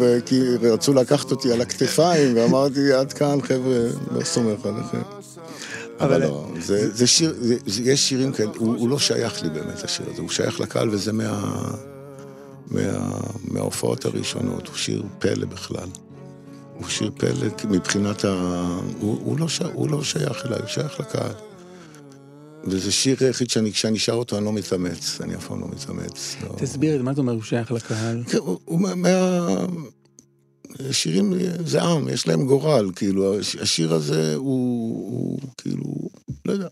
ורצו 0.61 0.95
לקחת 0.95 1.31
אותי 1.31 1.53
על 1.53 1.61
הכתפיים, 1.61 2.37
ואמרתי, 2.37 2.93
עד 2.93 3.13
כאן, 3.13 3.43
חבר'ה, 3.43 3.79
לא 4.11 4.25
סומך 4.25 4.67
עליכם. 4.67 5.03
אבל 6.01 6.21
לא, 6.23 6.49
זה, 6.61 6.95
זה 6.95 7.07
שיר, 7.07 7.35
זה, 7.39 7.83
יש 7.83 8.09
שירים 8.09 8.33
כאלה, 8.33 8.51
הוא, 8.57 8.77
הוא 8.77 8.89
לא 8.89 8.99
שייך 8.99 9.43
לי 9.43 9.51
באמת, 9.51 9.85
השיר 9.85 10.07
הזה, 10.13 10.23
הוא 10.23 10.31
שייך 10.31 10.61
לקהל, 10.61 10.91
וזה 10.91 11.13
מה, 11.13 11.43
מה, 12.71 12.81
מההופעות 13.45 14.05
הראשונות, 14.05 14.67
הוא 14.67 14.77
שיר 14.77 15.03
פלא 15.19 15.47
בכלל. 15.47 15.89
הוא 16.79 16.89
שיר 16.89 17.11
כי 17.59 17.67
מבחינת 17.67 18.25
ה... 18.25 18.29
הוא, 19.01 19.21
הוא, 19.21 19.39
לא, 19.39 19.49
ש... 19.49 19.61
הוא 19.63 19.91
לא 19.91 20.05
שייך 20.05 20.47
אליי, 20.47 20.59
הוא 20.59 20.69
שייך 20.69 21.01
לקהל. 21.01 21.35
וזה 22.65 22.93
שיר 22.93 23.17
היחיד 23.21 23.51
שאני, 23.51 23.73
כשאני 23.73 23.99
שר 23.99 24.13
אותו, 24.13 24.37
אני 24.37 24.45
לא 24.45 24.53
מתאמץ, 24.53 25.21
אני 25.21 25.35
אף 25.37 25.47
פעם 25.47 25.61
לא 25.61 25.69
מתאמץ. 25.69 26.37
לא. 26.43 26.55
תסביר 26.59 27.03
מה 27.03 27.13
אתה 27.13 27.21
אומר, 27.21 27.33
הוא 27.33 27.43
שייך 27.43 27.73
לקהל? 27.73 28.25
כן, 28.25 28.39
הוא, 28.39 28.61
הוא 28.65 28.81
מה... 28.81 28.95
שירים 30.93 31.33
זה 31.67 31.83
עם, 31.83 32.09
יש 32.09 32.29
להם 32.29 32.47
גורל, 32.47 32.91
כאילו, 32.97 33.41
הש- 33.41 33.57
השיר 33.57 33.95
הזה 33.95 34.35
הוא, 34.35 35.11
הוא 35.13 35.39
כאילו, 35.59 35.85
לא 36.45 36.53
יודע. 36.53 36.69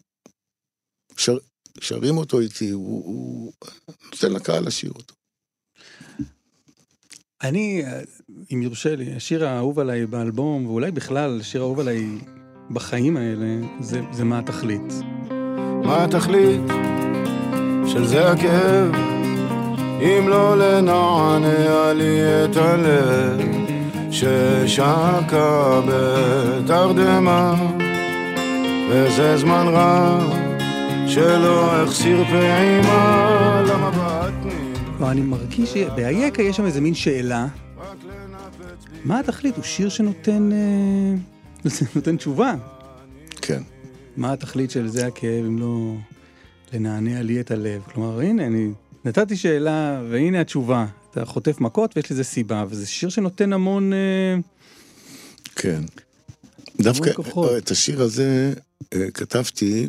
שר, 1.16 1.36
שרים 1.80 2.16
אותו 2.16 2.40
איתי, 2.40 2.70
הוא, 2.70 3.04
הוא 3.04 3.52
נותן 4.12 4.32
לקהל 4.32 4.66
לשיר 4.66 4.90
אותו. 4.90 5.14
אני, 7.42 7.82
אם 8.52 8.62
יורשה 8.62 8.96
לי, 8.96 9.12
השיר 9.16 9.46
האהוב 9.46 9.78
עליי 9.78 10.06
באלבום, 10.06 10.66
ואולי 10.66 10.90
בכלל, 10.90 11.38
השיר 11.40 11.60
האהוב 11.62 11.80
עליי 11.80 12.06
בחיים 12.70 13.16
האלה, 13.16 13.66
זה, 13.80 14.00
זה 14.12 14.24
מה 14.24 14.38
התכלית. 14.38 14.92
מה 15.84 16.04
התכלית 16.04 16.60
של 17.86 18.04
זה 18.04 18.30
הכאב? 18.30 18.94
אם 20.00 20.28
לא 20.28 20.56
לנענע 20.58 21.92
לי 21.92 22.20
את 22.44 22.56
הלב 22.56 23.40
ששקע 24.10 25.80
בתרדמה 25.88 27.54
וזה 28.90 29.36
זמן 29.36 29.66
רב 29.68 30.32
שלא 31.08 31.72
החסיר 31.72 32.24
פעימה 32.24 33.62
למבטנים 33.68 34.74
לא, 35.00 35.10
אני 35.10 35.20
מרגיש 35.20 35.72
שבאייקה 35.72 36.42
יש 36.42 36.56
שם 36.56 36.64
איזה 36.64 36.80
מין 36.80 36.94
שאלה. 36.94 37.46
מה 39.04 39.20
התכלית? 39.20 39.56
הוא 39.56 39.64
שיר 39.64 39.88
שנותן 39.88 40.52
אה, 40.52 41.14
נותן 41.94 42.16
תשובה. 42.16 42.54
כן. 43.42 43.62
מה 44.16 44.32
התכלית 44.32 44.70
של 44.70 44.88
זה 44.88 45.06
הכאב 45.06 45.44
אם 45.46 45.58
לא 45.58 45.94
לנענע 46.72 47.22
לי 47.22 47.40
את 47.40 47.50
הלב? 47.50 47.82
כלומר, 47.82 48.20
הנה, 48.20 48.46
אני 48.46 48.70
נתתי 49.04 49.36
שאלה, 49.36 50.02
והנה 50.10 50.40
התשובה. 50.40 50.86
אתה 51.10 51.24
חוטף 51.24 51.60
מכות 51.60 51.96
ויש 51.96 52.10
לזה 52.10 52.24
סיבה, 52.24 52.64
וזה 52.68 52.86
שיר 52.86 53.08
שנותן 53.08 53.52
המון... 53.52 53.92
אה, 53.92 54.36
כן. 55.56 55.82
דווקא 56.80 57.12
כוחות. 57.12 57.50
את 57.58 57.70
השיר 57.70 58.02
הזה 58.02 58.54
אה, 58.94 59.10
כתבתי 59.10 59.88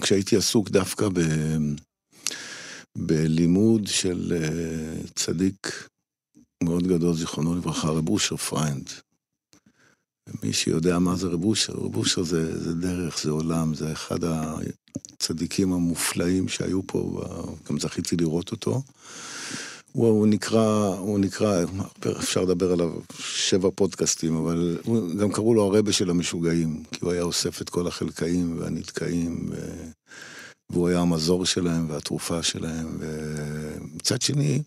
כשהייתי 0.00 0.36
עסוק 0.36 0.70
דווקא 0.70 1.08
ב... 1.08 1.20
בלימוד 2.98 3.86
של 3.86 4.32
אה, 4.36 5.02
צדיק 5.14 5.88
מאוד 6.64 6.86
גדול, 6.86 7.14
זיכרונו 7.14 7.54
לברכה, 7.54 7.88
רב 7.88 8.08
אושר 8.08 8.36
פריינד. 8.36 8.90
מי 10.42 10.52
שיודע 10.52 10.98
מה 10.98 11.16
זה 11.16 11.28
רב 11.28 11.44
אושר, 11.44 11.72
רב 11.72 11.96
אושר 11.96 12.22
זה, 12.22 12.60
זה 12.60 12.74
דרך, 12.74 13.22
זה 13.22 13.30
עולם, 13.30 13.74
זה 13.74 13.92
אחד 13.92 14.18
הצדיקים 14.24 15.72
המופלאים 15.72 16.48
שהיו 16.48 16.86
פה, 16.86 17.22
גם 17.68 17.80
זכיתי 17.80 18.16
לראות 18.16 18.52
אותו. 18.52 18.82
הוא, 19.92 20.08
הוא 20.08 20.26
נקרא, 20.26 20.96
הוא 20.98 21.18
נקרא, 21.18 21.64
אפשר 22.18 22.42
לדבר 22.42 22.72
עליו 22.72 22.90
שבע 23.18 23.68
פודקאסטים, 23.74 24.36
אבל 24.36 24.78
הוא, 24.84 25.14
גם 25.14 25.32
קראו 25.32 25.54
לו 25.54 25.62
הרבה 25.62 25.92
של 25.92 26.10
המשוגעים, 26.10 26.82
כי 26.92 26.98
הוא 27.00 27.12
היה 27.12 27.22
אוסף 27.22 27.62
את 27.62 27.70
כל 27.70 27.86
החלקאים 27.86 28.58
והנתקעים, 28.58 29.48
ו... 29.50 29.84
והוא 30.70 30.88
היה 30.88 31.00
המזור 31.00 31.46
שלהם 31.46 31.90
והתרופה 31.90 32.42
שלהם, 32.42 32.98
ומצד 32.98 34.22
שני, 34.22 34.62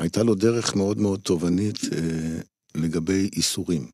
הייתה 0.00 0.22
לו 0.22 0.34
דרך 0.34 0.76
מאוד 0.76 0.98
מאוד 0.98 1.20
תובענית 1.20 1.78
אה, 1.92 2.40
לגבי 2.74 3.30
איסורים. 3.36 3.90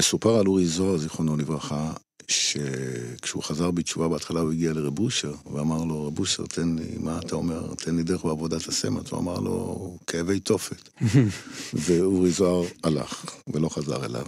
מסופר 0.00 0.38
על 0.38 0.46
אורי 0.46 0.66
זוהר, 0.66 0.98
זיכרונו 0.98 1.36
לברכה, 1.36 1.92
שכשהוא 2.28 3.42
חזר 3.42 3.70
בתשובה 3.70 4.08
בהתחלה 4.08 4.40
הוא 4.40 4.52
הגיע 4.52 4.72
לרב 4.72 4.98
אושר, 4.98 5.34
ואמר 5.52 5.84
לו, 5.84 6.06
רב 6.06 6.18
אושר, 6.18 6.46
תן 6.46 6.76
לי, 6.76 6.98
מה 6.98 7.18
אתה 7.18 7.34
אומר? 7.34 7.74
תן 7.74 7.96
לי 7.96 8.02
דרך 8.02 8.24
בעבודת 8.24 8.68
הסמט. 8.68 9.10
הוא 9.10 9.20
אמר 9.20 9.38
לו, 9.38 9.96
כאבי 10.06 10.40
תופת. 10.40 10.88
ואורי 11.84 12.30
זוהר 12.30 12.68
הלך, 12.84 13.36
ולא 13.46 13.68
חזר 13.68 14.04
אליו. 14.04 14.26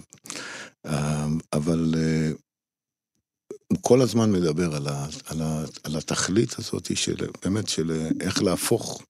אה, 0.85 1.27
אבל 1.53 1.95
אה, 1.97 2.31
הוא 3.67 3.77
כל 3.81 4.01
הזמן 4.01 4.31
מדבר 4.31 4.75
על, 4.75 4.87
ה, 4.87 5.05
על, 5.25 5.41
ה, 5.41 5.63
על 5.83 5.95
התכלית 5.95 6.59
הזאת 6.59 6.97
של, 6.97 7.15
באמת, 7.43 7.69
של 7.69 7.91
אה, 7.91 8.09
איך 8.19 8.43
להפוך, 8.43 9.01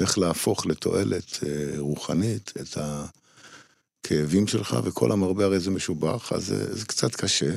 איך 0.00 0.18
להפוך 0.18 0.66
לתועלת 0.66 1.38
אה, 1.46 1.78
רוחנית 1.78 2.52
את 2.60 2.78
הכאבים 4.04 4.46
שלך, 4.46 4.76
וכל 4.84 5.12
המרבה 5.12 5.44
הרי 5.44 5.60
זה 5.60 5.70
משובח, 5.70 6.32
אז 6.32 6.46
זה, 6.46 6.76
זה 6.76 6.86
קצת 6.86 7.14
קשה, 7.14 7.54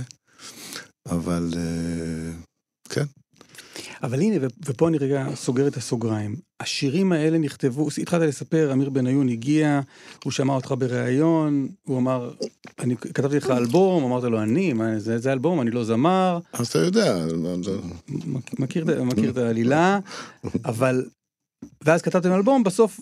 אבל 1.06 1.50
אה, 1.58 2.34
כן. 2.90 3.06
אבל 4.04 4.22
הנה, 4.22 4.48
ופה 4.66 4.88
אני 4.88 4.98
רגע 4.98 5.26
סוגר 5.36 5.68
את 5.68 5.78
הסוגריים. 5.78 6.36
השירים 6.60 7.12
האלה 7.12 7.38
נכתבו, 7.38 7.88
התחלת 8.02 8.22
לספר, 8.22 8.74
אמיר 8.74 8.90
בניון 8.90 9.30
הגיע, 9.30 9.82
הוא 10.24 10.32
שמע 10.32 10.54
אותך 10.54 10.74
בריאיון, 10.78 11.68
הוא 11.84 11.98
אמר, 11.98 12.34
אני 12.80 12.98
כתבתי 12.98 13.38
לך 13.38 13.50
אלבום, 13.50 14.04
אמרת 14.04 14.24
לו, 14.24 14.42
אני, 14.42 14.74
מה, 14.74 15.00
זה, 15.00 15.18
זה 15.18 15.34
אלבום, 15.34 15.62
אני 15.62 15.72
לא 15.72 15.84
זמר, 15.84 16.40
אז 16.54 16.68
אתה 16.68 16.80
יודע, 16.80 17.26
מכיר, 18.60 19.04
מכיר 19.04 19.30
את 19.30 19.38
העלילה, 19.38 20.00
אבל... 20.66 21.06
ואז 21.84 22.02
כתבתם 22.02 22.32
אלבום, 22.32 22.64
בסוף, 22.64 23.00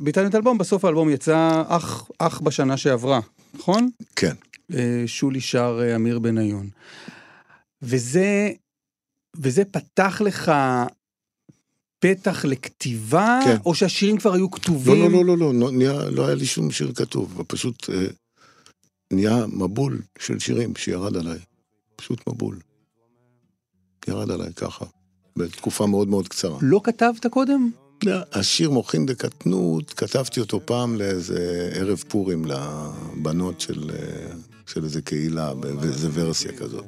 ביטלתם 0.00 0.28
את 0.28 0.34
האלבום, 0.34 0.58
בסוף 0.58 0.84
האלבום 0.84 1.10
יצא 1.10 1.62
אך, 1.68 2.10
אך 2.18 2.40
בשנה 2.40 2.76
שעברה, 2.76 3.20
נכון? 3.54 3.90
כן. 4.16 4.34
אה, 4.74 5.02
שולי 5.06 5.40
שר 5.40 5.80
אה, 5.82 5.96
אמיר 5.96 6.18
בניון. 6.18 6.68
וזה, 7.82 8.50
וזה 9.36 9.64
פתח 9.64 10.22
לך 10.24 10.52
פתח 11.98 12.44
לכתיבה, 12.44 13.40
כן. 13.44 13.56
או 13.66 13.74
שהשירים 13.74 14.18
כבר 14.18 14.34
היו 14.34 14.50
כתובים? 14.50 15.02
לא, 15.02 15.10
לא, 15.10 15.24
לא, 15.24 15.38
לא, 15.38 15.54
לא, 15.54 15.70
נהיה, 15.72 16.10
לא 16.10 16.26
היה 16.26 16.34
לי 16.34 16.46
שום 16.46 16.70
שיר 16.70 16.92
כתוב, 16.94 17.42
פשוט 17.46 17.90
אה, 17.90 18.06
נהיה 19.12 19.46
מבול 19.46 20.00
של 20.18 20.38
שירים 20.38 20.76
שירד 20.76 21.16
עליי. 21.16 21.38
פשוט 21.96 22.28
מבול. 22.28 22.58
ירד 24.08 24.30
עליי 24.30 24.52
ככה, 24.54 24.84
בתקופה 25.36 25.86
מאוד 25.86 26.08
מאוד 26.08 26.28
קצרה. 26.28 26.58
לא 26.62 26.80
כתבת 26.84 27.26
קודם? 27.26 27.70
השיר 28.32 28.70
מוחין 28.70 29.06
דקטנות, 29.06 29.94
כתבתי 29.94 30.40
אותו 30.40 30.60
פעם 30.64 30.96
לאיזה 30.96 31.70
ערב 31.74 32.02
פורים 32.08 32.44
לבנות 32.44 33.60
של, 33.60 33.90
אה, 33.90 34.32
של 34.66 34.84
איזה 34.84 35.02
קהילה, 35.02 35.54
באיזה 35.54 36.08
ורסיה 36.12 36.52
כזאת. 36.52 36.84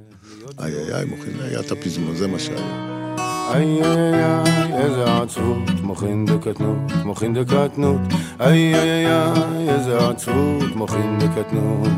איי 0.58 0.74
איי 0.74 0.94
איי, 0.94 1.04
מוחין, 1.04 1.40
היה 1.40 1.60
את 1.60 1.70
הפזמון, 1.70 2.16
זה 2.16 2.26
מה 2.26 2.38
שהיה. 2.38 3.16
איי 3.54 3.82
איי 3.82 4.24
איי, 4.24 4.84
איזה 4.84 5.04
עצבות, 5.22 5.70
מוחין 5.82 6.26
דקטנות, 6.26 6.92
מוחין 7.04 7.34
דקטנות. 7.34 8.00
איי 8.40 8.74
איי 8.74 9.06
איי, 9.06 9.70
איזה 9.70 10.08
עצבות, 10.08 10.76
מוחין 10.76 11.18
דקטנות, 11.18 11.88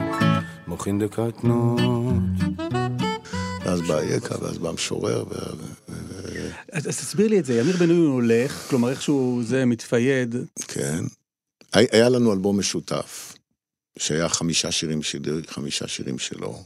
מוחין 0.66 0.98
דקטנות. 0.98 1.80
ואז 3.64 3.80
בא 3.80 3.98
אייכה, 3.98 4.34
ואז 4.40 4.58
בא 4.58 4.68
המשורר, 4.68 5.24
ו... 5.30 5.34
אז, 6.72 6.86
תסביר 6.86 7.28
לי 7.28 7.38
את 7.38 7.44
זה, 7.44 7.60
אמיר 7.60 7.76
בניון 7.76 8.06
הולך, 8.06 8.66
כלומר 8.70 8.90
איכשהו 8.90 9.40
זה 9.44 9.64
מתפייד, 9.64 10.34
כן. 10.68 11.04
היה 11.72 12.08
לנו 12.08 12.32
אלבום 12.32 12.58
משותף, 12.58 13.34
שהיה 13.98 14.28
חמישה 14.28 14.72
שירים 14.72 15.02
שלי, 15.02 15.30
חמישה 15.46 15.88
שירים 15.88 16.18
שלו, 16.18 16.62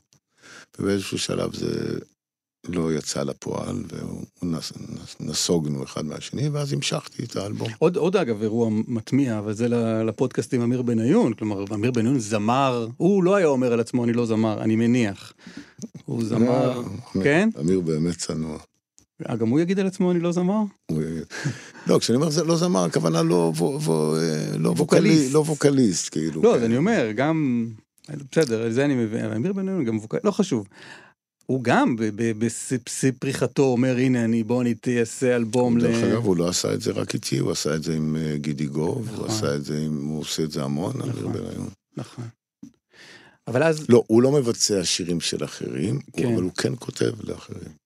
ובאיזשהו 0.78 1.18
שלב 1.18 1.54
זה 1.54 1.98
לא 2.68 2.92
יצא 2.92 3.22
לפועל, 3.22 3.76
ונסוגנו 5.20 5.84
אחד 5.84 6.04
מהשני, 6.04 6.48
ואז 6.48 6.72
המשכתי 6.72 7.24
את 7.24 7.36
האלבום. 7.36 7.68
עוד, 7.78 7.96
עוד 7.96 8.16
אגב 8.16 8.42
אירוע 8.42 8.68
מטמיע, 8.70 9.38
אבל 9.38 9.52
זה 9.52 9.68
לפודקאסט 10.06 10.54
עם 10.54 10.60
אמיר 10.60 10.82
בניון, 10.82 11.32
כלומר 11.32 11.64
אמיר 11.74 11.90
בניון 11.90 12.18
זמר, 12.18 12.86
הוא 12.96 13.24
לא 13.24 13.34
היה 13.34 13.46
אומר 13.46 13.72
על 13.72 13.80
עצמו 13.80 14.04
אני 14.04 14.12
לא 14.12 14.26
זמר, 14.26 14.62
אני 14.62 14.76
מניח. 14.76 15.32
הוא 16.04 16.24
זמר, 16.24 16.82
אה, 17.16 17.22
כן? 17.22 17.48
אמיר 17.60 17.80
באמת 17.80 18.16
צנוע. 18.16 18.58
אה, 19.28 19.36
גם 19.36 19.48
הוא 19.48 19.60
יגיד 19.60 19.78
על 19.80 19.86
עצמו 19.86 20.10
אני 20.12 20.20
לא 20.20 20.32
זמר? 20.32 20.62
הוא- 20.90 21.02
לא, 21.86 21.98
כשאני 21.98 22.16
אומר 22.16 22.28
לא 22.46 22.56
זמר, 22.56 22.84
הכוונה 22.84 23.22
לא 23.22 23.52
אה, 23.58 24.58
לא 24.58 24.68
ווקליסט, 24.68 24.80
ווקליסט. 24.80 25.34
לא 25.34 25.38
ווקליסט, 25.38 26.08
כאילו. 26.12 26.42
לא, 26.42 26.50
כן. 26.50 26.56
אז 26.56 26.62
אני 26.64 26.76
אומר, 26.76 27.10
גם... 27.16 27.66
בסדר, 28.32 28.70
זה 28.70 28.84
אני 28.84 28.94
מבין, 28.94 29.24
אמיר 29.24 29.52
בניון 29.52 29.84
גם 29.84 29.96
מבוקר, 29.96 30.18
לא 30.24 30.30
חשוב. 30.30 30.66
הוא 31.46 31.64
גם 31.64 31.96
בשיא 32.38 33.12
פריחתו 33.18 33.62
אומר, 33.62 33.96
הנה, 33.96 34.24
אני, 34.24 34.42
בוא 34.42 34.62
אני 34.62 34.74
אעשה 35.00 35.36
אלבום 35.36 35.78
ל... 35.78 35.80
דרך 35.80 36.04
אגב, 36.04 36.24
הוא 36.24 36.36
לא 36.36 36.48
עשה 36.48 36.74
את 36.74 36.80
זה 36.80 36.92
רק 36.92 37.14
איתי, 37.14 37.38
הוא 37.38 37.50
עשה 37.52 37.74
את 37.74 37.82
זה 37.82 37.94
עם 37.94 38.16
אה, 38.16 38.36
גידי 38.36 38.66
גוב, 38.66 39.08
הוא 39.08 39.14
נכון. 39.14 39.28
עשה 39.30 39.54
את 39.54 39.64
זה 39.64 39.78
עם, 39.78 40.04
הוא 40.04 40.20
עושה 40.20 40.42
את 40.42 40.50
זה 40.50 40.62
המון, 40.62 40.92
אמיר 41.00 41.06
נכון. 41.18 41.32
בניון. 41.32 41.68
נכון. 41.96 42.24
אבל 43.48 43.62
אז, 43.62 43.86
לא, 43.88 44.02
הוא 44.06 44.22
לא 44.22 44.32
מבצע 44.32 44.84
שירים 44.84 45.20
של 45.20 45.44
אחרים, 45.44 46.00
כן. 46.16 46.32
אבל 46.34 46.42
הוא 46.42 46.52
כן 46.52 46.72
כותב 46.78 47.12
לאחרים. 47.24 47.85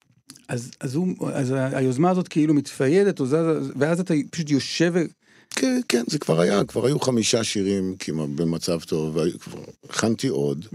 אז, 0.51 0.71
אז, 0.81 0.95
הוא, 0.95 1.09
אז 1.33 1.55
היוזמה 1.57 2.11
הזאת 2.11 2.29
כאילו 2.29 2.55
מתפיידת, 2.55 3.19
זזה, 3.25 3.39
ואז 3.77 4.01
אתה 4.01 4.15
פשוט 4.31 4.51
יושב... 4.51 4.93
ו- 4.95 5.05
כן, 5.51 5.81
כן, 5.89 6.05
זה 6.11 6.19
כבר 6.19 6.41
היה, 6.41 6.65
כבר 6.65 6.87
היו 6.87 7.01
חמישה 7.01 7.45
שירים 7.45 7.95
כמעט 7.99 8.29
במצב 8.35 8.81
טוב, 8.81 9.17
והיו 9.17 9.39
כבר, 9.39 9.61
הכנתי 9.89 10.29
עוד. 10.29 10.67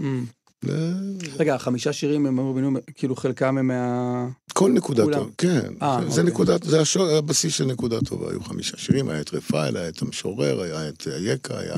ו- 0.64 0.92
רגע, 1.38 1.54
החמישה 1.54 1.92
שירים 1.92 2.26
הם 2.26 2.38
אמרו 2.38 2.54
כאילו 2.94 3.16
חלקם 3.16 3.58
הם 3.58 3.66
מה... 3.66 4.26
כל 4.52 4.70
נקודה 4.72 5.02
כולם. 5.02 5.18
טובה, 5.18 5.30
כן, 5.38 5.72
אה, 5.82 5.98
זה- 6.02 6.10
זה 6.10 6.20
אוקיי. 6.20 6.32
נקודת, 6.32 6.62
זה 6.62 6.80
השור- 6.80 7.06
הבסיס 7.08 7.54
של 7.54 7.64
נקודה 7.64 8.00
טובה, 8.00 8.30
היו 8.30 8.40
חמישה 8.40 8.76
שירים, 8.76 9.08
היה 9.08 9.20
את 9.20 9.34
רפאל, 9.34 9.76
היה 9.76 9.88
את 9.88 10.02
המשורר, 10.02 10.60
היה 10.62 10.88
את 10.88 11.08
אייכה, 11.16 11.58
היה 11.58 11.74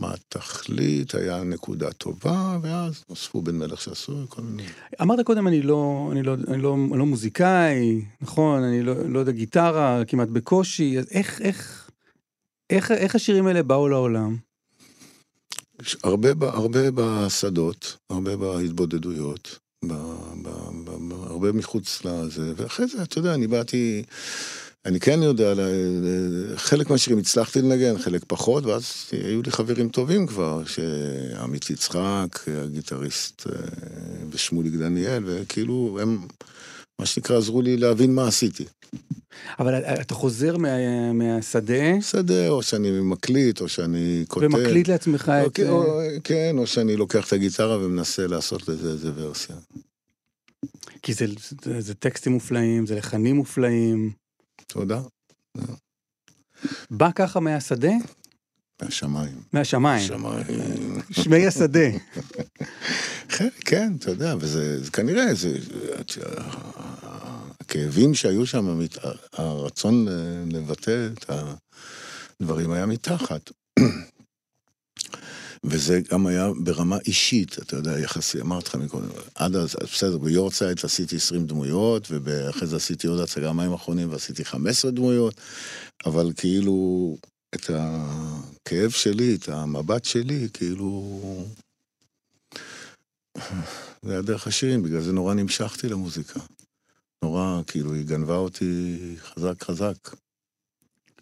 מה 0.00 0.14
התכלית, 0.14 1.14
היה 1.14 1.44
נקודה 1.44 1.92
טובה, 1.92 2.58
ואז 2.62 3.04
נוספו 3.08 3.42
בן 3.42 3.58
מלך 3.58 3.80
שעשו 3.80 4.12
כל 4.28 4.42
מיני. 4.42 4.68
אמרת 5.02 5.26
קודם, 5.26 5.48
אני 5.48 5.62
לא, 5.62 6.08
אני 6.12 6.22
לא, 6.22 6.34
אני 6.48 6.62
לא, 6.62 6.74
אני 6.74 6.98
לא 6.98 7.06
מוזיקאי, 7.06 8.04
נכון, 8.20 8.62
אני 8.62 8.82
לא, 8.82 9.08
לא 9.08 9.18
יודע 9.18 9.32
גיטרה, 9.32 10.02
כמעט 10.06 10.28
בקושי, 10.28 10.98
אז 10.98 11.06
איך, 11.10 11.40
איך, 11.40 11.90
איך, 12.70 12.90
איך 12.90 13.14
השירים 13.14 13.46
האלה 13.46 13.62
באו 13.62 13.88
לעולם? 13.88 14.36
הרבה, 16.04 16.28
הרבה 16.40 16.90
בשדות, 16.94 17.96
הרבה 18.10 18.36
בהתבודדויות, 18.36 19.58
ב, 19.84 19.92
ב, 20.42 20.48
ב, 20.84 20.90
ב, 21.08 21.12
הרבה 21.12 21.52
מחוץ 21.52 22.04
לזה, 22.04 22.52
ואחרי 22.56 22.86
זה, 22.86 23.02
אתה 23.02 23.18
יודע, 23.18 23.34
אני 23.34 23.46
באתי, 23.46 24.02
אני 24.86 25.00
כן 25.00 25.22
יודע, 25.22 25.54
ל- 25.54 26.56
חלק 26.56 26.90
מהשירים 26.90 27.18
הצלחתי 27.18 27.62
לנגן, 27.62 27.98
חלק 27.98 28.22
פחות, 28.26 28.66
ואז 28.66 28.84
היו 29.12 29.42
לי 29.42 29.50
חברים 29.50 29.88
טובים 29.88 30.26
כבר, 30.26 30.62
שעמית 30.64 31.70
יצחק, 31.70 32.28
הגיטריסט, 32.64 33.46
אה, 33.46 33.52
ושמוליק 34.30 34.74
דניאל, 34.74 35.22
וכאילו 35.26 35.98
הם, 36.02 36.18
מה 36.98 37.06
שנקרא, 37.06 37.36
עזרו 37.36 37.62
לי 37.62 37.76
להבין 37.76 38.14
מה 38.14 38.28
עשיתי. 38.28 38.64
אבל 39.58 39.74
אתה 39.74 40.14
חוזר 40.14 40.56
מה, 40.56 40.68
מהשדה 41.12 42.00
שדה, 42.00 42.48
או 42.48 42.62
שאני 42.62 42.90
מקליט, 42.90 43.60
או 43.60 43.68
שאני 43.68 44.24
כותב. 44.28 44.46
ומקליט 44.46 44.88
לעצמך 44.88 45.32
או, 45.42 45.46
את... 45.46 45.54
כן, 45.54 45.68
או, 45.68 46.00
כן, 46.24 46.54
או 46.58 46.66
שאני 46.66 46.96
לוקח 46.96 47.28
את 47.28 47.32
הגיטרה 47.32 47.78
ומנסה 47.78 48.26
לעשות 48.26 48.68
לזה 48.68 48.90
איזה 48.90 49.10
ורסיה. 49.14 49.56
כי 51.02 51.14
זה, 51.14 51.26
זה, 51.64 51.80
זה 51.80 51.94
טקסטים 51.94 52.32
מופלאים, 52.32 52.86
זה 52.86 52.94
לחנים 52.94 53.36
מופלאים. 53.36 54.25
תודה. 54.66 55.00
בא 56.90 57.10
ככה 57.14 57.40
מהשדה? 57.40 57.92
מהשמיים. 58.82 59.40
מהשמיים. 59.52 60.06
שמיים. 60.08 60.44
שמי 61.10 61.46
השדה. 61.46 61.88
כן, 63.28 63.48
כן, 63.60 63.92
אתה 63.98 64.10
יודע, 64.10 64.34
וזה 64.40 64.84
זה 64.84 64.90
כנראה, 64.90 65.34
זה... 65.34 65.58
הכאבים 67.60 68.14
שהיו 68.14 68.46
שם, 68.46 68.80
הרצון 69.32 70.08
ל- 70.08 70.44
לבטא 70.56 71.08
את 71.12 71.30
הדברים 72.40 72.70
היה 72.72 72.86
מתחת. 72.86 73.50
וזה 75.64 76.00
גם 76.10 76.26
היה 76.26 76.50
ברמה 76.64 76.98
אישית, 77.06 77.58
אתה 77.58 77.76
יודע, 77.76 77.98
יחסי, 78.00 78.40
אמרתי 78.40 78.68
לך 78.68 78.74
מקודם, 78.74 79.08
עד 79.34 79.56
אז, 79.56 79.76
בסדר, 79.82 80.18
ביורצייט 80.18 80.84
עשיתי 80.84 81.16
20 81.16 81.46
דמויות, 81.46 82.08
ואחרי 82.10 82.66
זה 82.68 82.76
עשיתי 82.76 83.06
עוד 83.06 83.20
הצגה 83.20 83.52
מים 83.52 83.72
אחרונים 83.72 84.10
ועשיתי 84.10 84.44
15 84.44 84.90
דמויות, 84.90 85.34
אבל 86.06 86.32
כאילו, 86.36 87.16
את 87.54 87.70
הכאב 87.70 88.90
שלי, 88.90 89.34
את 89.34 89.48
המבט 89.48 90.04
שלי, 90.04 90.48
כאילו... 90.52 91.20
זה 94.02 94.12
היה 94.12 94.22
דרך 94.22 94.46
השירים, 94.46 94.82
בגלל 94.82 95.00
זה 95.00 95.12
נורא 95.12 95.34
נמשכתי 95.34 95.88
למוזיקה. 95.88 96.40
נורא, 97.24 97.60
כאילו, 97.66 97.94
היא 97.94 98.06
גנבה 98.06 98.36
אותי 98.36 98.96
חזק 99.18 99.64
חזק. 99.64 99.96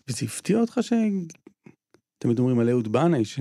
וזה 0.09 0.25
הפתיע 0.27 0.59
אותך 0.59 0.79
ש... 0.83 0.93
תמיד 2.19 2.39
אומרים 2.39 2.59
על 2.59 2.69
אהוד 2.69 2.93
בנאי, 2.93 3.25
ש... 3.25 3.41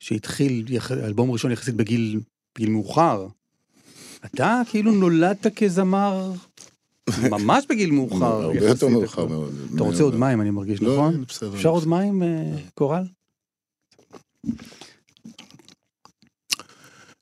שהתחיל 0.00 0.64
יח... 0.68 0.92
אלבום 0.92 1.30
ראשון 1.30 1.52
יחסית 1.52 1.74
בגיל, 1.74 2.20
בגיל 2.54 2.70
מאוחר. 2.70 3.26
אתה 4.24 4.62
כאילו 4.70 4.92
נולדת 4.92 5.46
כזמר 5.46 6.32
ממש 7.30 7.64
בגיל 7.68 7.90
מאוחר. 7.90 8.42
הרבה. 8.42 8.66
יותר 8.66 8.88
מאוחר 8.88 9.26
מאוד. 9.26 9.54
אתה 9.74 9.82
רוצה 9.82 10.02
עוד 10.02 10.16
מים, 10.16 10.40
אני 10.40 10.50
מרגיש, 10.50 10.82
לא, 10.82 10.92
נכון? 10.92 11.24
בסדר. 11.24 11.54
אפשר 11.54 11.68
עוד 11.68 11.88
מים, 11.88 12.22
אה, 12.22 12.56
קורל? 12.74 13.04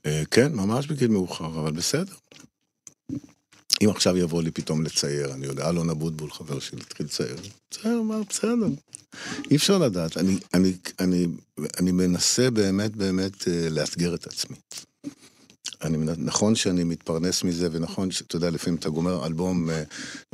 אה, 0.07 0.23
כן, 0.31 0.53
ממש 0.55 0.87
בגיל 0.87 1.11
מאוחר, 1.11 1.47
אבל 1.47 1.73
בסדר. 1.73 2.15
אם 3.83 3.91
עכשיו 3.91 4.17
יבוא 4.17 4.43
לי 4.43 4.51
פתאום 4.51 4.83
לצייר, 4.83 5.35
אני 5.35 5.47
יודע, 5.47 5.69
אלון 5.69 5.91
אבוטבול, 5.91 6.31
חבר 6.31 6.59
שלי, 6.59 6.81
התחיל 6.81 7.07
לצייר, 7.07 7.37
בסדר, 7.71 8.03
מה, 8.03 8.21
בסדר. 8.29 8.67
אי 9.51 9.57
אפשר 9.57 9.79
לדעת. 9.79 10.17
אני, 10.17 10.39
אני, 10.55 10.73
אני, 11.01 11.27
אני 11.81 11.93
מנסה 11.93 12.51
באמת 12.51 12.97
באמת 12.97 13.49
אה, 13.49 13.69
לאתגר 13.71 14.15
את 14.15 14.27
עצמי. 14.27 14.57
אני, 15.83 15.97
נכון 16.19 16.55
שאני 16.55 16.85
מתפרנס 16.85 17.45
מזה, 17.45 17.69
ונכון 17.73 18.11
שאתה 18.11 18.37
יודע, 18.37 18.51
לפעמים 18.51 18.79
אתה 18.79 18.89
גומר 18.89 19.27
אלבום, 19.27 19.71
אה, 19.71 19.83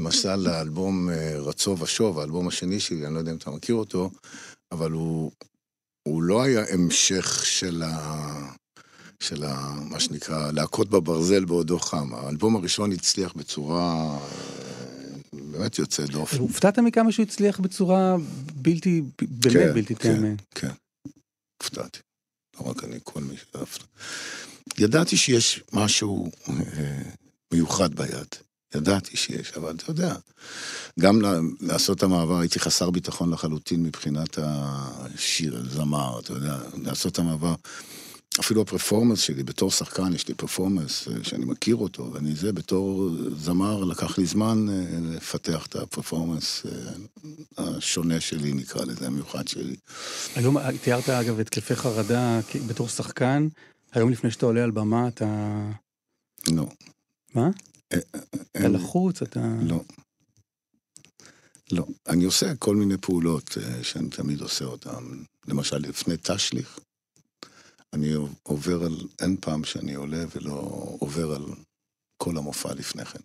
למשל 0.00 0.46
האלבום 0.46 1.10
אה, 1.10 1.38
רצו 1.38 1.76
ושוב, 1.78 2.18
האלבום 2.18 2.48
השני 2.48 2.80
שלי, 2.80 3.06
אני 3.06 3.14
לא 3.14 3.18
יודע 3.18 3.32
אם 3.32 3.36
אתה 3.36 3.50
מכיר 3.50 3.74
אותו, 3.74 4.10
אבל 4.72 4.90
הוא, 4.90 5.30
הוא 6.08 6.22
לא 6.22 6.42
היה 6.42 6.64
המשך 6.72 7.44
של 7.44 7.82
ה... 7.82 8.52
של 9.20 9.44
ה, 9.44 9.74
מה 9.90 10.00
שנקרא, 10.00 10.50
להכות 10.52 10.88
בברזל 10.90 11.44
בעודו 11.44 11.78
חם. 11.78 12.14
האלבום 12.14 12.56
הראשון 12.56 12.92
הצליח 12.92 13.32
בצורה 13.36 14.18
אה, 14.18 14.18
באמת 15.32 15.78
יוצאת 15.78 16.10
דופן. 16.10 16.38
הופתעת 16.38 16.78
מכמה 16.78 17.12
שהוא 17.12 17.22
הצליח 17.22 17.60
בצורה 17.60 18.16
בלתי, 18.54 19.02
באמת 19.20 19.54
כן, 19.54 19.74
בלתי 19.74 19.94
כן. 19.94 20.14
תאמן. 20.16 20.34
כן, 20.54 20.70
הופתעתי. 21.62 21.98
לא 22.60 22.70
רק 22.70 22.84
אני, 22.84 22.98
כל 23.04 23.20
מי 23.20 23.34
שאהבת. 23.36 23.82
ידעתי 24.78 25.16
שיש 25.16 25.62
משהו 25.72 26.30
אה, 26.48 27.02
מיוחד 27.52 27.94
ביד. 27.94 28.28
ידעתי 28.74 29.16
שיש, 29.16 29.52
אבל 29.56 29.74
אתה 29.74 29.90
יודע, 29.90 30.14
גם 31.00 31.20
לעשות 31.60 31.98
את 31.98 32.02
המעבר, 32.02 32.38
הייתי 32.38 32.60
חסר 32.60 32.90
ביטחון 32.90 33.30
לחלוטין 33.30 33.82
מבחינת 33.82 34.38
השיר, 34.42 35.64
זמר, 35.70 36.20
אתה 36.20 36.32
יודע, 36.32 36.58
לעשות 36.82 37.12
את 37.12 37.18
המעבר. 37.18 37.54
אפילו 38.38 38.62
הפרפורמנס 38.62 39.20
שלי, 39.20 39.42
בתור 39.42 39.70
שחקן, 39.70 40.12
יש 40.14 40.28
לי 40.28 40.34
פרפורמנס 40.34 41.08
אה, 41.08 41.14
שאני 41.22 41.44
מכיר 41.44 41.76
אותו, 41.76 42.10
ואני 42.12 42.34
זה, 42.34 42.52
בתור 42.52 43.10
זמר, 43.36 43.84
לקח 43.84 44.18
לי 44.18 44.26
זמן 44.26 44.66
אה, 44.68 44.84
לפתח 45.16 45.66
את 45.66 45.76
הפרפורמנס 45.76 46.66
אה, 46.66 46.92
השונה 47.58 48.20
שלי, 48.20 48.52
נקרא 48.52 48.84
לזה, 48.84 49.06
המיוחד 49.06 49.48
שלי. 49.48 49.76
היום 50.34 50.56
תיארת 50.82 51.08
אגב 51.08 51.40
התקפי 51.40 51.76
חרדה 51.76 52.40
בתור 52.68 52.88
שחקן, 52.88 53.48
היום 53.92 54.10
לפני 54.10 54.30
שאתה 54.30 54.46
עולה 54.46 54.64
על 54.64 54.70
במה 54.70 55.08
אתה... 55.08 55.26
לא. 56.52 56.66
מה? 57.34 57.48
אתה 57.88 58.68
לחוץ, 58.68 59.22
אתה... 59.22 59.40
לא. 59.62 59.80
לא. 61.72 61.86
אני 62.08 62.24
עושה 62.24 62.54
כל 62.54 62.76
מיני 62.76 62.96
פעולות 62.96 63.58
שאני 63.82 64.08
תמיד 64.08 64.40
עושה 64.40 64.64
אותן. 64.64 65.04
למשל, 65.48 65.78
לפני 65.78 66.14
תשליך, 66.22 66.78
אני 67.92 68.12
עובר 68.42 68.82
על... 68.82 68.96
אין 69.20 69.36
פעם 69.40 69.64
שאני 69.64 69.94
עולה 69.94 70.24
ולא 70.34 70.52
עובר 71.00 71.34
על 71.34 71.44
כל 72.16 72.36
המופע 72.36 72.74
לפני 72.74 73.04
כן. 73.04 73.18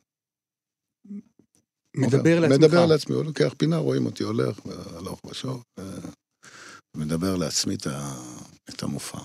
מדבר 1.95 2.17
עובר. 2.17 2.39
לעצמך. 2.39 2.57
מדבר 2.57 2.85
לעצמי, 2.85 3.15
הוא 3.15 3.25
לוקח 3.25 3.53
פינה, 3.57 3.77
רואים 3.77 4.05
אותי 4.05 4.23
הולך, 4.23 4.59
הלוך 4.95 5.21
ושוב, 5.25 5.63
ומדבר 6.95 7.35
לעצמי 7.35 7.75
את, 7.75 7.87
ה... 7.87 8.13
את 8.69 8.83
המופע. 8.83 9.19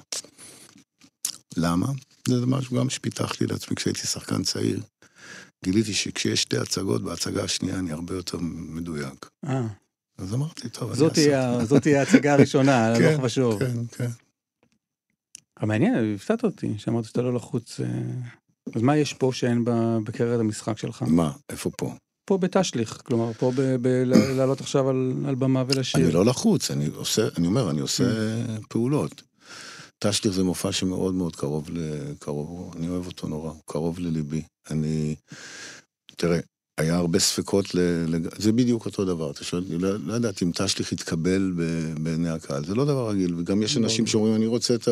למה? 1.56 1.86
זה 2.28 2.46
משהו 2.46 2.76
גם 2.76 2.90
שפיתחתי 2.90 3.46
לעצמי 3.46 3.76
כשהייתי 3.76 4.00
שחקן 4.00 4.42
צעיר. 4.42 4.82
גיליתי 5.64 5.94
שכשיש 5.94 6.42
שתי 6.42 6.58
הצגות, 6.58 7.02
בהצגה 7.02 7.44
השנייה 7.44 7.78
אני 7.78 7.92
הרבה 7.92 8.14
יותר 8.14 8.38
מדויק. 8.40 9.28
אה, 9.44 9.66
אז 10.18 10.34
אמרתי, 10.34 10.68
טוב, 10.68 10.92
אני 10.92 11.04
אעשה 11.04 11.64
זאת 11.64 11.82
תהיה 11.82 12.00
ההצגה 12.00 12.32
הראשונה, 12.32 12.72
כן, 12.98 13.04
הלוך 13.04 13.24
ושוב. 13.24 13.58
כן, 13.58 13.86
כן. 13.86 14.10
מעניין, 15.66 16.14
הפתעת 16.14 16.44
אותי, 16.44 16.74
שאמרת 16.78 17.04
שאתה 17.04 17.22
לא 17.22 17.34
לחוץ. 17.34 17.80
אה, 17.80 17.86
אז 18.74 18.82
מה 18.82 18.96
יש 18.96 19.14
פה 19.14 19.30
שאין 19.34 19.64
בקריירת 20.04 20.40
המשחק 20.40 20.78
שלך? 20.78 21.04
מה, 21.06 21.32
איפה 21.50 21.70
פה? 21.78 21.94
פה 22.24 22.38
בתשליך, 22.38 23.00
כלומר, 23.04 23.32
פה 23.32 23.52
ב- 23.56 23.76
ב- 23.82 24.02
ל- 24.06 24.32
לעלות 24.36 24.60
עכשיו 24.60 24.88
על 24.88 25.12
על 25.28 25.34
במה 25.34 25.64
ולשיר. 25.68 26.04
אני 26.04 26.12
לא 26.12 26.24
לחוץ, 26.24 26.70
אני 26.70 26.86
עושה, 26.86 27.28
אני 27.38 27.46
אומר, 27.46 27.70
אני 27.70 27.80
עושה 27.80 28.04
פעולות. 28.68 29.22
תשליך 30.04 30.34
זה 30.34 30.44
מופע 30.44 30.72
שמאוד 30.72 31.14
מאוד 31.14 31.36
קרוב 31.36 31.68
לקרוב, 31.72 32.74
אני 32.76 32.88
אוהב 32.88 33.06
אותו 33.06 33.28
נורא, 33.28 33.50
הוא 33.50 33.60
קרוב 33.66 33.98
לליבי. 33.98 34.42
אני, 34.70 35.14
תראה, 36.16 36.38
היה 36.80 36.96
הרבה 36.96 37.18
ספקות, 37.18 37.74
לג... 38.08 38.28
זה 38.38 38.52
בדיוק 38.52 38.86
אותו 38.86 39.04
דבר, 39.04 39.30
אתה 39.30 39.44
שואל, 39.44 39.64
לא, 39.70 39.96
לא 40.06 40.12
יודעת 40.12 40.42
אם 40.42 40.50
תשליך 40.54 40.92
יתקבל 40.92 41.52
ב- 41.56 41.94
בעיני 42.04 42.28
הקהל, 42.28 42.64
זה 42.64 42.74
לא 42.74 42.84
דבר 42.84 43.10
רגיל, 43.10 43.34
וגם 43.38 43.62
יש 43.62 43.76
אנשים 43.76 44.06
שאומרים, 44.06 44.34
אני 44.34 44.46
רוצה 44.46 44.74
את 44.74 44.88
ה... 44.88 44.90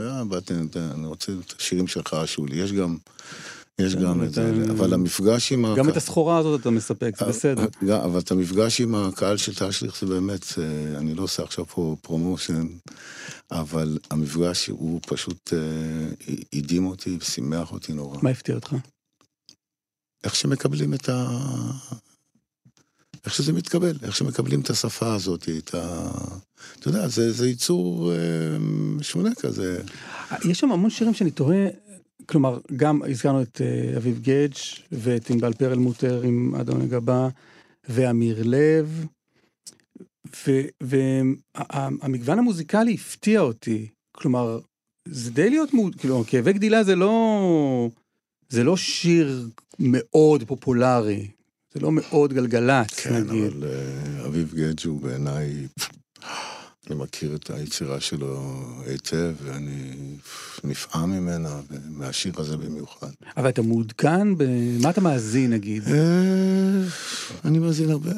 אה, 0.00 0.22
את 0.40 0.76
ה- 0.76 0.90
אני 0.94 1.06
רוצה 1.06 1.32
את 1.46 1.54
השירים 1.58 1.86
שלך, 1.86 2.16
שולי, 2.26 2.56
יש 2.56 2.72
גם, 2.72 2.96
יש 3.78 3.96
גם 3.96 4.22
את 4.22 4.34
זה, 4.34 4.52
אבל 4.70 4.94
המפגש 4.94 5.52
עם 5.52 5.66
גם 5.66 5.72
הקהל... 5.72 5.88
את 5.88 5.96
הסחורה 5.96 6.38
הזאת 6.38 6.60
אתה 6.60 6.70
מספק, 6.70 7.14
זה 7.18 7.24
בסדר. 7.24 7.66
גם, 7.86 8.00
אבל 8.00 8.18
את 8.20 8.30
המפגש 8.30 8.80
עם 8.80 8.94
הקהל 8.94 9.36
של 9.36 9.54
תשליך 9.54 9.96
זה 10.00 10.06
באמת, 10.06 10.44
אה, 10.58 10.98
אני 10.98 11.14
לא 11.14 11.22
עושה 11.22 11.42
עכשיו 11.42 11.66
פה 11.66 11.96
promotion, 12.02 12.66
אבל 13.50 13.98
המפגש 14.10 14.66
הוא 14.66 15.00
פשוט 15.06 15.52
אה, 15.52 16.34
הדהים 16.52 16.86
אותי 16.86 17.16
ושימח 17.20 17.72
אותי 17.72 17.92
נורא. 17.92 18.18
מה 18.22 18.30
הפתיע 18.30 18.54
אותך? 18.54 18.74
איך 20.24 20.34
שמקבלים 20.34 20.94
את 20.94 21.08
ה... 21.08 21.28
איך 23.24 23.34
שזה 23.34 23.52
מתקבל, 23.52 23.96
איך 24.02 24.16
שמקבלים 24.16 24.60
את 24.60 24.70
השפה 24.70 25.14
הזאת, 25.14 25.48
את 25.58 25.74
ה... 25.74 26.10
אתה 26.78 26.88
יודע, 26.88 27.08
זה, 27.08 27.32
זה 27.32 27.48
יצור 27.48 28.12
אה, 28.12 28.16
משונה 28.98 29.34
כזה. 29.34 29.82
יש 30.44 30.58
שם 30.60 30.72
המון 30.72 30.90
שירים 30.90 31.14
שאני 31.14 31.30
תוהה, 31.30 31.68
כלומר, 32.26 32.58
גם 32.76 33.02
הזכרנו 33.10 33.42
את 33.42 33.60
אה, 33.60 33.96
אביב 33.96 34.20
גדג' 34.22 34.54
ואת 34.92 35.30
ענבל 35.30 35.52
פרלמוטר 35.52 36.22
עם 36.22 36.54
אדון 36.54 36.80
הגבה, 36.80 37.28
ואמיר 37.88 38.42
לב, 38.44 39.06
והמגוון 40.80 42.38
המוזיקלי 42.38 42.94
הפתיע 42.94 43.40
אותי. 43.40 43.88
כלומר, 44.12 44.60
זה 45.08 45.30
די 45.30 45.50
להיות, 45.50 45.74
מו- 45.74 45.90
כאילו, 45.98 46.24
כאבי 46.26 46.52
גדילה 46.52 46.84
זה 46.84 46.96
לא, 46.96 47.90
זה 48.48 48.64
לא 48.64 48.76
שיר 48.76 49.48
מאוד 49.78 50.42
פופולרי, 50.42 51.28
זה 51.74 51.80
לא 51.80 51.92
מאוד 51.92 52.32
גלגלצ, 52.32 52.94
כן, 52.94 53.14
נגיד. 53.14 53.52
אבל 53.52 53.64
אה, 53.64 54.26
אביב 54.26 54.54
גדג' 54.54 54.86
הוא 54.86 55.00
בעיניי, 55.00 55.66
אני 56.86 56.96
מכיר 56.96 57.34
את 57.34 57.50
היצירה 57.50 58.00
שלו 58.00 58.62
היטב, 58.86 59.34
ואני 59.42 59.92
נפעם 60.64 61.10
ממנה, 61.10 61.60
ומהשיר 61.70 62.32
הזה 62.36 62.56
במיוחד. 62.56 63.10
אבל 63.36 63.48
אתה 63.48 63.62
מעודכן 63.62 64.38
במה 64.38 64.90
אתה 64.90 65.00
מאזין, 65.00 65.52
נגיד? 65.52 65.82
אה, 65.88 66.82
אני 67.44 67.58
מאזין 67.58 67.90
הרבה 67.90 68.10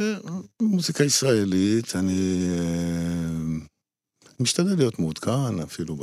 מוזיקה 0.63 1.05
ישראלית, 1.05 1.97
אני 1.97 2.49
אה, 2.59 3.67
משתדל 4.41 4.75
להיות 4.77 4.99
מעודכן, 4.99 5.61
אפילו 5.63 5.97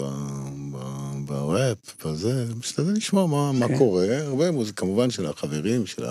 בראפ, 1.26 2.06
בזה, 2.06 2.46
משתדל 2.60 2.92
לשמוע 2.92 3.28
מה, 3.28 3.52
מה 3.52 3.68
כן. 3.68 3.78
קורה, 3.78 4.18
הרבה 4.18 4.52
מוזיקה, 4.52 4.82
כמובן 4.82 5.10
של 5.10 5.26
החברים, 5.26 5.86
של 5.86 6.06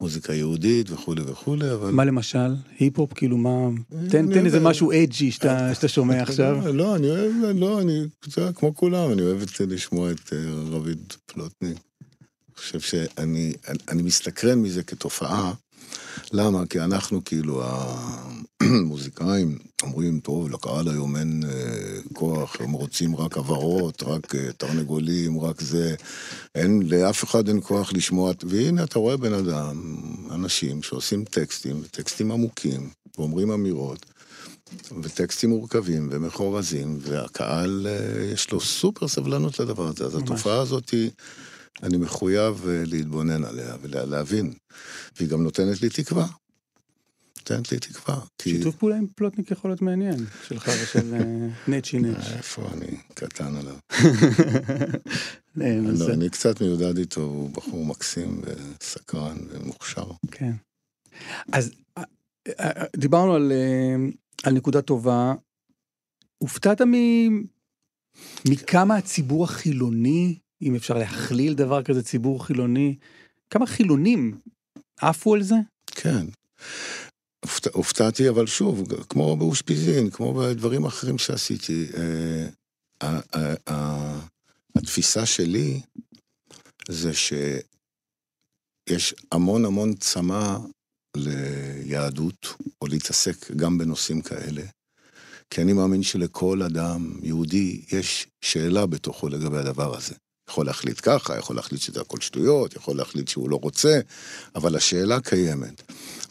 המוזיקה 0.00 0.32
היהודית 0.32 0.90
וכולי 0.90 1.22
וכולי, 1.26 1.72
אבל... 1.72 1.90
מה 1.90 2.04
למשל? 2.04 2.54
היפ-הופ, 2.78 3.12
כאילו 3.12 3.36
מה... 3.36 3.68
תן, 4.10 4.46
איזה. 4.46 4.60
משהו 4.60 4.92
אג'י 4.92 5.30
שאתה, 5.30 5.74
שאתה 5.74 5.88
שומע 5.88 6.22
עכשיו. 6.22 6.72
לא, 6.72 6.96
אני 6.96 7.10
אוהב, 7.10 7.32
לא, 7.54 7.80
אני, 7.80 8.06
יודע, 8.36 8.52
כמו 8.52 8.74
כולם, 8.74 9.12
אני 9.12 9.22
אוהב 9.22 9.42
לשמוע 9.68 10.10
את 10.10 10.32
אה, 10.32 10.38
רביד 10.70 11.12
פלוטניק. 11.26 11.78
אני 12.48 12.56
חושב 12.56 12.80
שאני 12.80 13.06
אני, 13.18 13.52
אני 13.88 14.02
מסתקרן 14.02 14.58
מזה 14.58 14.82
כתופעה. 14.82 15.52
למה? 16.32 16.66
כי 16.66 16.80
אנחנו 16.80 17.24
כאילו 17.24 17.62
המוזיקאים 18.60 19.58
אומרים, 19.82 20.20
טוב, 20.20 20.50
לקהל 20.50 20.88
היום 20.88 21.16
אין 21.16 21.42
אה, 21.48 21.98
כוח, 22.12 22.56
הם 22.60 22.72
רוצים 22.72 23.16
רק 23.16 23.38
הבהרות, 23.38 24.02
רק 24.02 24.34
אה, 24.34 24.52
תרנגולים, 24.56 25.40
רק 25.40 25.60
זה. 25.60 25.94
אין, 26.54 26.82
לאף 26.86 27.24
אחד 27.24 27.48
אין 27.48 27.60
כוח 27.62 27.92
לשמוע, 27.92 28.32
והנה 28.42 28.84
אתה 28.84 28.98
רואה 28.98 29.16
בן 29.16 29.32
אדם, 29.32 29.96
אנשים 30.30 30.82
שעושים 30.82 31.24
טקסטים, 31.24 31.82
טקסטים 31.90 32.32
עמוקים, 32.32 32.88
ואומרים 33.18 33.50
אמירות, 33.50 34.06
וטקסטים 35.02 35.50
מורכבים 35.50 36.08
ומחורזים, 36.12 36.98
והקהל, 37.00 37.86
אה, 37.90 38.24
יש 38.32 38.50
לו 38.52 38.60
סופר 38.60 39.08
סבלנות 39.08 39.58
לדבר 39.60 39.86
הזה. 39.88 40.04
אז. 40.04 40.14
התופעה 40.14 40.60
הזאת, 40.60 40.90
היא- 40.90 41.10
אני 41.82 41.96
מחויב 41.96 42.68
אה, 42.68 42.82
להתבונן 42.86 43.44
עליה 43.44 43.76
ולהבין, 43.82 44.52
והיא 45.16 45.28
גם 45.28 45.42
נותנת 45.42 45.82
לי 45.82 45.88
תקווה. 45.88 46.26
נותנת 47.38 47.72
לי 47.72 47.78
תקווה. 47.78 48.20
שיתוף 48.42 48.76
פעולה 48.76 48.96
עם 48.96 49.06
פלוטניק 49.16 49.50
יכול 49.50 49.70
להיות 49.70 49.82
מעניין, 49.82 50.26
שלך 50.48 50.68
ושל 50.82 51.14
אה, 51.14 51.48
נצ'י 51.76 51.98
נץ'. 51.98 52.26
איפה 52.36 52.68
אני 52.72 52.96
קטן 53.14 53.56
עליו. 53.56 53.76
אה, 55.60 56.12
אני 56.14 56.30
קצת 56.30 56.60
מיודד 56.60 56.98
איתו, 56.98 57.20
הוא 57.20 57.50
בחור 57.50 57.86
מקסים 57.86 58.40
וסקרן 58.44 59.36
ומוכשר. 59.50 60.10
כן. 60.30 60.52
אז 61.52 61.70
אה, 61.98 62.02
אה, 62.60 62.84
דיברנו 62.96 63.34
על, 63.34 63.52
אה, 63.52 63.96
על 64.42 64.52
נקודה 64.52 64.82
טובה. 64.82 65.34
הופתעת 66.38 66.80
מ... 66.80 66.92
מכמה 68.48 68.96
הציבור 68.96 69.44
החילוני, 69.44 70.38
אם 70.64 70.74
אפשר 70.74 70.98
להכליל 70.98 71.54
דבר 71.54 71.82
כזה, 71.82 72.02
ציבור 72.02 72.46
חילוני, 72.46 72.96
כמה 73.50 73.66
חילונים 73.66 74.38
עפו 75.00 75.34
על 75.34 75.42
זה? 75.42 75.54
כן. 75.86 76.26
הופתע- 77.46 77.70
הופתעתי, 77.72 78.28
אבל 78.28 78.46
שוב, 78.46 78.82
כמו 79.08 79.36
באושפיזין, 79.36 80.10
כמו 80.10 80.34
בדברים 80.34 80.84
אחרים 80.84 81.18
שעשיתי, 81.18 81.86
אה, 81.96 82.46
ה- 83.00 83.38
ה- 83.38 83.70
ה- 83.70 84.20
התפיסה 84.76 85.26
שלי 85.26 85.80
זה 86.88 87.10
שיש 87.14 87.64
המון 89.32 89.64
המון 89.64 89.94
צמא 89.94 90.56
ליהדות, 91.16 92.46
או 92.82 92.86
להתעסק 92.86 93.50
גם 93.50 93.78
בנושאים 93.78 94.22
כאלה, 94.22 94.62
כי 95.50 95.62
אני 95.62 95.72
מאמין 95.72 96.02
שלכל 96.02 96.62
אדם 96.62 97.12
יהודי 97.22 97.82
יש 97.92 98.26
שאלה 98.40 98.86
בתוכו 98.86 99.28
לגבי 99.28 99.58
הדבר 99.58 99.96
הזה. 99.96 100.14
יכול 100.48 100.66
להחליט 100.66 101.00
ככה, 101.02 101.38
יכול 101.38 101.56
להחליט 101.56 101.80
שזה 101.80 102.00
הכל 102.00 102.20
שטויות, 102.20 102.76
יכול 102.76 102.96
להחליט 102.96 103.28
שהוא 103.28 103.50
לא 103.50 103.58
רוצה, 103.62 104.00
אבל 104.54 104.76
השאלה 104.76 105.20
קיימת. 105.20 105.82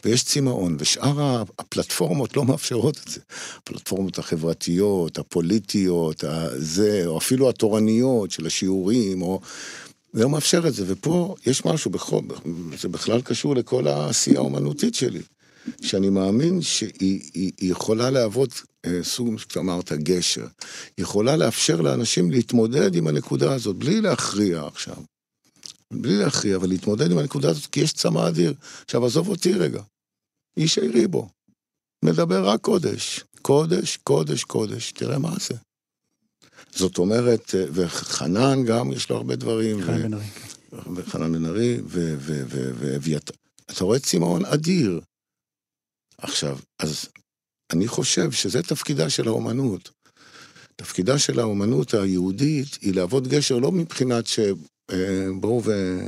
ויש 0.04 0.24
צמאון, 0.24 0.76
ושאר 0.78 1.42
הפלטפורמות 1.58 2.36
לא 2.36 2.44
מאפשרות 2.44 2.98
את 3.04 3.08
זה. 3.08 3.20
הפלטפורמות 3.56 4.18
החברתיות, 4.18 5.18
הפוליטיות, 5.18 6.24
זה, 6.56 7.02
או 7.06 7.18
אפילו 7.18 7.48
התורניות 7.48 8.30
של 8.30 8.46
השיעורים, 8.46 9.22
או... 9.22 9.40
זה 10.12 10.22
לא 10.22 10.30
מאפשר 10.30 10.68
את 10.68 10.74
זה, 10.74 10.84
ופה 10.86 11.34
יש 11.46 11.64
משהו, 11.64 11.90
בכל, 11.90 12.20
זה 12.78 12.88
בכלל 12.88 13.20
קשור 13.20 13.56
לכל 13.56 13.86
העשייה 13.86 14.38
האומנותית 14.38 14.94
שלי, 14.94 15.22
שאני 15.82 16.10
מאמין 16.10 16.62
שהיא 16.62 16.90
היא, 17.34 17.52
היא 17.60 17.70
יכולה 17.70 18.10
להוות 18.10 18.62
אה, 18.86 19.00
סוג, 19.02 19.38
שאתה 19.38 19.60
אמרת, 19.60 19.92
גשר. 19.92 20.46
היא 20.96 21.04
יכולה 21.04 21.36
לאפשר 21.36 21.80
לאנשים 21.80 22.30
להתמודד 22.30 22.94
עם 22.94 23.06
הנקודה 23.06 23.54
הזאת, 23.54 23.76
בלי 23.76 24.00
להכריע 24.00 24.66
עכשיו. 24.66 24.96
בלי 25.92 26.16
להכריע, 26.16 26.56
אבל 26.56 26.68
להתמודד 26.68 27.10
עם 27.10 27.18
הנקודה 27.18 27.50
הזאת, 27.50 27.66
כי 27.66 27.80
יש 27.80 27.92
צמא 27.92 28.28
אדיר. 28.28 28.54
עכשיו, 28.84 29.06
עזוב 29.06 29.28
אותי 29.28 29.52
רגע. 29.52 29.82
איש 30.56 30.78
העירי 30.78 31.06
בו. 31.06 31.28
מדבר 32.04 32.48
רק 32.48 32.60
קודש. 32.60 33.24
קודש, 33.42 33.96
קודש, 33.96 34.44
קודש. 34.44 34.92
תראה 34.92 35.18
מה 35.18 35.34
זה. 35.48 35.54
זאת 36.74 36.98
אומרת, 36.98 37.54
אה, 37.54 37.64
וחנן 37.72 38.64
גם, 38.64 38.92
יש 38.92 39.10
לו 39.10 39.16
הרבה 39.16 39.36
דברים. 39.36 39.78
ו- 39.80 39.86
בן 39.86 40.14
ארי. 40.14 40.24
וחנן 40.94 41.32
בן 41.32 41.46
ארי, 41.46 41.78
ו- 41.80 42.14
ו- 42.18 42.42
ו- 42.48 42.70
ואביתר. 42.78 43.34
אתה 43.70 43.84
רואה 43.84 43.98
צמאון 43.98 44.44
אדיר. 44.44 45.00
עכשיו, 46.18 46.58
אז 46.78 47.08
אני 47.72 47.88
חושב 47.88 48.32
שזה 48.32 48.62
תפקידה 48.62 49.10
של 49.10 49.28
האומנות. 49.28 49.90
תפקידה 50.76 51.18
של 51.18 51.40
האומנות 51.40 51.94
היהודית 51.94 52.78
היא 52.80 52.94
להוות 52.94 53.28
גשר 53.28 53.58
לא 53.58 53.72
מבחינת 53.72 54.26
שבואו 54.26 55.62
ו... 55.64 56.00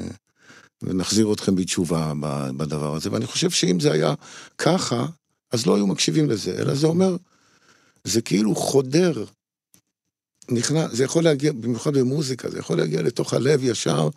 ונחזיר 0.82 1.32
אתכם 1.32 1.56
בתשובה 1.56 2.12
בדבר 2.56 2.94
הזה, 2.94 3.12
ואני 3.12 3.26
חושב 3.26 3.50
שאם 3.50 3.80
זה 3.80 3.92
היה 3.92 4.14
ככה, 4.58 5.06
אז 5.52 5.66
לא 5.66 5.76
היו 5.76 5.86
מקשיבים 5.86 6.30
לזה, 6.30 6.56
אלא 6.58 6.74
זה 6.74 6.86
אומר, 6.86 7.16
זה 8.04 8.22
כאילו 8.22 8.54
חודר, 8.54 9.24
נכנס, 10.50 10.92
זה 10.92 11.04
יכול 11.04 11.24
להגיע, 11.24 11.52
במיוחד 11.52 11.96
במוזיקה, 11.96 12.50
זה 12.50 12.58
יכול 12.58 12.76
להגיע 12.76 13.02
לתוך 13.02 13.34
הלב 13.34 13.64
ישר, 13.64 14.08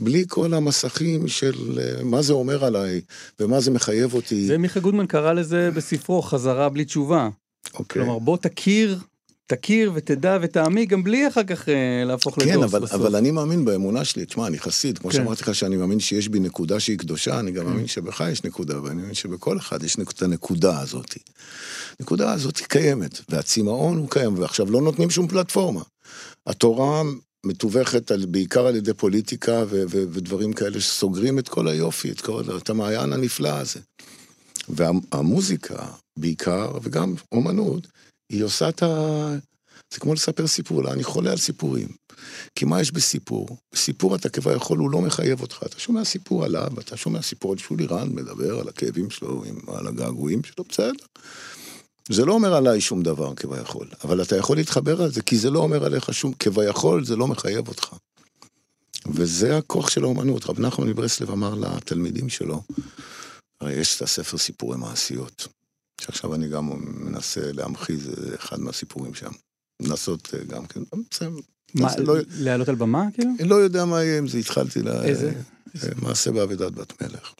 בלי 0.00 0.24
כל 0.28 0.54
המסכים 0.54 1.28
של 1.28 1.78
אה, 1.80 2.04
מה 2.04 2.22
זה 2.22 2.32
אומר 2.32 2.64
עליי, 2.64 3.00
ומה 3.40 3.60
זה 3.60 3.70
מחייב 3.70 4.14
אותי. 4.14 4.46
זה 4.46 4.58
מיכה 4.58 4.80
גודמן 4.80 5.06
קרא 5.06 5.32
לזה 5.32 5.70
בספרו 5.74 6.22
חזרה 6.22 6.68
בלי 6.68 6.84
תשובה. 6.84 7.28
אוקיי. 7.74 8.02
כלומר, 8.02 8.18
בוא 8.18 8.36
תכיר, 8.36 8.98
תכיר 9.56 9.92
ותדע 9.94 10.38
ותעמיק 10.42 10.90
גם 10.90 11.04
בלי 11.04 11.28
אחר 11.28 11.44
כך 11.44 11.68
אה, 11.68 12.04
להפוך 12.04 12.38
כן, 12.40 12.62
אבל, 12.62 12.80
בסוף. 12.80 12.92
אבל 12.92 13.16
אני 13.16 13.30
מאמין 13.30 13.64
באמונה 13.64 14.04
שלי. 14.04 14.26
תשמע, 14.26 14.46
אני 14.46 14.58
חסיד, 14.58 14.98
כמו 14.98 15.10
כן. 15.10 15.16
שאמרתי 15.16 15.42
לך 15.42 15.54
שאני 15.54 15.76
מאמין 15.76 16.00
שיש 16.00 16.28
בי 16.28 16.40
נקודה 16.40 16.80
שהיא 16.80 16.98
קדושה, 16.98 17.40
אני 17.40 17.50
גם 17.50 17.66
מאמין 17.66 17.86
שבך 17.86 18.24
יש 18.32 18.44
נקודה, 18.44 18.82
ואני 18.82 18.94
מאמין 18.94 19.14
שבכל 19.14 19.58
אחד 19.58 19.82
יש 19.82 19.96
את 20.00 20.22
הנקודה 20.22 20.80
הזאת. 20.80 21.14
הנקודה 22.00 22.32
הזאת 22.32 22.56
קיימת, 22.56 23.20
והצמאון 23.28 23.96
הוא 23.96 24.10
קיים, 24.10 24.38
ועכשיו 24.38 24.70
לא 24.70 24.80
נותנים 24.80 25.10
שום 25.10 25.28
פלטפורמה. 25.28 25.82
התורה 26.46 27.02
מתווכת 27.46 28.10
על, 28.10 28.26
בעיקר 28.26 28.66
על 28.66 28.76
ידי 28.76 28.94
פוליטיקה 28.94 29.64
ו- 29.68 29.84
ו- 29.90 30.04
ודברים 30.12 30.52
כאלה 30.52 30.80
שסוגרים 30.80 31.38
את 31.38 31.48
כל 31.48 31.68
היופי, 31.68 32.10
את, 32.10 32.20
כל, 32.20 32.42
את 32.56 32.70
המעיין 32.70 33.12
הנפלא 33.12 33.48
הזה. 33.48 33.80
והמוזיקה, 34.68 35.86
בעיקר, 36.18 36.72
וגם 36.82 37.14
אומנות, 37.32 37.86
היא 38.32 38.44
עושה 38.44 38.68
את 38.68 38.82
ה... 38.82 38.86
זה 39.94 40.00
כמו 40.00 40.14
לספר 40.14 40.46
סיפור, 40.46 40.92
אני 40.92 41.04
חולה 41.04 41.30
על 41.30 41.36
סיפורים. 41.36 41.88
כי 42.54 42.64
מה 42.64 42.80
יש 42.80 42.92
בסיפור? 42.92 43.56
בסיפור 43.72 44.14
אתה 44.16 44.28
כביכול, 44.28 44.78
הוא 44.78 44.90
לא 44.90 45.00
מחייב 45.00 45.40
אותך. 45.40 45.62
אתה 45.66 45.80
שומע 45.80 46.04
סיפור 46.04 46.44
עליו, 46.44 46.68
אתה 46.80 46.96
שומע 46.96 47.22
סיפור 47.22 47.52
על 47.52 47.58
שולי 47.58 47.86
רן, 47.86 48.08
מדבר 48.08 48.58
על 48.60 48.68
הכאבים 48.68 49.10
שלו, 49.10 49.44
עם- 49.44 49.60
על 49.76 49.86
הגעגועים 49.86 50.44
שלו, 50.44 50.64
בסדר. 50.68 51.04
זה 52.10 52.24
לא 52.24 52.32
אומר 52.32 52.54
עליי 52.54 52.80
שום 52.80 53.02
דבר 53.02 53.34
כביכול, 53.34 53.88
אבל 54.04 54.22
אתה 54.22 54.36
יכול 54.36 54.56
להתחבר 54.56 55.02
על 55.02 55.12
זה, 55.12 55.22
כי 55.22 55.38
זה 55.38 55.50
לא 55.50 55.58
אומר 55.58 55.84
עליך 55.84 56.14
שום, 56.14 56.32
כביכול 56.32 57.04
זה 57.04 57.16
לא 57.16 57.26
מחייב 57.26 57.68
אותך. 57.68 57.94
וזה 59.06 59.56
הכוח 59.58 59.90
של 59.90 60.02
האומנות. 60.04 60.46
רב 60.46 60.60
נחמן 60.60 60.88
מברסלב 60.88 61.30
אמר 61.30 61.54
לתלמידים 61.54 62.28
שלו, 62.28 62.62
הרי 63.60 63.72
יש 63.72 63.96
את 63.96 64.02
הספר 64.02 64.38
סיפורי 64.38 64.76
מעשיות, 64.78 65.48
שעכשיו 66.02 66.34
אני 66.34 66.48
גם 66.48 66.70
מנסה 66.84 67.52
להמחיז 67.52 68.08
אה, 68.08 68.34
אחד 68.34 68.60
מהסיפורים 68.60 69.14
שם. 69.14 69.30
לנסות 69.82 70.34
אה, 70.34 70.44
גם 70.44 70.66
כן, 70.66 70.80
בסדר. 71.10 71.30
מה, 71.74 71.92
זה 71.92 72.02
לא- 72.02 72.14
לעלות 72.38 72.68
על 72.68 72.74
במה 72.74 73.04
כאילו? 73.14 73.30
אני 73.40 73.48
לא 73.48 73.54
יודע 73.54 73.84
מה 73.84 74.02
יהיה 74.02 74.18
עם 74.18 74.28
זה, 74.28 74.38
התחלתי 74.38 74.82
ל... 74.82 74.88
איזה? 74.88 75.32
אה, 75.82 75.88
מעשה 76.02 76.30
באבידת 76.30 76.72
בת 76.72 77.02
מלך. 77.02 77.32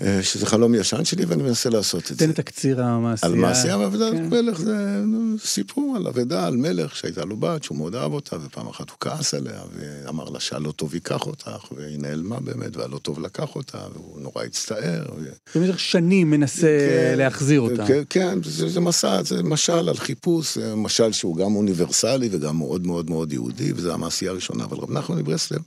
אה, 0.00 0.22
שזה 0.22 0.46
חלום 0.46 0.74
ישן 0.74 1.04
שלי 1.04 1.24
ואני 1.24 1.42
מנסה 1.42 1.70
לעשות 1.70 2.02
את 2.02 2.06
זה. 2.06 2.16
תן 2.16 2.30
את 2.30 2.38
הקציר 2.38 2.82
המעשייה. 2.82 3.32
על 3.32 3.38
מעשייה 3.38 3.78
באבידת 3.78 4.12
כן. 4.12 4.28
מלך 4.28 4.60
זה 4.60 5.02
סיפור 5.44 5.96
על 5.96 6.06
אבדה, 6.06 6.46
על 6.46 6.56
מלך 6.56 6.96
שהייתה 6.96 7.24
לו 7.24 7.36
בת, 7.36 7.62
שהוא 7.62 7.78
מאוד 7.78 7.94
אהב 7.94 8.12
אותה, 8.12 8.36
ופעם 8.44 8.68
אחת 8.68 8.90
הוא 8.90 8.96
כעס 9.00 9.34
עליה, 9.34 9.60
ואמר 9.74 10.24
לה 10.24 10.40
שהלא 10.40 10.72
טוב 10.72 10.94
ייקח 10.94 11.26
אותך, 11.26 11.72
והיא 11.76 11.98
נעלמה 11.98 12.40
באמת, 12.40 12.76
והלא 12.76 12.98
טוב 12.98 13.20
לקח 13.20 13.56
אותה, 13.56 13.78
והוא 13.94 14.20
נורא 14.20 14.44
הצטער. 14.44 15.04
ו... 15.16 15.58
במשך 15.58 15.80
שנים 15.80 16.30
מנסה 16.30 16.78
כן, 16.90 17.18
להחזיר 17.18 17.60
אותה. 17.60 17.86
כן, 17.86 18.02
כן, 18.10 18.38
זה, 18.44 18.68
זה 18.68 18.80
מסע, 18.80 19.22
זה 19.22 19.42
משל 19.42 19.88
על 19.88 19.96
חיפוש, 19.96 20.58
משל 20.58 21.12
שהוא 21.12 21.36
גם 21.36 21.56
אוניברסלי 21.56 22.28
וגם 22.32 22.56
מאוד 22.56 22.86
מאוד 22.86 23.10
מאוד 23.10 23.32
יהודי, 23.32 23.72
וזו 23.72 23.92
המעשייה 23.92 24.30
הראשונה. 24.30 24.64
אבל 24.64 24.76
רב 24.76 24.90
נחמן 24.90 25.18
מברסלב 25.18 25.60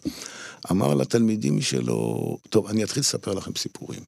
אמר 0.72 0.94
לתלמידים 0.94 1.62
שלו, 1.62 2.38
טוב, 2.50 2.68
אני 2.68 2.84
אתחיל 2.84 3.00
לספר 3.00 3.34
לכם 3.34 3.52
סיפורים. 3.58 4.00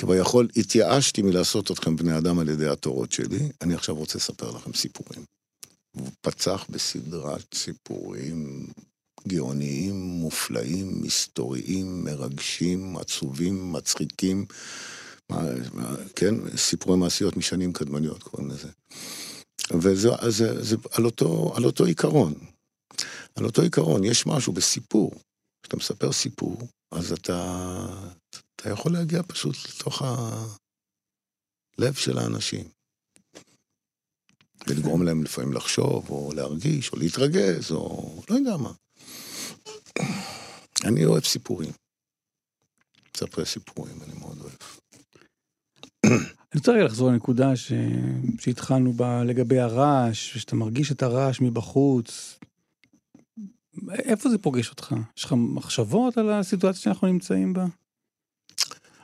כביכול, 0.00 0.48
התייאשתי 0.56 1.22
מלעשות 1.22 1.70
אתכם 1.70 1.96
בני 1.96 2.18
אדם 2.18 2.38
על 2.38 2.48
ידי 2.48 2.68
התורות 2.68 3.12
שלי, 3.12 3.48
אני 3.62 3.74
עכשיו 3.74 3.94
רוצה 3.94 4.18
לספר 4.18 4.50
לכם 4.50 4.72
סיפורים. 4.72 5.24
והוא 5.94 6.08
פצח 6.20 6.66
בסדרת 6.68 7.54
סיפורים 7.54 8.66
גאוניים, 9.28 9.94
מופלאים, 10.00 11.02
מסתוריים, 11.02 12.04
מרגשים, 12.04 12.96
עצובים, 12.96 13.72
מצחיקים. 13.72 14.46
מה, 15.30 15.42
מה, 15.72 15.96
כן, 16.16 16.56
סיפורי 16.56 16.96
מעשיות 16.96 17.36
משנים 17.36 17.72
קדמניות 17.72 18.22
קוראים 18.22 18.50
לזה. 18.50 18.68
וזה 19.72 20.08
זה, 20.28 20.64
זה 20.64 20.76
על, 20.92 21.04
אותו, 21.04 21.52
על 21.56 21.64
אותו 21.64 21.84
עיקרון. 21.84 22.34
על 23.34 23.44
אותו 23.44 23.62
עיקרון, 23.62 24.04
יש 24.04 24.26
משהו 24.26 24.52
בסיפור. 24.52 25.12
כשאתה 25.62 25.76
מספר 25.76 26.12
סיפור, 26.12 26.58
אז 26.92 27.12
אתה, 27.12 27.86
אתה 28.60 28.70
יכול 28.70 28.92
להגיע 28.92 29.22
פשוט 29.22 29.56
לתוך 29.68 30.02
הלב 31.78 31.94
של 31.94 32.18
האנשים. 32.18 32.68
ולגרום 34.66 35.02
להם 35.02 35.24
לפעמים 35.24 35.52
לחשוב, 35.52 36.10
או 36.10 36.32
להרגיש, 36.36 36.92
או 36.92 36.98
להתרגז, 36.98 37.72
או 37.72 38.22
לא 38.30 38.34
יודע 38.34 38.56
מה. 38.56 38.72
אני 40.84 41.04
אוהב 41.04 41.24
סיפורים. 41.24 41.70
מספרי 43.16 43.46
סיפורים, 43.46 44.02
אני 44.02 44.18
מאוד 44.18 44.38
אוהב. 44.40 44.56
אני 46.52 46.58
רוצה 46.60 46.72
רגע 46.72 46.84
לחזור 46.84 47.10
לנקודה 47.10 47.56
ש... 47.56 47.72
שהתחלנו 48.38 48.92
בה 48.92 49.24
לגבי 49.24 49.58
הרעש, 49.58 50.36
ושאתה 50.36 50.56
מרגיש 50.56 50.92
את 50.92 51.02
הרעש 51.02 51.40
מבחוץ. 51.40 52.38
איפה 53.92 54.30
זה 54.30 54.38
פוגש 54.38 54.70
אותך? 54.70 54.94
יש 55.18 55.24
לך 55.24 55.34
מחשבות 55.38 56.18
על 56.18 56.30
הסיטואציה 56.30 56.82
שאנחנו 56.82 57.06
נמצאים 57.06 57.52
בה? 57.52 57.66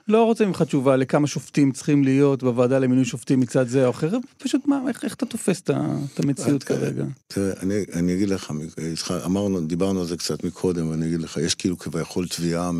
לא 0.08 0.24
רוצה 0.24 0.46
ממך 0.46 0.62
תשובה 0.62 0.96
לכמה 0.96 1.26
שופטים 1.26 1.72
צריכים 1.72 2.04
להיות 2.04 2.42
בוועדה 2.42 2.78
למינוי 2.78 3.04
שופטים 3.04 3.40
מצד 3.40 3.68
זה 3.68 3.84
או 3.84 3.90
אחר, 3.90 4.10
פשוט 4.38 4.66
מה, 4.66 4.80
איך, 4.88 5.04
איך 5.04 5.14
אתה 5.14 5.26
תופס 5.26 5.60
את 5.60 5.70
את 6.14 6.20
המציאות 6.20 6.64
תראה, 6.64 6.80
כרגע? 6.80 7.04
תראה, 7.28 7.52
אני, 7.62 7.84
אני 7.92 8.14
אגיד 8.14 8.28
לך, 8.28 8.52
איתך, 8.78 9.14
אמרנו, 9.24 9.60
דיברנו 9.60 10.00
על 10.00 10.06
זה 10.06 10.16
קצת 10.16 10.44
מקודם, 10.44 10.88
ואני 10.88 11.06
אגיד 11.06 11.20
לך, 11.20 11.36
יש 11.36 11.54
כאילו 11.54 11.78
כביכול 11.78 12.28
תביעה. 12.28 12.70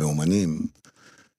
מאומנים 0.00 0.66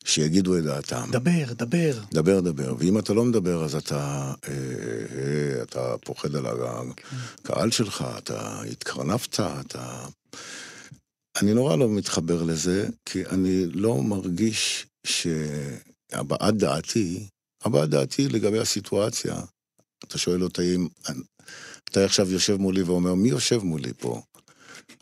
שיגידו 0.03 0.57
את 0.57 0.64
דעתם. 0.64 1.07
דבר, 1.12 1.53
דבר. 1.53 1.99
דבר, 2.14 2.39
דבר, 2.39 2.76
ואם 2.78 2.99
אתה 2.99 3.14
לא 3.14 3.26
מדבר, 3.26 3.64
אז 3.64 3.76
אתה, 3.76 4.34
אה, 4.47 4.53
אה, 4.53 5.64
אתה 5.64 5.95
פוחד 6.05 6.36
על 6.36 6.45
הקהל 6.45 7.72
שלך, 7.72 8.05
אתה 8.18 8.62
התקרנפת, 8.72 9.39
אתה... 9.39 10.05
אני 11.41 11.53
נורא 11.53 11.75
לא 11.75 11.89
מתחבר 11.89 12.43
לזה, 12.43 12.89
כי 13.05 13.25
אני 13.25 13.65
לא 13.65 14.03
מרגיש 14.03 14.88
שהבעת 15.07 16.57
דעתי, 16.57 17.27
הבעת 17.63 17.89
דעתי 17.89 18.27
לגבי 18.27 18.59
הסיטואציה, 18.59 19.36
אתה 20.03 20.17
שואל 20.17 20.43
אותי 20.43 20.75
אם... 20.75 20.88
אתה 21.84 22.05
עכשיו 22.05 22.32
יושב 22.32 22.55
מולי 22.55 22.84
ואומר, 22.84 23.13
מי 23.13 23.29
יושב 23.29 23.63
מולי 23.63 23.91
פה? 23.97 24.21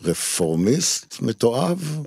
רפורמיסט 0.01 1.21
מתועב? 1.21 2.03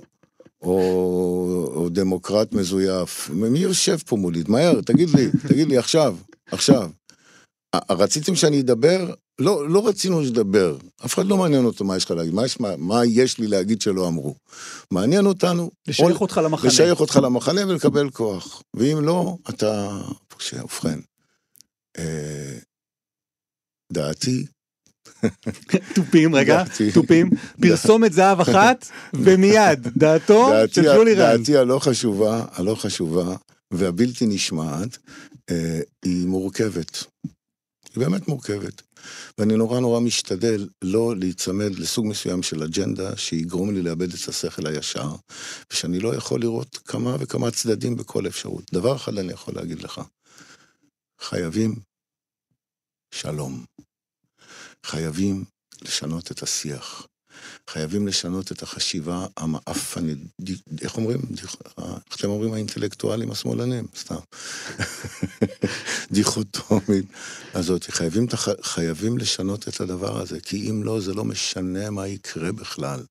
או, 0.61 1.71
או 1.75 1.89
דמוקרט 1.89 2.53
מזויף? 2.53 3.29
מי 3.29 3.59
יושב 3.59 3.97
פה 3.97 4.15
מולי? 4.15 4.43
מהר, 4.47 4.81
תגיד 4.81 5.09
לי, 5.09 5.29
תגיד 5.47 5.67
לי 5.67 5.77
עכשיו, 5.77 6.17
עכשיו. 6.51 6.89
רציתם 7.91 8.35
שאני 8.35 8.61
אדבר? 8.61 9.13
לא, 9.39 9.69
לא 9.69 9.87
רצינו 9.87 10.25
שתדבר. 10.25 10.77
אף 11.05 11.13
אחד 11.13 11.25
לא 11.25 11.37
מעניין 11.37 11.65
אותו 11.65 11.85
מה 11.85 11.97
יש 11.97 12.05
לך 12.05 12.11
להגיד, 12.11 12.33
מה 12.33 12.45
יש, 12.45 12.59
מה, 12.59 12.77
מה 12.77 13.05
יש 13.05 13.39
לי 13.39 13.47
להגיד 13.47 13.81
שלא 13.81 14.07
אמרו. 14.07 14.35
מעניין 14.91 15.25
אותנו... 15.25 15.71
לשייך 15.87 16.15
או- 16.15 16.21
אותך 16.21 16.41
למחנה. 16.43 16.69
לשייך 16.69 16.99
אותך 16.99 17.19
למחנה 17.23 17.67
ולקבל 17.67 18.09
כוח. 18.09 18.63
ואם 18.73 19.01
לא, 19.01 19.37
אתה... 19.49 20.01
ובכן, 20.63 20.99
אה, 21.97 22.57
דעתי... 23.93 24.45
תופים, 25.95 26.35
רגע, 26.35 26.63
תופים. 26.93 27.29
פרסומת 27.61 28.13
זהב 28.13 28.39
אחת, 28.39 28.87
ומיד, 29.13 29.87
דעתו 29.97 30.51
של 30.71 30.83
שולי 30.83 31.13
רן. 31.13 31.37
דעתי 31.37 31.57
הלא 31.57 31.79
חשובה, 31.79 32.45
הלא 32.51 32.75
חשובה, 32.75 33.35
והבלתי 33.71 34.25
נשמעת, 34.25 34.97
אה, 35.49 35.79
היא 36.05 36.27
מורכבת. 36.27 37.03
היא 37.95 38.05
באמת 38.05 38.27
מורכבת. 38.27 38.81
ואני 39.37 39.57
נורא 39.57 39.79
נורא 39.79 39.99
משתדל 39.99 40.67
לא 40.81 41.15
להיצמד 41.17 41.79
לסוג 41.79 42.05
מסוים 42.07 42.43
של 42.43 42.63
אג'נדה 42.63 43.17
שיגרום 43.17 43.73
לי 43.73 43.81
לאבד 43.81 44.13
את 44.13 44.27
השכל 44.27 44.67
הישר, 44.67 45.15
ושאני 45.71 45.99
לא 45.99 46.15
יכול 46.15 46.41
לראות 46.41 46.77
כמה 46.85 47.15
וכמה 47.19 47.51
צדדים 47.51 47.95
בכל 47.95 48.27
אפשרות. 48.27 48.63
דבר 48.73 48.95
אחד 48.95 49.17
אני 49.17 49.33
יכול 49.33 49.53
להגיד 49.55 49.83
לך, 49.83 50.01
חייבים 51.21 51.75
שלום. 53.13 53.65
חייבים 54.85 55.45
לשנות 55.81 56.31
את 56.31 56.43
השיח. 56.43 57.07
חייבים 57.69 58.07
לשנות 58.07 58.51
את 58.51 58.63
החשיבה 58.63 59.25
המאפנית, 59.37 60.17
איך 60.81 60.97
אומרים? 60.97 61.19
איך 61.41 61.55
אתם 62.15 62.29
אומרים 62.29 62.53
האינטלקטואלים 62.53 63.31
השמאלנים? 63.31 63.87
סתם. 63.95 64.15
דיכוטומית 66.11 67.05
הזאת. 67.53 67.83
חייבים, 67.83 68.25
חייבים 68.61 69.17
לשנות 69.17 69.67
את 69.67 69.81
הדבר 69.81 70.21
הזה, 70.21 70.39
כי 70.39 70.69
אם 70.69 70.83
לא, 70.83 70.99
זה 71.01 71.13
לא 71.13 71.25
משנה 71.25 71.89
מה 71.89 72.07
יקרה 72.07 72.51
בכלל. 72.51 73.03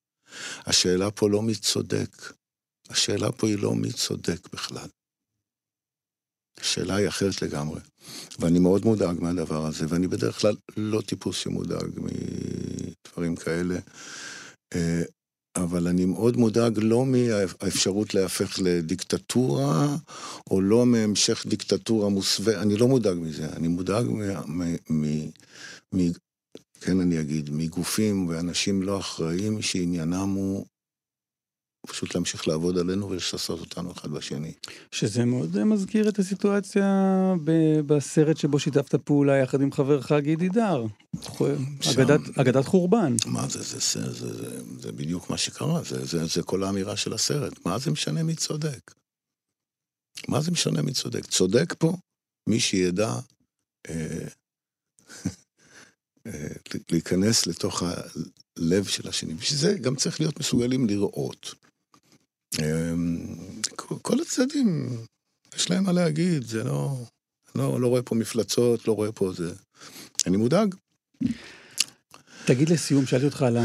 השאלה 0.65 1.11
פה 1.11 1.29
לא 1.29 1.41
מי 1.41 1.55
צודק. 1.55 2.33
השאלה 2.89 3.31
פה 3.31 3.47
היא 3.47 3.57
לא 3.57 3.75
מי 3.75 3.91
צודק 3.91 4.47
בכלל. 4.53 4.87
השאלה 6.59 6.95
היא 6.95 7.07
אחרת 7.07 7.41
לגמרי. 7.41 7.79
ואני 8.39 8.59
מאוד 8.59 8.85
מודאג 8.85 9.21
מהדבר 9.21 9.65
הזה, 9.65 9.85
ואני 9.89 10.07
בדרך 10.07 10.39
כלל 10.39 10.55
לא 10.77 11.01
טיפוס 11.01 11.37
שמודאג 11.37 11.89
מדברים 11.95 13.35
כאלה. 13.35 13.79
אה, 14.75 15.03
אבל 15.55 15.87
אני 15.87 16.05
מאוד 16.05 16.37
מודאג 16.37 16.79
לא 16.81 17.05
מהאפשרות 17.05 18.13
להפך 18.13 18.59
לדיקטטורה, 18.63 19.95
או 20.51 20.61
לא 20.61 20.85
מהמשך 20.85 21.45
דיקטטורה 21.47 22.09
מוסווה, 22.09 22.61
אני 22.61 22.75
לא 22.75 22.87
מודאג 22.87 23.17
מזה, 23.17 23.49
אני 23.49 23.67
מודאג 23.67 24.05
מ... 24.05 24.21
מ, 24.47 24.75
מ, 24.89 25.29
מ 25.93 26.11
כן, 26.81 26.99
אני 26.99 27.19
אגיד, 27.19 27.49
מגופים 27.51 28.27
ואנשים 28.27 28.83
לא 28.83 28.99
אחראיים 28.99 29.61
שעניינם 29.61 30.29
הוא 30.29 30.65
פשוט 31.87 32.15
להמשיך 32.15 32.47
לעבוד 32.47 32.77
עלינו 32.77 33.09
ולשסות 33.09 33.59
אותנו 33.59 33.91
אחד 33.91 34.11
בשני. 34.11 34.53
שזה 34.91 35.25
מאוד 35.25 35.63
מזכיר 35.63 36.09
את 36.09 36.19
הסיטואציה 36.19 36.85
ב- 37.43 37.79
בסרט 37.85 38.37
שבו 38.37 38.59
שיתפת 38.59 38.95
פעולה 38.95 39.37
יחד 39.37 39.61
עם 39.61 39.71
חברך 39.71 40.11
גידי 40.11 40.49
דר. 40.49 40.83
שם- 41.81 42.01
אגדת, 42.01 42.37
אגדת 42.37 42.65
חורבן. 42.65 43.15
מה 43.25 43.47
זה, 43.49 43.61
זה, 43.63 43.79
זה, 43.79 44.11
זה, 44.11 44.33
זה, 44.33 44.61
זה 44.81 44.91
בדיוק 44.91 45.29
מה 45.29 45.37
שקרה, 45.37 45.83
זה, 45.83 46.05
זה, 46.05 46.25
זה 46.25 46.43
כל 46.43 46.63
האמירה 46.63 46.97
של 46.97 47.13
הסרט. 47.13 47.65
מה 47.65 47.79
זה 47.79 47.91
משנה 47.91 48.23
מי 48.23 48.35
צודק? 48.35 48.93
מה 50.27 50.41
זה 50.41 50.51
משנה 50.51 50.81
מי 50.81 50.93
צודק? 50.93 51.25
צודק 51.25 51.73
פה 51.77 51.93
מי 52.49 52.59
שידע 52.59 53.13
אה, 53.89 54.27
אה, 56.27 56.47
להיכנס 56.91 57.47
לתוך 57.47 57.83
הלב 57.83 58.83
של 58.85 59.07
השני. 59.09 59.33
בשביל 59.33 59.59
זה 59.59 59.77
גם 59.81 59.95
צריך 59.95 60.19
להיות 60.19 60.39
מסוגלים 60.39 60.87
לראות. 60.87 61.53
אה, 62.61 62.93
כל- 64.01 64.21
הצדדים, 64.21 64.89
יש 65.55 65.71
להם 65.71 65.83
מה 65.83 65.91
להגיד, 65.91 66.43
זה 66.43 66.63
לא... 66.63 66.97
לא, 67.55 67.81
לא 67.81 67.87
רואה 67.87 68.01
פה 68.01 68.15
מפלצות, 68.15 68.87
לא 68.87 68.93
רואה 68.93 69.11
פה 69.11 69.31
זה... 69.33 69.53
אני 70.27 70.37
מודאג. 70.37 70.75
תגיד 72.45 72.69
לסיום, 72.69 73.05
שאלתי 73.05 73.25
אותך 73.25 73.41
על, 73.41 73.57
ה... 73.57 73.63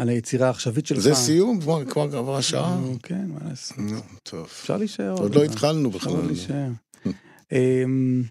על 0.00 0.08
היצירה 0.08 0.46
העכשווית 0.46 0.86
שלך. 0.86 0.98
זה 0.98 1.14
סיום, 1.14 1.60
כבר 1.60 1.84
כבר 1.90 2.18
עברה 2.18 2.42
שעה. 2.42 2.80
כן, 3.02 3.26
מה 3.28 3.38
לעשות. 3.48 3.78
נו, 3.78 4.00
טוב. 4.22 4.44
אפשר 4.44 4.76
להישאר. 4.76 5.10
עוד 5.12 5.34
לא 5.34 5.40
אבל- 5.40 5.50
התחלנו 5.50 5.88
אפשר 5.88 5.98
בכלל. 5.98 6.26
להישאר. 6.26 6.68
אמ, 7.52 8.22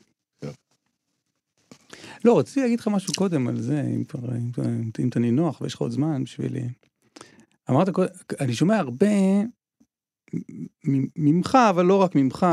לא, 2.26 2.40
רציתי 2.40 2.60
להגיד 2.62 2.80
לך 2.80 2.88
משהו 2.88 3.14
קודם 3.14 3.48
על 3.48 3.62
זה, 3.62 3.82
אם 3.96 4.04
כבר, 4.04 4.30
אם, 4.38 4.52
אם, 5.00 5.08
אתה 5.10 5.20
נינוח 5.20 5.62
ויש 5.62 5.74
לך 5.74 5.82
עוד 5.82 5.92
זמן 5.92 6.24
בשבילי. 6.24 6.70
אמרת, 7.70 7.90
קודם- 7.90 8.10
אני 8.40 8.56
שומע 8.56 8.78
הרבה 8.78 9.08
ממך, 11.16 11.58
אבל 11.70 11.86
לא 11.86 12.02
רק 12.02 12.16
ממך, 12.16 12.46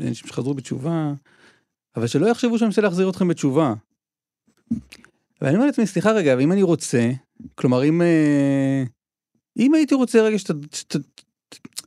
אנשים 0.00 0.28
שחזרו 0.28 0.54
בתשובה, 0.54 1.12
אבל 1.96 2.06
שלא 2.06 2.26
יחשבו 2.26 2.58
שאני 2.58 2.66
מנסה 2.66 2.82
להחזיר 2.82 3.10
אתכם 3.10 3.28
בתשובה. 3.28 3.74
ואני 5.40 5.54
אומר 5.54 5.66
לעצמי, 5.66 5.86
סליחה 5.86 6.12
רגע, 6.12 6.34
ואם 6.38 6.52
אני 6.52 6.62
רוצה, 6.62 7.10
כלומר, 7.54 7.84
אם, 7.84 8.02
אה, 8.02 8.82
אם 9.58 9.74
הייתי 9.74 9.94
רוצה 9.94 10.22
רגע 10.22 10.38
שאתה, 10.38 10.52
שאתה, 10.72 10.98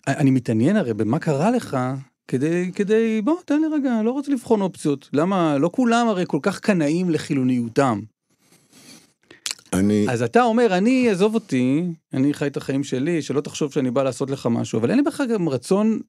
אני 0.07 0.31
מתעניין 0.31 0.75
הרי 0.75 0.93
במה 0.93 1.19
קרה 1.19 1.51
לך, 1.51 1.77
כדי, 2.27 2.71
כדי, 2.75 3.21
בוא, 3.21 3.41
תן 3.45 3.61
לי 3.61 3.67
רגע, 3.67 4.01
לא 4.03 4.11
רוצה 4.11 4.31
לבחון 4.31 4.61
אופציות. 4.61 5.09
למה, 5.13 5.57
לא 5.57 5.69
כולם 5.73 6.07
הרי 6.07 6.23
כל 6.27 6.39
כך 6.41 6.59
קנאים 6.59 7.09
לחילוניותם. 7.09 7.99
אני, 9.73 10.05
אז 10.09 10.21
אתה 10.21 10.43
אומר, 10.43 10.77
אני, 10.77 11.09
עזוב 11.09 11.35
אותי, 11.35 11.83
אני 12.13 12.33
חי 12.33 12.47
את 12.47 12.57
החיים 12.57 12.83
שלי, 12.83 13.21
שלא 13.21 13.41
תחשוב 13.41 13.73
שאני 13.73 13.91
בא 13.91 14.03
לעשות 14.03 14.29
לך 14.29 14.45
משהו, 14.51 14.79
אבל 14.79 14.89
אין 14.89 14.97
לי 14.97 15.03
בכלל 15.03 15.27
גם 15.33 15.49
רצון, 15.49 15.99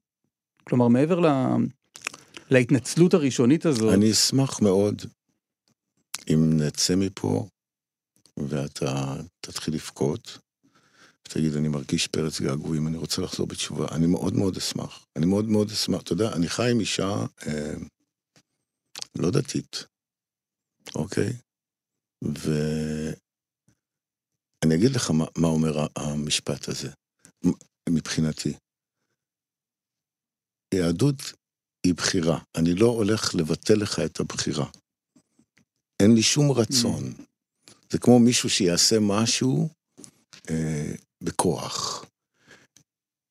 כלומר, 0.63 0.87
מעבר 0.87 1.19
ל... 1.19 1.27
להתנצלות 2.49 3.13
הראשונית 3.13 3.65
הזאת. 3.65 3.93
אני 3.93 4.11
אשמח 4.11 4.61
מאוד 4.61 5.01
אם 6.33 6.57
נצא 6.57 6.95
מפה 6.95 7.47
ואתה 8.37 9.15
תתחיל 9.41 9.73
לבכות, 9.73 10.37
ותגיד, 11.27 11.55
אני 11.55 11.67
מרגיש 11.67 12.07
פרץ 12.07 12.41
געגועים, 12.41 12.87
אני 12.87 12.97
רוצה 12.97 13.21
לחזור 13.21 13.47
בתשובה. 13.47 13.87
אני 13.91 14.07
מאוד 14.07 14.33
מאוד 14.33 14.57
אשמח. 14.57 15.05
אני 15.15 15.25
מאוד 15.25 15.45
מאוד 15.45 15.71
אשמח. 15.71 16.01
אתה 16.01 16.13
יודע, 16.13 16.33
אני 16.33 16.49
חי 16.49 16.71
עם 16.71 16.79
אישה 16.79 17.25
אה, 17.47 17.73
לא 19.15 19.31
דתית, 19.31 19.85
אוקיי? 20.95 21.33
ואני 24.63 24.75
אגיד 24.75 24.91
לך 24.91 25.11
מה, 25.11 25.25
מה 25.37 25.47
אומר 25.47 25.87
המשפט 25.95 26.67
הזה, 26.67 26.89
מבחינתי. 27.89 28.53
יהדות 30.73 31.15
היא 31.85 31.93
בחירה. 31.93 32.39
אני 32.55 32.73
לא 32.73 32.85
הולך 32.85 33.35
לבטל 33.35 33.73
לך 33.73 33.99
את 33.99 34.19
הבחירה. 34.19 34.69
אין 35.99 36.15
לי 36.15 36.23
שום 36.23 36.51
רצון. 36.51 37.13
זה 37.89 37.99
כמו 37.99 38.19
מישהו 38.19 38.49
שיעשה 38.49 38.95
משהו 39.01 39.69
אה, 40.49 40.93
בכוח. 41.23 42.05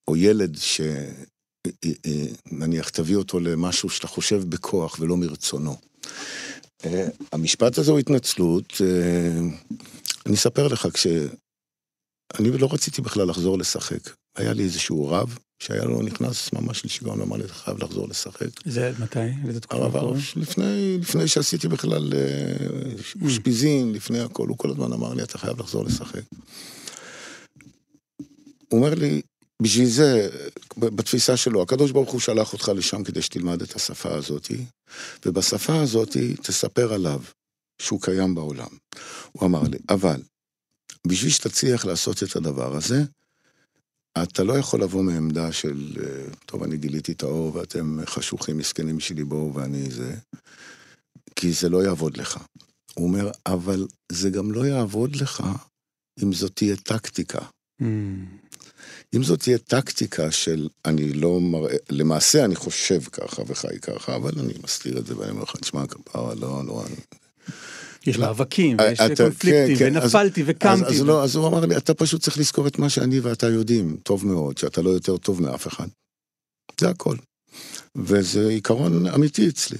או 0.08 0.16
ילד 0.16 0.56
ש... 0.56 0.80
אה, 0.80 1.70
אה, 2.06 2.26
נניח, 2.52 2.88
תביא 2.88 3.16
אותו 3.16 3.40
למשהו 3.40 3.90
שאתה 3.90 4.06
חושב 4.06 4.42
בכוח 4.48 4.96
ולא 5.00 5.16
מרצונו. 5.16 5.76
אה, 6.84 7.08
המשפט 7.32 7.78
הזה 7.78 7.90
הוא 7.90 7.98
התנצלות. 7.98 8.72
אה, 10.22 10.26
אני 10.26 10.34
אספר 10.34 10.68
לך, 10.68 10.86
כש... 10.94 11.06
אני 12.38 12.58
לא 12.58 12.68
רציתי 12.72 13.02
בכלל 13.02 13.28
לחזור 13.28 13.58
לשחק. 13.58 14.10
היה 14.36 14.52
לי 14.52 14.62
איזשהו 14.62 15.08
רב 15.08 15.38
שהיה 15.62 15.84
לו 15.84 16.02
נכנס 16.02 16.52
ממש 16.52 16.84
לשיגעון, 16.84 17.20
אמר 17.20 17.36
לי, 17.36 17.44
אתה 17.44 17.54
חייב 17.54 17.84
לחזור 17.84 18.08
לשחק. 18.08 18.48
זה 18.64 18.92
מתי? 18.98 19.18
איזה 19.48 19.60
תקופה? 19.60 19.84
הרב 19.84 20.16
לפני, 20.36 20.98
לפני 21.00 21.28
שעשיתי 21.28 21.68
בכלל 21.68 22.12
אה, 22.14 22.66
אושפיזין, 23.22 23.92
לפני 23.92 24.20
הכל, 24.20 24.48
הוא 24.48 24.58
כל 24.58 24.70
הזמן 24.70 24.92
אמר 24.92 25.14
לי, 25.14 25.22
אתה 25.22 25.38
חייב 25.38 25.60
לחזור 25.60 25.84
לשחק. 25.84 26.22
הוא 28.68 28.78
אומר 28.78 28.94
לי, 28.94 29.22
בשביל 29.62 29.86
זה, 29.86 30.30
בתפיסה 30.76 31.36
שלו, 31.36 31.62
הקדוש 31.62 31.90
ברוך 31.90 32.10
הוא 32.10 32.20
שלח 32.20 32.52
אותך 32.52 32.72
לשם 32.76 33.04
כדי 33.04 33.22
שתלמד 33.22 33.62
את 33.62 33.76
השפה 33.76 34.14
הזאת, 34.14 34.48
ובשפה 35.26 35.80
הזאת 35.80 36.16
תספר 36.42 36.92
עליו 36.92 37.20
שהוא 37.82 38.00
קיים 38.00 38.34
בעולם. 38.34 38.68
הוא 39.32 39.48
אמר 39.48 39.62
לי, 39.62 39.78
אבל 39.88 40.22
בשביל 41.06 41.30
שתצליח 41.30 41.84
לעשות 41.84 42.22
את 42.22 42.36
הדבר 42.36 42.76
הזה, 42.76 43.02
אתה 44.22 44.44
לא 44.44 44.58
יכול 44.58 44.82
לבוא 44.82 45.02
מעמדה 45.02 45.52
של, 45.52 45.96
אה, 46.00 46.34
טוב, 46.46 46.62
אני 46.62 46.76
גיליתי 46.76 47.12
את 47.12 47.22
האור 47.22 47.56
ואתם 47.56 47.98
חשוכים 48.06 48.58
מסכנים 48.58 49.00
שלי 49.00 49.24
בואו 49.24 49.54
ואני 49.54 49.90
זה, 49.90 50.14
כי 51.36 51.52
זה 51.52 51.68
לא 51.68 51.84
יעבוד 51.84 52.16
לך. 52.16 52.38
הוא 52.94 53.06
אומר, 53.06 53.30
אבל 53.46 53.86
זה 54.12 54.30
גם 54.30 54.52
לא 54.52 54.66
יעבוד 54.66 55.16
לך 55.16 55.42
אם 56.22 56.32
זאת 56.32 56.56
תהיה 56.56 56.76
טקטיקה. 56.76 57.40
Mm. 57.82 57.84
אם 59.14 59.22
זאת 59.22 59.40
תהיה 59.40 59.58
טקטיקה 59.58 60.30
של 60.30 60.68
אני 60.84 61.12
לא 61.12 61.40
מראה, 61.40 61.76
למעשה 61.90 62.44
אני 62.44 62.56
חושב 62.56 63.00
ככה 63.02 63.42
וחי 63.46 63.78
ככה, 63.82 64.16
אבל 64.16 64.38
אני 64.38 64.52
מסתיר 64.64 64.98
את 64.98 65.06
זה 65.06 65.18
ואני 65.18 65.30
אומר 65.30 65.42
לך, 65.42 65.56
תשמע, 65.56 65.86
כפרה, 65.86 66.34
לא, 66.34 66.64
לא, 66.66 66.84
אני... 66.86 66.96
יש 68.06 68.18
מאבקים, 68.18 68.80
אה, 68.80 68.92
יש 68.92 69.00
אתה- 69.00 69.22
קונפליקטים, 69.24 69.76
כן, 69.76 69.90
כן, 69.90 69.96
אז- 69.96 70.02
ונפלתי 70.04 70.42
וקמתי. 70.46 70.84
אז, 70.84 70.92
אז, 70.94 71.00
לא, 71.02 71.24
אז 71.24 71.36
הוא 71.36 71.48
אמר 71.48 71.66
לי, 71.66 71.76
אתה 71.76 71.94
פשוט 71.94 72.22
צריך 72.22 72.38
לזכור 72.38 72.66
את 72.66 72.78
מה 72.78 72.88
שאני 72.90 73.20
ואתה 73.20 73.48
יודעים, 73.48 73.96
טוב 74.02 74.26
מאוד, 74.26 74.58
שאתה 74.58 74.82
לא 74.82 74.90
יותר 74.90 75.16
טוב 75.16 75.42
מאף 75.42 75.66
אחד. 75.66 75.86
זה 76.80 76.88
הכל. 76.88 77.16
וזה 77.96 78.48
עיקרון 78.48 79.06
אמיתי 79.06 79.48
אצלי. 79.48 79.78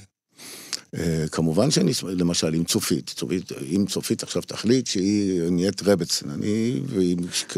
Uh, 0.95 0.99
כמובן 1.31 1.71
שאני, 1.71 1.91
למשל, 2.03 2.53
עם 2.53 2.63
צופית, 2.63 3.09
צופית, 3.09 3.51
אם 3.75 3.85
צופית 3.89 4.23
עכשיו 4.23 4.41
תחליט 4.41 4.87
שהיא 4.87 5.41
נהיית 5.51 5.81
רבצן, 5.83 6.29
אני, 6.29 6.81
והיא 6.85 7.17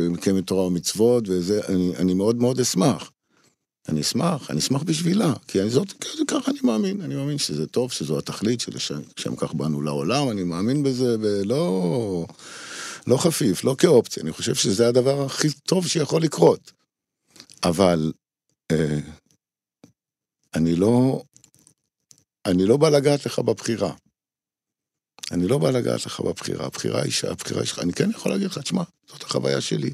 מקיימת 0.10 0.48
תורה 0.48 0.64
ומצוות, 0.66 1.24
וזה, 1.30 1.62
אני, 1.70 1.92
אני 1.98 2.14
מאוד 2.14 2.36
מאוד 2.36 2.60
אשמח. 2.60 3.12
אני 3.90 4.02
אשמח, 4.02 4.52
אני 4.52 4.60
אשמח 4.60 4.84
בשבילה, 4.84 5.34
כי 5.48 5.62
אני 5.62 5.70
זאת, 5.70 5.94
ככה 6.28 6.52
אני 6.52 6.60
מאמין, 6.64 7.02
אני 7.02 7.16
מאמין 7.16 7.38
שזה 7.38 7.68
טוב, 7.68 7.92
שזו 7.92 8.20
התכלית, 8.20 8.62
שלשם 8.62 9.36
כך 9.38 9.54
באנו 9.54 9.82
לעולם, 9.82 10.30
אני 10.30 10.44
מאמין 10.44 10.84
בזה, 10.84 11.16
ולא 11.22 12.26
לא 13.08 13.18
חפיף, 13.18 13.64
לא 13.64 13.76
כאופציה, 13.78 14.24
אני 14.24 14.32
חושב 14.32 14.56
שזה 14.56 14.88
הדבר 14.88 15.26
הכי 15.26 15.52
טוב 15.52 15.88
שיכול 15.88 16.22
לקרות. 16.22 16.72
אבל 17.64 18.14
אה, 18.72 19.00
אני 20.56 20.76
לא, 20.76 21.24
אני 22.46 22.66
לא 22.66 22.78
בא 22.78 22.90
לגעת 22.90 23.26
לך 23.26 23.40
בבחירה. 23.40 23.94
אני 25.32 25.48
לא 25.48 25.58
בא 25.58 25.70
לגעת 25.70 26.06
לך 26.06 26.20
בבחירה, 26.20 26.66
הבחירה 26.66 27.02
היא 27.02 27.12
שלך, 27.12 27.80
אני 27.80 27.94
כן 27.94 28.10
יכול 28.10 28.32
להגיד 28.32 28.48
לך, 28.48 28.58
תשמע, 28.58 28.84
זאת 29.08 29.24
החוויה 29.24 29.62
שלי. 29.62 29.94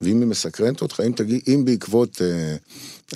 ואם 0.00 0.20
היא 0.20 0.28
מסקרנת 0.28 0.82
אותך, 0.82 1.00
אם 1.06 1.12
תגיד, 1.12 1.42
אם 1.48 1.64
בעקבות, 1.64 2.22
אה, 2.22 2.56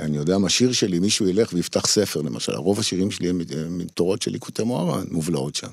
אני 0.00 0.16
יודע 0.16 0.38
מה, 0.38 0.48
שיר 0.48 0.72
שלי, 0.72 0.98
מישהו 0.98 1.28
ילך 1.28 1.52
ויפתח 1.52 1.86
ספר, 1.86 2.22
למשל, 2.22 2.52
רוב 2.52 2.78
השירים 2.78 3.10
שלי 3.10 3.28
הם 3.28 3.38
מתורות 3.78 4.22
של 4.22 4.30
ליקוטי 4.30 4.62
מוהר"ן, 4.62 5.04
מובלעות 5.10 5.54
שם. 5.54 5.68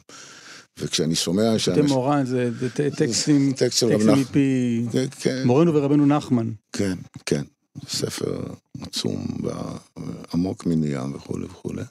וכשאני 0.80 1.16
שומע 1.16 1.56
אתם 1.74 1.86
מורן 1.86 2.26
זה 2.26 2.52
זה 2.60 2.70
טקסטים, 2.90 3.54
טקסטים. 3.54 3.90
מפי 4.08 4.86
כן, 5.20 5.44
מורנו 5.46 5.74
ורבנו 5.74 6.06
נחמן. 6.06 6.52
כן, 6.74 6.98
כן. 7.26 7.44
ספר 7.88 8.44
עצום 8.82 9.28
ועמוק 9.44 10.66
מן 10.66 10.84
ים 10.84 11.16
וכולי 11.16 11.46
וכולי. 11.46 11.84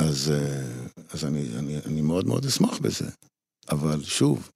אז, 0.00 0.32
אה, 0.34 0.94
אז 1.12 1.24
אני, 1.24 1.48
אני, 1.58 1.78
אני 1.86 2.00
מאוד 2.00 2.26
מאוד 2.26 2.46
אשמח 2.46 2.78
בזה. 2.78 3.06
אבל 3.70 4.04
שוב, 4.04 4.50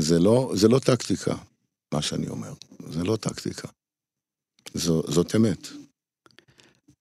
זה 0.00 0.18
לא, 0.18 0.52
זה 0.54 0.68
לא 0.68 0.78
טקטיקה. 0.78 1.34
מה 1.94 2.02
שאני 2.02 2.28
אומר. 2.28 2.52
זה 2.88 3.04
לא 3.04 3.16
טקטיקה. 3.16 3.68
זו, 4.74 5.02
זאת 5.08 5.36
אמת. 5.36 5.68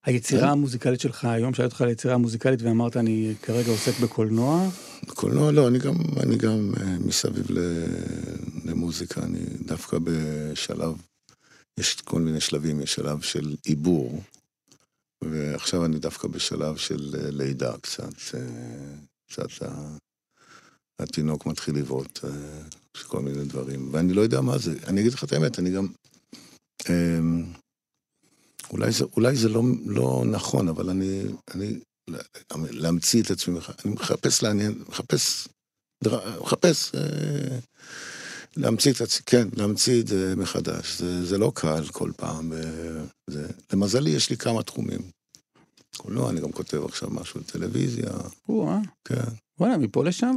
היצירה 0.05 0.41
כן. 0.41 0.47
המוזיקלית 0.47 0.99
שלך 0.99 1.25
היום, 1.25 1.53
שאלתי 1.53 1.71
אותך 1.71 1.81
על 1.81 1.87
היצירה 1.87 2.13
המוזיקלית 2.13 2.61
ואמרת, 2.61 2.97
אני 2.97 3.33
כרגע 3.41 3.71
עוסק 3.71 3.99
בקולנוע. 3.99 4.69
בקולנוע 5.07 5.51
לא, 5.51 5.67
אני 5.67 5.79
גם, 5.79 5.95
אני 6.23 6.37
גם 6.37 6.71
אה, 6.77 6.97
מסביב 6.99 7.47
למוזיקה, 8.65 9.23
אני 9.23 9.39
דווקא 9.65 9.97
בשלב, 10.03 10.93
יש 11.79 12.01
כל 12.01 12.21
מיני 12.21 12.41
שלבים, 12.41 12.81
יש 12.81 12.93
שלב 12.93 13.21
של 13.21 13.55
עיבור, 13.65 14.23
ועכשיו 15.23 15.85
אני 15.85 15.99
דווקא 15.99 16.27
בשלב 16.27 16.77
של 16.77 17.15
אה, 17.15 17.31
לידה 17.31 17.77
קצת, 17.77 18.13
קצת 19.31 19.69
התינוק 20.99 21.45
מתחיל 21.45 21.75
לבעוט, 21.75 22.19
אה, 22.95 23.01
יש 23.01 23.03
כל 23.07 23.19
מיני 23.19 23.45
דברים, 23.45 23.89
ואני 23.93 24.13
לא 24.13 24.21
יודע 24.21 24.41
מה 24.41 24.57
זה, 24.57 24.75
אני 24.87 25.01
אגיד 25.01 25.13
לך 25.13 25.23
את 25.23 25.33
האמת, 25.33 25.59
אני 25.59 25.71
גם... 25.71 25.87
אמ, 26.89 27.45
אולי 28.71 28.91
זה, 28.91 29.03
אולי 29.03 29.35
זה 29.35 29.49
לא, 29.49 29.61
לא 29.85 30.23
נכון, 30.31 30.67
אבל 30.67 30.89
אני, 30.89 31.23
אני 31.55 31.79
להמציא 32.71 33.23
את 33.23 33.31
עצמי, 33.31 33.59
אני 33.85 33.93
מחפש 33.93 34.43
לעניין, 34.43 34.83
מחפש, 34.87 35.47
דר- 36.03 36.41
מחפש 36.41 36.91
אה, 36.95 37.59
להמציא 38.57 38.91
את 38.93 39.01
עצמי, 39.01 39.23
כן, 39.25 39.47
להמציא 39.57 40.01
את 40.01 40.07
זה 40.07 40.33
מחדש. 40.37 40.99
זה, 40.99 41.25
זה 41.25 41.37
לא 41.37 41.51
קל 41.55 41.87
כל 41.91 42.11
פעם. 42.17 42.53
אה, 42.53 43.03
זה, 43.29 43.47
למזלי, 43.73 44.09
יש 44.09 44.29
לי 44.29 44.37
כמה 44.37 44.63
תחומים. 44.63 45.01
קולנוע, 45.97 46.29
אני 46.29 46.41
גם 46.41 46.51
כותב 46.51 46.85
עכשיו 46.85 47.09
משהו 47.09 47.39
לטלוויזיה, 47.39 48.11
או-אה. 48.49 48.79
כן. 49.05 49.31
וואלה, 49.59 49.77
מפה 49.77 50.03
לשם 50.03 50.35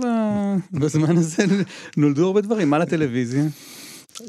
בזמן 0.72 1.16
הזה 1.16 1.44
נולדו 1.96 2.26
הרבה 2.26 2.40
דברים. 2.40 2.70
מה 2.70 2.78
לטלוויזיה? 2.78 3.44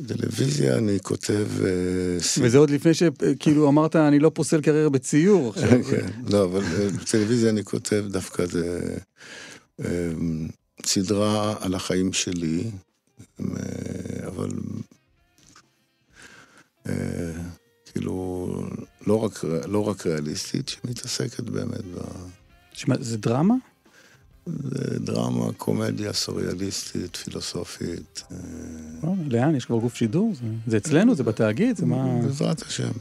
טלוויזיה 0.07 0.77
אני 0.77 0.99
כותב... 1.01 1.47
אה, 1.65 2.17
וזה 2.41 2.57
עוד 2.57 2.69
לפני 2.69 2.93
שכאילו 2.93 3.69
אמרת, 3.69 3.95
אני 3.95 4.19
לא 4.19 4.31
פוסל 4.33 4.61
קריירה 4.61 4.89
בציור 4.89 5.49
עכשיו. 5.49 5.83
כן, 5.91 6.09
לא, 6.29 6.43
אבל 6.43 6.63
אה, 6.63 6.89
בטלוויזיה 6.89 7.49
אני 7.49 7.63
כותב 7.63 8.05
דווקא 8.09 8.45
זה 8.45 8.97
אה, 9.85 10.11
סדרה 10.85 11.55
על 11.59 11.75
החיים 11.75 12.13
שלי, 12.13 12.63
אבל 14.27 14.49
כאילו 17.93 18.47
לא 19.07 19.23
רק, 19.23 19.43
לא 19.67 19.87
רק 19.87 20.07
ריאליסטית, 20.07 20.69
שמתעסקת 20.69 21.43
באמת 21.43 21.85
ב... 21.85 21.99
שמע, 22.73 22.95
זה 22.99 23.17
דרמה? 23.17 23.55
זה 24.45 24.99
דרמה, 24.99 25.53
קומדיה 25.57 26.13
סוריאליסטית, 26.13 27.15
פילוסופית. 27.15 28.23
אה, 28.31 28.37
וואלה, 29.03 29.21
לאן? 29.29 29.55
יש 29.55 29.65
כבר 29.65 29.77
גוף 29.77 29.95
שידור? 29.95 30.33
זה- 30.35 30.41
זה 30.67 30.77
אצלנו? 30.77 31.15
זה 31.15 31.23
בתאגיד? 31.23 31.75
זה 31.77 31.85
מה... 31.85 32.19
בעזרת 32.23 32.61
השם. 32.61 32.91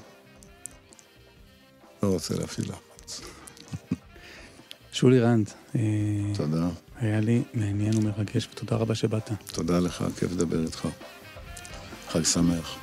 לא 2.03 2.09
רוצה 2.09 2.35
להפעיל 2.35 2.69
לחץ. 2.69 3.21
שולי 4.93 5.21
רנד, 5.21 5.51
אה, 5.77 5.81
תודה. 6.35 6.69
היה 7.01 7.21
לי 7.21 7.43
מעניין 7.55 7.97
ומרגש, 7.99 8.49
ותודה 8.53 8.77
רבה 8.77 8.95
שבאת. 8.95 9.31
תודה 9.53 9.79
לך, 9.79 10.05
כיף 10.19 10.33
לדבר 10.33 10.63
איתך. 10.63 10.89
חג 12.09 12.23
שמח. 12.23 12.77